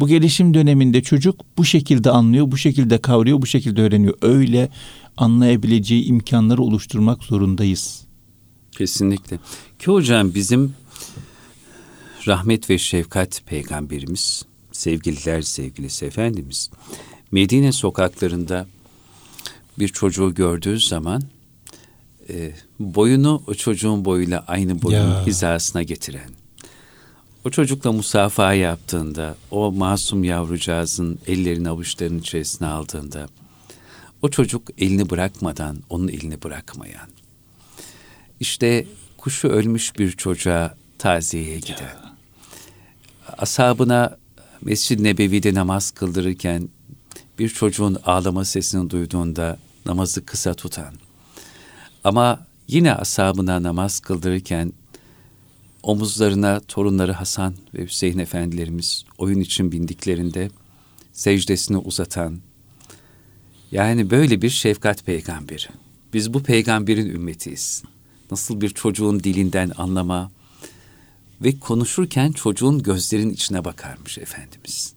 Bu 0.00 0.08
gelişim 0.08 0.54
döneminde 0.54 1.02
çocuk 1.02 1.40
bu 1.58 1.64
şekilde 1.64 2.10
anlıyor, 2.10 2.50
bu 2.50 2.56
şekilde 2.56 2.98
kavruyor, 2.98 3.42
bu 3.42 3.46
şekilde 3.46 3.82
öğreniyor. 3.82 4.14
Öyle 4.22 4.68
anlayabileceği 5.16 6.04
imkanları 6.04 6.62
oluşturmak 6.62 7.24
zorundayız. 7.24 8.04
Kesinlikle. 8.72 9.38
Ki 9.78 9.86
hocam 9.86 10.34
bizim 10.34 10.72
rahmet 12.28 12.70
ve 12.70 12.78
şefkat 12.78 13.42
peygamberimiz, 13.46 14.42
sevgililer 14.72 15.42
sevgilisi 15.42 16.06
Efendimiz, 16.06 16.70
Medine 17.32 17.72
sokaklarında 17.72 18.66
bir 19.78 19.88
çocuğu 19.88 20.34
gördüğü 20.34 20.80
zaman 20.80 21.22
e, 22.30 22.52
boyunu 22.80 23.42
o 23.46 23.54
çocuğun 23.54 24.04
boyuyla 24.04 24.44
aynı 24.48 24.82
boyun 24.82 25.10
ya. 25.10 25.26
hizasına 25.26 25.82
getiren, 25.82 26.30
o 27.44 27.50
çocukla 27.50 27.92
musafaha 27.92 28.54
yaptığında, 28.54 29.36
o 29.50 29.72
masum 29.72 30.24
yavrucağızın 30.24 31.18
ellerini 31.26 31.68
avuçlarının 31.68 32.18
içerisine 32.18 32.68
aldığında, 32.68 33.28
o 34.22 34.28
çocuk 34.28 34.70
elini 34.78 35.10
bırakmadan 35.10 35.78
onun 35.90 36.08
elini 36.08 36.42
bırakmayan, 36.42 37.08
işte 38.40 38.86
kuşu 39.18 39.48
ölmüş 39.48 39.98
bir 39.98 40.12
çocuğa 40.12 40.74
taziyeye 40.98 41.58
giden, 41.58 41.96
ashabına 43.38 44.18
Mescid-i 44.62 45.04
Nebevi'de 45.04 45.54
namaz 45.54 45.90
kıldırırken 45.90 46.68
bir 47.38 47.48
çocuğun 47.48 47.96
ağlama 48.04 48.44
sesini 48.44 48.90
duyduğunda 48.90 49.58
namazı 49.86 50.26
kısa 50.26 50.54
tutan, 50.54 50.94
ama 52.04 52.46
yine 52.68 52.94
ashabına 52.94 53.62
namaz 53.62 54.00
kıldırırken 54.00 54.72
omuzlarına 55.82 56.60
torunları 56.60 57.12
Hasan 57.12 57.54
ve 57.74 57.84
Hüseyin 57.84 58.18
efendilerimiz 58.18 59.04
oyun 59.18 59.40
için 59.40 59.72
bindiklerinde 59.72 60.50
secdesini 61.12 61.76
uzatan, 61.76 62.38
yani 63.72 64.10
böyle 64.10 64.42
bir 64.42 64.50
şefkat 64.50 65.06
peygamberi. 65.06 65.66
Biz 66.14 66.34
bu 66.34 66.42
peygamberin 66.42 67.08
ümmetiyiz. 67.08 67.82
Nasıl 68.30 68.60
bir 68.60 68.68
çocuğun 68.68 69.20
dilinden 69.20 69.72
anlama 69.76 70.30
ve 71.44 71.58
konuşurken 71.58 72.32
çocuğun 72.32 72.82
gözlerin 72.82 73.30
içine 73.30 73.64
bakarmış 73.64 74.18
Efendimiz. 74.18 74.94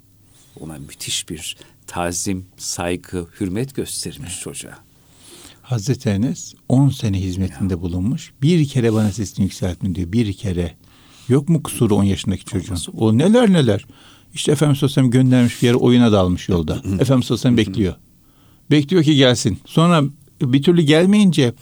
Ona 0.60 0.78
müthiş 0.78 1.30
bir 1.30 1.58
tazim, 1.88 2.46
saygı, 2.58 3.28
hürmet 3.40 3.76
göstermiş 3.76 4.42
çocuğa. 4.42 4.78
Hazreti 5.62 6.10
Enes 6.10 6.54
10 6.70 6.90
sene 6.90 7.22
hizmetinde 7.22 7.74
ya. 7.74 7.82
bulunmuş. 7.82 8.34
Bir 8.42 8.68
kere 8.68 8.94
bana 8.94 9.12
sesini 9.12 9.44
yükseltme 9.44 9.96
diyor. 9.96 10.12
Bir 10.12 10.34
kere. 10.34 10.76
Yok 11.30 11.50
mu 11.50 11.64
kusuru 11.64 11.96
10 11.96 12.04
yaşındaki 12.04 12.46
çocuğun? 12.46 12.78
O 12.98 13.18
neler 13.18 13.54
neler. 13.54 13.86
İşte 14.34 14.52
Efendimiz 14.52 14.84
Aleyhisselam 14.84 15.12
göndermiş 15.12 15.62
bir 15.62 15.68
yere 15.68 15.78
oyuna 15.78 16.12
dalmış 16.12 16.50
yolda. 16.50 16.76
Efendimiz 16.78 17.32
Aleyhisselam 17.32 17.58
bekliyor. 17.58 17.96
Bekliyor 18.72 19.04
ki 19.04 19.16
gelsin. 19.16 19.60
Sonra 19.66 20.04
bir 20.42 20.64
türlü 20.64 20.82
gelmeyince 20.82 21.54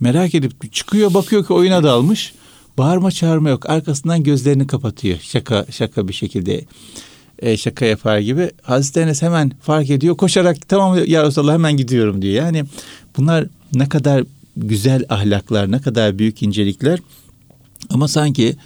merak 0.00 0.34
edip 0.34 0.72
çıkıyor 0.72 1.14
bakıyor 1.14 1.46
ki 1.46 1.52
oyuna 1.52 1.82
dalmış. 1.82 2.34
Bağırma 2.78 3.10
çağırma 3.10 3.48
yok. 3.48 3.70
Arkasından 3.70 4.22
gözlerini 4.22 4.66
kapatıyor. 4.66 5.18
Şaka 5.22 5.66
şaka 5.70 6.08
bir 6.08 6.12
şekilde 6.12 6.64
e, 7.38 7.56
şaka 7.56 7.84
yapar 7.84 8.18
gibi. 8.18 8.50
Hazreti 8.62 9.00
Enes 9.00 9.22
hemen 9.22 9.52
fark 9.60 9.90
ediyor. 9.90 10.16
Koşarak 10.16 10.68
tamam 10.68 10.98
ya 11.06 11.26
Resulallah 11.26 11.52
hemen 11.52 11.76
gidiyorum 11.76 12.22
diyor. 12.22 12.34
Yani 12.34 12.64
bunlar 13.16 13.46
ne 13.74 13.88
kadar 13.88 14.24
güzel 14.56 15.04
ahlaklar, 15.08 15.70
ne 15.70 15.80
kadar 15.80 16.18
büyük 16.18 16.42
incelikler. 16.42 16.98
Ama 17.90 18.08
sanki 18.08 18.56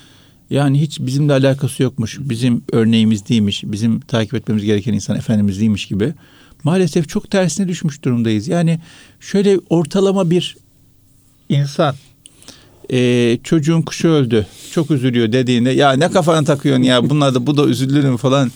yani 0.50 0.80
hiç 0.80 1.00
bizimle 1.00 1.32
alakası 1.32 1.82
yokmuş. 1.82 2.18
Bizim 2.20 2.62
örneğimiz 2.72 3.28
değilmiş. 3.28 3.62
Bizim 3.66 4.00
takip 4.00 4.34
etmemiz 4.34 4.64
gereken 4.64 4.92
insan 4.92 5.16
Efendimiz 5.16 5.60
değilmiş 5.60 5.86
gibi. 5.86 6.14
Maalesef 6.64 7.08
çok 7.08 7.30
tersine 7.30 7.68
düşmüş 7.68 8.04
durumdayız. 8.04 8.48
Yani 8.48 8.80
şöyle 9.20 9.58
ortalama 9.70 10.30
bir 10.30 10.56
insan 11.48 11.94
e, 12.92 13.38
çocuğun 13.44 13.82
kuşu 13.82 14.08
öldü 14.08 14.46
çok 14.72 14.90
üzülüyor 14.90 15.32
dediğinde 15.32 15.70
ya 15.70 15.92
ne 15.92 16.10
kafana 16.10 16.44
takıyorsun 16.44 16.82
ya 16.82 17.10
bunlar 17.10 17.34
da 17.34 17.46
bu 17.46 17.56
da 17.56 17.66
üzülür 17.66 18.04
mü 18.04 18.16
falan 18.16 18.52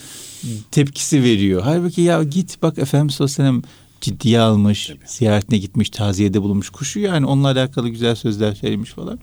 tepkisi 0.70 1.22
veriyor. 1.22 1.62
Halbuki 1.64 2.00
ya 2.00 2.22
git 2.22 2.62
bak 2.62 2.78
Efendimiz 2.78 3.20
Aleyhisselam 3.20 3.62
ciddiye 4.00 4.40
almış, 4.40 4.86
Tabii. 4.86 4.98
ziyaretine 5.06 5.58
gitmiş, 5.58 5.90
taziyede 5.90 6.42
bulunmuş 6.42 6.70
kuşu 6.70 7.00
yani 7.00 7.26
onunla 7.26 7.48
alakalı 7.48 7.88
güzel 7.88 8.14
sözler 8.14 8.54
söylemiş 8.54 8.90
falan. 8.90 9.18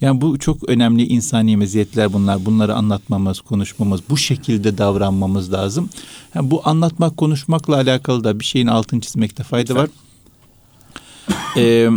Yani 0.00 0.20
bu 0.20 0.38
çok 0.38 0.68
önemli 0.68 1.06
insani 1.06 1.56
meziyetler 1.56 2.12
bunlar. 2.12 2.44
Bunları 2.44 2.74
anlatmamız, 2.74 3.40
konuşmamız, 3.40 4.00
bu 4.10 4.16
şekilde 4.16 4.78
davranmamız 4.78 5.52
lazım. 5.52 5.90
Yani 6.34 6.50
bu 6.50 6.62
anlatmak, 6.64 7.16
konuşmakla 7.16 7.76
alakalı 7.76 8.24
da 8.24 8.40
bir 8.40 8.44
şeyin 8.44 8.66
altını 8.66 9.00
çizmekte 9.00 9.42
fayda 9.42 9.74
var. 9.74 9.88
Ee, 11.56 11.88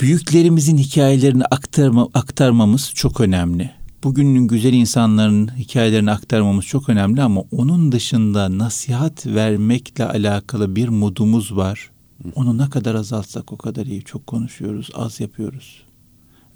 büyüklerimizin 0.00 0.78
hikayelerini 0.78 1.44
aktarma, 1.44 2.08
aktarmamız 2.14 2.92
çok 2.94 3.20
önemli. 3.20 3.70
Bugünün 4.04 4.48
güzel 4.48 4.72
insanların 4.72 5.56
hikayelerini 5.56 6.10
aktarmamız 6.10 6.64
çok 6.64 6.88
önemli 6.88 7.22
ama 7.22 7.40
onun 7.50 7.92
dışında 7.92 8.58
nasihat 8.58 9.26
vermekle 9.26 10.04
alakalı 10.04 10.76
bir 10.76 10.88
modumuz 10.88 11.56
var. 11.56 11.90
Onu 12.34 12.58
ne 12.58 12.70
kadar 12.70 12.94
azaltsak 12.94 13.52
o 13.52 13.56
kadar 13.56 13.86
iyi. 13.86 14.02
Çok 14.02 14.26
konuşuyoruz, 14.26 14.90
az 14.94 15.20
yapıyoruz. 15.20 15.82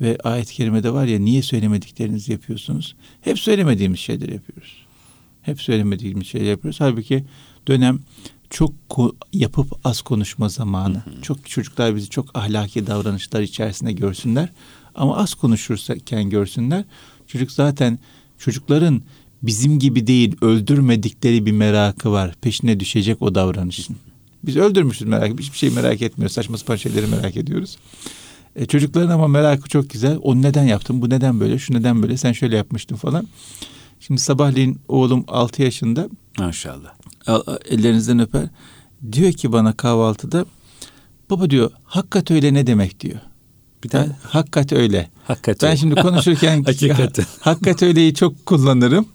Ve 0.01 0.18
ayet-i 0.24 0.55
kerimede 0.55 0.93
var 0.93 1.07
ya 1.07 1.18
niye 1.18 1.43
söylemediklerinizi 1.43 2.32
yapıyorsunuz? 2.32 2.97
Hep 3.20 3.39
söylemediğimiz 3.39 4.01
şeyleri 4.01 4.34
yapıyoruz. 4.34 4.72
Hep 5.43 5.61
söylemediğimiz 5.61 6.26
şeyleri 6.26 6.51
yapıyoruz. 6.51 6.80
Halbuki 6.80 7.24
dönem 7.68 8.01
çok 8.51 8.72
yapıp 9.32 9.86
az 9.86 10.03
konuşma 10.03 10.49
zamanı. 10.49 10.94
Hı 10.94 11.11
hı. 11.11 11.22
Çok 11.22 11.49
çocuklar 11.49 11.96
bizi 11.96 12.09
çok 12.11 12.38
ahlaki 12.38 12.86
davranışlar 12.86 13.40
içerisinde 13.40 13.92
görsünler. 13.92 14.49
Ama 14.94 15.16
az 15.16 15.34
konuşurken 15.34 16.30
görsünler. 16.30 16.84
Çocuk 17.26 17.53
zaten 17.53 17.99
çocukların 18.38 19.03
bizim 19.42 19.78
gibi 19.78 20.07
değil 20.07 20.36
öldürmedikleri 20.40 21.46
bir 21.46 21.53
merakı 21.53 22.12
var. 22.12 22.34
Peşine 22.40 22.80
düşecek 22.80 23.22
o 23.22 23.34
davranışın. 23.34 23.96
Biz 24.44 24.57
öldürmüşüz 24.57 25.09
merak 25.09 25.40
hiçbir 25.40 25.59
şey 25.59 25.70
merak 25.70 26.03
etmiyoruz. 26.03 26.34
Saçma 26.34 26.59
sapan 26.59 26.76
şeyleri 26.76 27.07
merak 27.07 27.36
ediyoruz. 27.36 27.76
E, 28.57 28.66
çocukların 28.66 29.11
ama 29.11 29.28
merakı 29.28 29.68
çok 29.68 29.90
güzel. 29.90 30.18
O 30.22 30.42
neden 30.42 30.64
yaptın? 30.64 31.03
Bu 31.03 31.11
neden 31.11 31.40
böyle? 31.40 31.59
Şu 31.59 31.74
neden 31.74 32.03
böyle? 32.03 32.16
Sen 32.16 32.32
şöyle 32.32 32.57
yapmıştın 32.57 32.96
falan. 32.96 33.28
Şimdi 34.01 34.20
sabahleyin 34.20 34.80
oğlum 34.88 35.24
6 35.28 35.62
yaşında. 35.62 36.09
Maşallah. 36.38 36.97
Ellerinizden 37.68 38.18
öper. 38.18 38.43
Diyor 39.12 39.33
ki 39.33 39.53
bana 39.53 39.72
kahvaltıda 39.72 40.45
baba 41.31 41.51
diyor 41.51 41.70
hakikat 41.85 42.31
öyle 42.31 42.55
ne 42.55 42.66
demek 42.66 43.01
diyor. 43.01 43.18
Bir 43.85 43.89
tane 43.89 44.16
hakikat 44.22 44.72
öyle. 44.72 45.11
Hakikat 45.24 45.62
ben 45.62 45.68
öyle. 45.68 45.76
şimdi 45.76 45.95
konuşurken 45.95 46.62
Hakikaten. 46.66 47.24
hakikat 47.41 47.83
öyleyi 47.83 48.14
çok 48.14 48.47
kullanırım. 48.47 49.07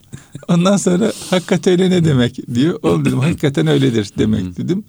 Ondan 0.47 0.77
sonra 0.77 1.11
hakikat 1.29 1.67
öyle 1.67 1.89
ne 1.89 2.05
demek 2.05 2.55
diyor. 2.55 2.79
Oğlum 2.83 3.05
dedim 3.05 3.19
hakikaten 3.19 3.67
öyledir 3.67 4.11
demek 4.17 4.57
dedim 4.57 4.83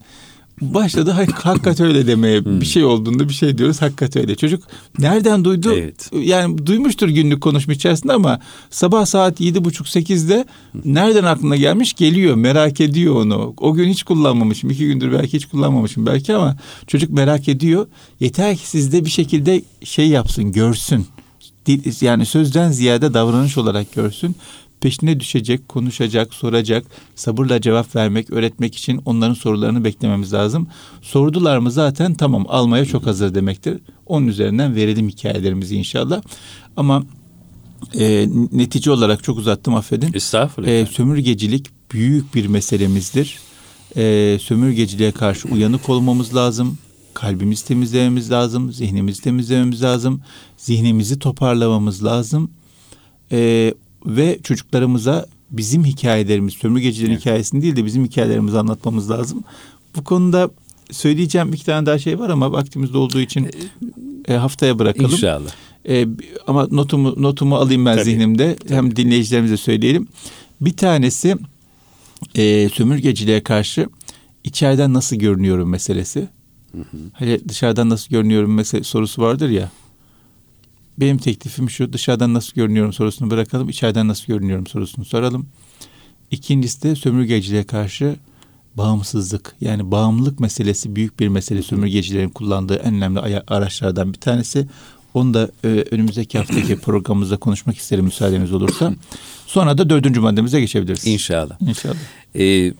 başladı 0.60 1.10
hakikat 1.10 1.80
öyle 1.80 2.06
demeye 2.06 2.40
hmm. 2.40 2.60
bir 2.60 2.66
şey 2.66 2.84
olduğunda 2.84 3.28
bir 3.28 3.34
şey 3.34 3.58
diyoruz 3.58 3.82
hakikat 3.82 4.16
öyle. 4.16 4.34
Çocuk 4.34 4.62
nereden 4.98 5.44
duydu? 5.44 5.72
Evet. 5.72 6.10
Yani 6.12 6.66
duymuştur 6.66 7.08
günlük 7.08 7.40
konuşma 7.40 7.72
içerisinde 7.72 8.12
ama 8.12 8.40
sabah 8.70 9.06
saat 9.06 9.40
yedi 9.40 9.64
buçuk 9.64 9.88
sekizde 9.88 10.44
nereden 10.84 11.24
aklına 11.24 11.56
gelmiş 11.56 11.94
geliyor 11.94 12.34
merak 12.34 12.80
ediyor 12.80 13.14
onu. 13.14 13.54
O 13.56 13.74
gün 13.74 13.88
hiç 13.88 14.02
kullanmamışım 14.02 14.70
iki 14.70 14.86
gündür 14.86 15.12
belki 15.12 15.36
hiç 15.36 15.46
kullanmamışım 15.46 16.06
belki 16.06 16.34
ama 16.34 16.56
çocuk 16.86 17.10
merak 17.10 17.48
ediyor. 17.48 17.86
Yeter 18.20 18.56
ki 18.56 18.68
sizde 18.68 19.04
bir 19.04 19.10
şekilde 19.10 19.62
şey 19.84 20.08
yapsın 20.08 20.52
görsün. 20.52 21.06
Yani 22.00 22.26
sözden 22.26 22.70
ziyade 22.70 23.14
davranış 23.14 23.58
olarak 23.58 23.94
görsün 23.94 24.36
peşine 24.84 25.20
düşecek, 25.20 25.68
konuşacak, 25.68 26.34
soracak, 26.34 26.86
sabırla 27.14 27.60
cevap 27.60 27.96
vermek, 27.96 28.30
öğretmek 28.30 28.76
için 28.76 29.00
onların 29.04 29.34
sorularını 29.34 29.84
beklememiz 29.84 30.32
lazım. 30.32 30.68
Sordular 31.02 31.58
mı 31.58 31.70
zaten 31.70 32.14
tamam 32.14 32.46
almaya 32.48 32.84
çok 32.84 33.06
hazır 33.06 33.34
demektir. 33.34 33.78
Onun 34.06 34.26
üzerinden 34.26 34.74
verelim 34.74 35.08
hikayelerimizi 35.08 35.76
inşallah. 35.76 36.22
Ama 36.76 37.04
e, 37.98 38.28
netice 38.52 38.90
olarak 38.90 39.24
çok 39.24 39.38
uzattım 39.38 39.74
affedin. 39.74 40.10
Estağfurullah. 40.14 40.70
E, 40.70 40.86
sömürgecilik 40.86 41.66
büyük 41.92 42.34
bir 42.34 42.46
meselemizdir. 42.46 43.38
E, 43.96 44.38
sömürgeciliğe 44.40 45.12
karşı 45.12 45.48
uyanık 45.48 45.88
olmamız 45.88 46.34
lazım. 46.34 46.78
Kalbimizi 47.14 47.66
temizlememiz 47.66 48.30
lazım. 48.30 48.72
Zihnimizi 48.72 49.22
temizlememiz 49.22 49.82
lazım. 49.82 50.20
Zihnimizi 50.56 51.18
toparlamamız 51.18 52.04
lazım. 52.04 52.50
E, 53.32 53.74
ve 54.06 54.38
çocuklarımıza 54.42 55.26
bizim 55.50 55.84
hikayelerimiz, 55.84 56.54
sömürgecilerin 56.54 57.12
evet. 57.12 57.20
hikayesini 57.20 57.62
değil 57.62 57.76
de 57.76 57.84
bizim 57.84 58.04
hikayelerimizi 58.04 58.58
anlatmamız 58.58 59.10
lazım. 59.10 59.44
Bu 59.96 60.04
konuda 60.04 60.50
söyleyeceğim 60.90 61.52
iki 61.52 61.64
tane 61.64 61.86
daha 61.86 61.98
şey 61.98 62.18
var 62.18 62.30
ama 62.30 62.52
vaktimiz 62.52 62.94
olduğu 62.94 63.20
için 63.20 63.50
e, 64.28 64.34
haftaya 64.34 64.78
bırakalım. 64.78 65.10
İnşallah. 65.10 65.50
E, 65.88 66.06
ama 66.46 66.68
notumu 66.70 67.22
notumu 67.22 67.56
alayım 67.56 67.86
ben 67.86 67.94
Tabii, 67.94 68.04
zihnimde. 68.04 68.56
Hem 68.68 68.96
dinleyicilerimize 68.96 69.56
söyleyelim. 69.56 70.08
Bir 70.60 70.76
tanesi 70.76 71.36
e, 72.34 72.68
sömürgeciliğe 72.68 73.42
karşı 73.42 73.88
içeriden 74.44 74.94
nasıl 74.94 75.16
görünüyorum 75.16 75.68
meselesi. 75.68 76.28
Hani 77.12 77.40
dışarıdan 77.48 77.88
nasıl 77.88 78.10
görünüyorum 78.10 78.54
mesele 78.54 78.82
sorusu 78.82 79.22
vardır 79.22 79.48
ya. 79.48 79.70
Benim 80.98 81.18
teklifim 81.18 81.70
şu 81.70 81.92
dışarıdan 81.92 82.34
nasıl 82.34 82.54
görünüyorum 82.54 82.92
sorusunu 82.92 83.30
bırakalım. 83.30 83.68
içeriden 83.68 84.08
nasıl 84.08 84.26
görünüyorum 84.26 84.66
sorusunu 84.66 85.04
soralım. 85.04 85.46
İkincisi 86.30 86.82
de 86.82 86.96
sömürgeciliğe 86.96 87.64
karşı 87.64 88.16
bağımsızlık 88.74 89.56
yani 89.60 89.90
bağımlılık 89.90 90.40
meselesi 90.40 90.96
büyük 90.96 91.20
bir 91.20 91.28
mesele 91.28 91.62
sömürgecilerin 91.62 92.28
kullandığı 92.28 92.76
en 92.76 92.94
önemli 92.94 93.20
araçlardan 93.48 94.12
bir 94.12 94.18
tanesi. 94.18 94.66
Onu 95.14 95.34
da 95.34 95.50
e, 95.64 95.68
önümüzdeki 95.68 96.38
haftaki 96.38 96.76
programımızda 96.80 97.36
konuşmak 97.36 97.76
isterim 97.76 98.04
müsaadeniz 98.04 98.52
olursa. 98.52 98.94
Sonra 99.46 99.78
da 99.78 99.90
dördüncü 99.90 100.20
maddemize 100.20 100.60
geçebiliriz. 100.60 101.06
İnşallah. 101.06 101.60
İnşallah. 101.60 101.96
Ee, 102.38 102.72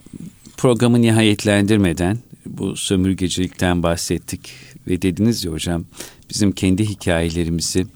programı 0.56 1.02
nihayetlendirmeden 1.02 2.18
bu 2.46 2.76
sömürgecilikten 2.76 3.82
bahsettik 3.82 4.50
ve 4.86 5.02
dediniz 5.02 5.44
ya 5.44 5.52
hocam 5.52 5.84
bizim 6.30 6.52
kendi 6.52 6.88
hikayelerimizi 6.88 7.86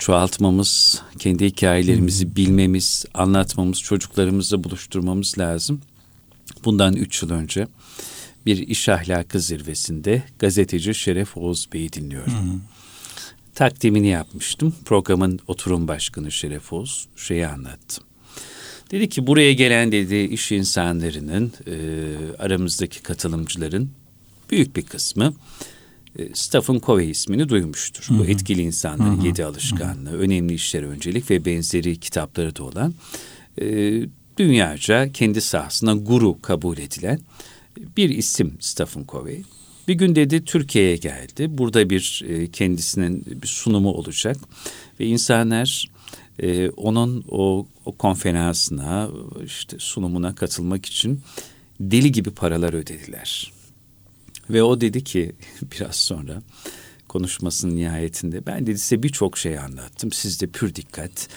çoğaltmamız, 0.00 1.02
kendi 1.18 1.46
hikayelerimizi 1.46 2.36
bilmemiz, 2.36 3.04
anlatmamız, 3.14 3.80
çocuklarımızla 3.80 4.64
buluşturmamız 4.64 5.38
lazım. 5.38 5.80
Bundan 6.64 6.96
üç 6.96 7.22
yıl 7.22 7.30
önce 7.30 7.66
bir 8.46 8.58
iş 8.58 8.88
ahlakı 8.88 9.40
zirvesinde 9.40 10.22
gazeteci 10.38 10.94
Şeref 10.94 11.36
Oğuz 11.36 11.68
Bey'i 11.72 11.92
dinliyorum. 11.92 12.62
Takdimini 13.54 14.08
yapmıştım. 14.08 14.74
Programın 14.84 15.40
oturum 15.46 15.88
başkanı 15.88 16.32
Şeref 16.32 16.72
Oğuz 16.72 17.06
şeyi 17.16 17.46
anlattı. 17.46 18.02
Dedi 18.90 19.08
ki 19.08 19.26
buraya 19.26 19.52
gelen 19.52 19.92
dedi 19.92 20.16
iş 20.16 20.52
insanlarının 20.52 21.52
e, 21.66 21.74
aramızdaki 22.38 23.02
katılımcıların 23.02 23.90
büyük 24.50 24.76
bir 24.76 24.82
kısmı 24.82 25.34
Stephen 26.34 26.80
Covey 26.86 27.10
ismini 27.10 27.48
duymuştur. 27.48 28.06
Bu 28.10 28.24
etkili 28.24 28.62
insanların 28.62 29.20
yedi 29.20 29.44
alışkanlığı, 29.44 30.18
önemli 30.18 30.54
işlere 30.54 30.86
öncelik 30.86 31.30
ve 31.30 31.44
benzeri 31.44 32.00
kitapları 32.00 32.56
da 32.56 32.64
olan 32.64 32.94
e, 33.60 33.66
dünyaca 34.38 35.12
kendi 35.12 35.40
sahasına 35.40 35.94
guru 35.94 36.40
kabul 36.42 36.78
edilen 36.78 37.20
bir 37.96 38.10
isim 38.10 38.56
Stephen 38.60 39.04
Covey. 39.08 39.42
Bir 39.88 39.94
gün 39.94 40.14
dedi 40.14 40.44
Türkiye'ye 40.44 40.96
geldi. 40.96 41.58
Burada 41.58 41.90
bir 41.90 42.22
e, 42.28 42.50
kendisinin 42.50 43.24
bir 43.42 43.46
sunumu 43.46 43.92
olacak 43.92 44.36
ve 45.00 45.06
insanlar 45.06 45.90
e, 46.38 46.70
onun 46.70 47.24
o, 47.28 47.66
o 47.84 47.96
konferansına 47.96 49.08
işte 49.44 49.76
sunumuna 49.78 50.34
katılmak 50.34 50.86
için 50.86 51.20
deli 51.80 52.12
gibi 52.12 52.30
paralar 52.30 52.72
ödediler. 52.72 53.52
Ve 54.52 54.62
o 54.62 54.80
dedi 54.80 55.04
ki 55.04 55.32
biraz 55.72 55.96
sonra 55.96 56.42
konuşmasının 57.08 57.76
nihayetinde 57.76 58.46
ben 58.46 58.66
dedi 58.66 58.78
size 58.78 59.02
birçok 59.02 59.38
şey 59.38 59.58
anlattım. 59.58 60.12
Siz 60.12 60.40
de 60.40 60.46
pür 60.46 60.74
dikkat 60.74 61.28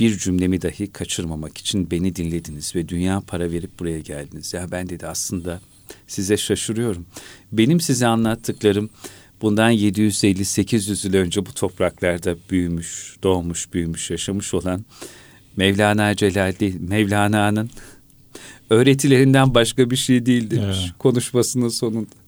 bir 0.00 0.18
cümlemi 0.18 0.62
dahi 0.62 0.92
kaçırmamak 0.92 1.58
için 1.58 1.90
beni 1.90 2.16
dinlediniz 2.16 2.74
ve 2.76 2.88
dünya 2.88 3.20
para 3.26 3.50
verip 3.50 3.78
buraya 3.78 4.00
geldiniz. 4.00 4.54
Ya 4.54 4.70
ben 4.70 4.88
dedi 4.88 5.06
aslında 5.06 5.60
size 6.06 6.36
şaşırıyorum. 6.36 7.06
Benim 7.52 7.80
size 7.80 8.06
anlattıklarım 8.06 8.90
bundan 9.42 9.72
750-800 9.72 11.06
yıl 11.06 11.14
önce 11.14 11.46
bu 11.46 11.54
topraklarda 11.54 12.36
büyümüş, 12.50 13.16
doğmuş, 13.22 13.72
büyümüş, 13.72 14.10
yaşamış 14.10 14.54
olan 14.54 14.84
Mevlana 15.56 16.14
Celal 16.14 16.58
değil, 16.60 16.76
Mevlana'nın 16.80 17.70
öğretilerinden 18.70 19.54
başka 19.54 19.90
bir 19.90 19.96
şey 19.96 20.26
değil 20.26 20.50
demiş 20.50 20.78
Evet. 20.80 20.92
konuşmasının 20.98 21.68
sonunda. 21.68 22.19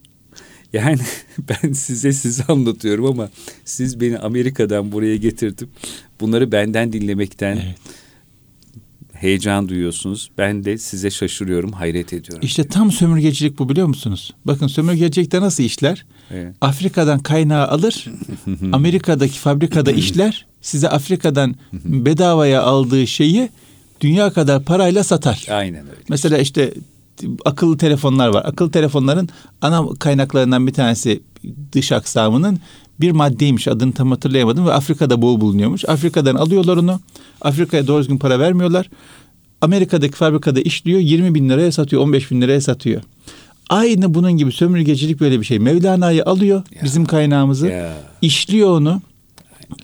Yani 0.72 0.98
ben 1.38 1.72
size 1.72 2.12
sizi 2.12 2.44
anlatıyorum 2.44 3.06
ama 3.06 3.28
siz 3.64 4.00
beni 4.00 4.18
Amerika'dan 4.18 4.92
buraya 4.92 5.16
getirdim. 5.16 5.68
Bunları 6.20 6.52
benden 6.52 6.92
dinlemekten 6.92 7.56
Evet. 7.56 7.76
heyecan 9.12 9.68
duyuyorsunuz. 9.68 10.30
Ben 10.38 10.64
de 10.64 10.78
size 10.78 11.10
şaşırıyorum, 11.10 11.72
hayret 11.72 12.12
ediyorum. 12.12 12.44
İşte 12.46 12.68
tam 12.68 12.92
sömürgecilik 12.92 13.58
bu 13.58 13.68
biliyor 13.68 13.86
musunuz? 13.86 14.34
Bakın 14.44 14.66
sömürgecilikte 14.66 15.40
nasıl 15.40 15.62
işler? 15.64 16.04
Evet. 16.30 16.54
Afrika'dan 16.60 17.18
kaynağı 17.18 17.68
alır, 17.68 18.06
Amerika'daki 18.72 19.38
fabrikada 19.38 19.92
işler, 19.92 20.46
size 20.62 20.88
Afrika'dan 20.88 21.54
bedavaya 21.84 22.62
aldığı 22.62 23.06
şeyi 23.06 23.48
dünya 24.00 24.32
kadar 24.32 24.64
parayla 24.64 25.04
satar. 25.04 25.46
Aynen 25.50 25.80
öyle. 25.86 26.00
Mesela 26.08 26.38
işte 26.38 26.74
akıllı 27.44 27.76
telefonlar 27.78 28.28
var. 28.28 28.42
Akıllı 28.46 28.70
telefonların 28.70 29.28
ana 29.62 29.88
kaynaklarından 29.98 30.66
bir 30.66 30.72
tanesi 30.72 31.22
dış 31.72 31.92
aksamının 31.92 32.58
bir 33.00 33.10
maddeymiş. 33.10 33.68
Adını 33.68 33.92
tam 33.92 34.10
hatırlayamadım 34.10 34.66
ve 34.66 34.72
Afrika'da 34.72 35.22
bol 35.22 35.40
bulunuyormuş. 35.40 35.84
Afrika'dan 35.88 36.34
alıyorlar 36.34 36.76
onu. 36.76 37.00
Afrika'ya 37.40 37.86
doğru 37.86 38.00
düzgün 38.00 38.18
para 38.18 38.38
vermiyorlar. 38.38 38.90
Amerika'daki 39.60 40.14
fabrikada 40.16 40.60
işliyor. 40.60 41.00
20 41.00 41.34
bin 41.34 41.48
liraya 41.48 41.72
satıyor, 41.72 42.02
15 42.02 42.30
bin 42.30 42.40
liraya 42.40 42.60
satıyor. 42.60 43.02
Aynı 43.70 44.14
bunun 44.14 44.32
gibi 44.32 44.52
sömürgecilik 44.52 45.20
böyle 45.20 45.40
bir 45.40 45.44
şey. 45.44 45.58
Mevlana'yı 45.58 46.24
alıyor 46.24 46.62
Ya. 46.74 46.80
bizim 46.84 47.04
kaynağımızı. 47.04 47.66
Ya. 47.66 47.94
işliyor 48.22 48.70
onu. 48.70 49.02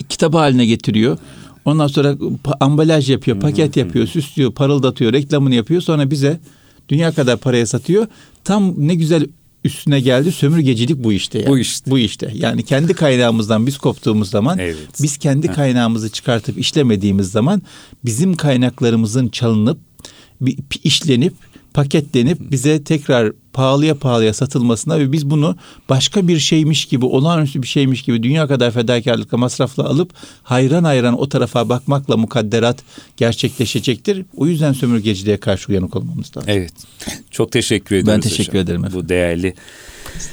Kitap 0.09 0.35
haline 0.35 0.67
getiriyor. 0.67 1.19
Ondan 1.65 1.87
sonra 1.87 2.17
ambalaj 2.61 3.11
yapıyor, 3.11 3.41
paket 3.41 3.77
yapıyor, 3.77 4.07
süslüyor, 4.07 4.53
parıldatıyor, 4.53 5.13
reklamını 5.13 5.55
yapıyor. 5.55 5.81
Sonra 5.83 6.11
bize 6.11 6.41
dünya 6.89 7.13
kadar 7.13 7.37
paraya 7.37 7.67
satıyor. 7.67 8.07
Tam 8.45 8.75
ne 8.89 8.95
güzel 8.95 9.27
üstüne 9.65 10.01
geldi. 10.01 10.33
Sömürgecilik 10.33 11.05
bu 11.05 11.13
işte. 11.13 11.39
Yani. 11.39 11.49
Bu 11.49 11.59
işte. 11.59 11.91
Bu 11.91 11.99
işte. 11.99 12.31
Yani 12.35 12.63
kendi 12.63 12.95
kaynağımızdan 12.95 13.67
biz 13.67 13.79
koptuğumuz 13.79 14.31
zaman, 14.31 14.59
Evet. 14.59 14.77
biz 15.03 15.17
kendi 15.17 15.47
kaynağımızı 15.49 16.11
çıkartıp 16.11 16.59
işlemediğimiz 16.59 17.31
zaman 17.31 17.63
bizim 18.05 18.37
kaynaklarımızın 18.37 19.29
çalınıp 19.29 19.79
işlenip 20.85 21.35
paketlenip 21.79 22.39
bize 22.51 22.85
tekrar 22.85 23.33
pahalıya 23.53 23.95
pahalıya 23.95 24.35
satılmasına 24.35 24.99
ve 24.99 25.13
biz 25.13 25.31
bunu 25.31 25.57
başka 25.89 26.29
bir 26.29 26.39
şeymiş 26.39 26.85
gibi 26.85 27.05
olağanüstü 27.05 27.63
bir 27.63 27.67
şeymiş 27.67 28.03
gibi 28.03 28.23
dünya 28.23 28.47
kadar 28.47 28.71
fedakarlıkla 28.71 29.39
masrafla 29.39 29.85
alıp 29.85 30.13
hayran 30.43 30.85
hayran 30.85 31.21
o 31.21 31.29
tarafa 31.29 31.69
bakmakla 31.69 32.17
mukadderat 32.17 32.79
gerçekleşecektir. 33.17 34.25
O 34.37 34.47
yüzden 34.47 34.73
sömürgeciliğe 34.73 35.37
karşı 35.37 35.73
uyanık 35.73 35.97
olmamız 35.97 36.37
lazım. 36.37 36.51
Evet. 36.53 36.73
Çok 37.31 37.53
teşekkür 37.53 37.97
ediyoruz 37.97 38.25
teşekkür 38.25 38.49
hocam. 38.49 38.63
ederim 38.63 38.85
efendim. 38.85 39.01
Bu 39.05 39.09
değerli 39.09 39.55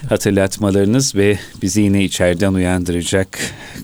hatırlatmalarınız 0.10 1.16
ve 1.16 1.40
bizi 1.62 1.82
yine 1.82 2.04
içeriden 2.04 2.54
uyandıracak 2.54 3.40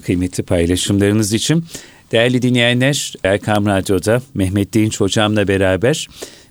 kıymetli 0.05 0.43
paylaşımlarınız 0.43 1.33
için. 1.33 1.65
Değerli 2.11 2.41
dinleyenler, 2.41 3.13
Erkam 3.23 3.65
Radyo'da 3.65 4.21
Mehmet 4.33 4.73
Dinç 4.73 4.99
hocamla 4.99 5.47
beraber 5.47 6.07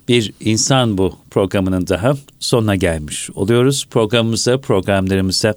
bir 0.07 0.33
insan 0.39 0.97
bu 0.97 1.15
programının 1.31 1.87
daha 1.87 2.13
sonuna 2.39 2.75
gelmiş 2.75 3.29
oluyoruz. 3.29 3.87
Programımıza, 3.89 4.57
programlarımıza 4.57 5.53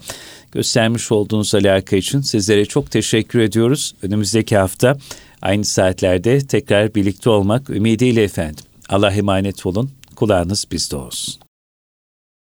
göstermiş 0.52 1.12
olduğunuz 1.12 1.54
alaka 1.54 1.96
için 1.96 2.20
sizlere 2.20 2.64
çok 2.64 2.90
teşekkür 2.90 3.38
ediyoruz. 3.38 3.94
Önümüzdeki 4.02 4.56
hafta 4.56 4.98
aynı 5.42 5.64
saatlerde 5.64 6.38
tekrar 6.38 6.94
birlikte 6.94 7.30
olmak 7.30 7.70
ümidiyle 7.70 8.22
efendim. 8.22 8.64
Allah 8.88 9.10
emanet 9.12 9.66
olun. 9.66 9.90
Kulağınız 10.16 10.64
bizde 10.72 10.96
olsun. 10.96 11.43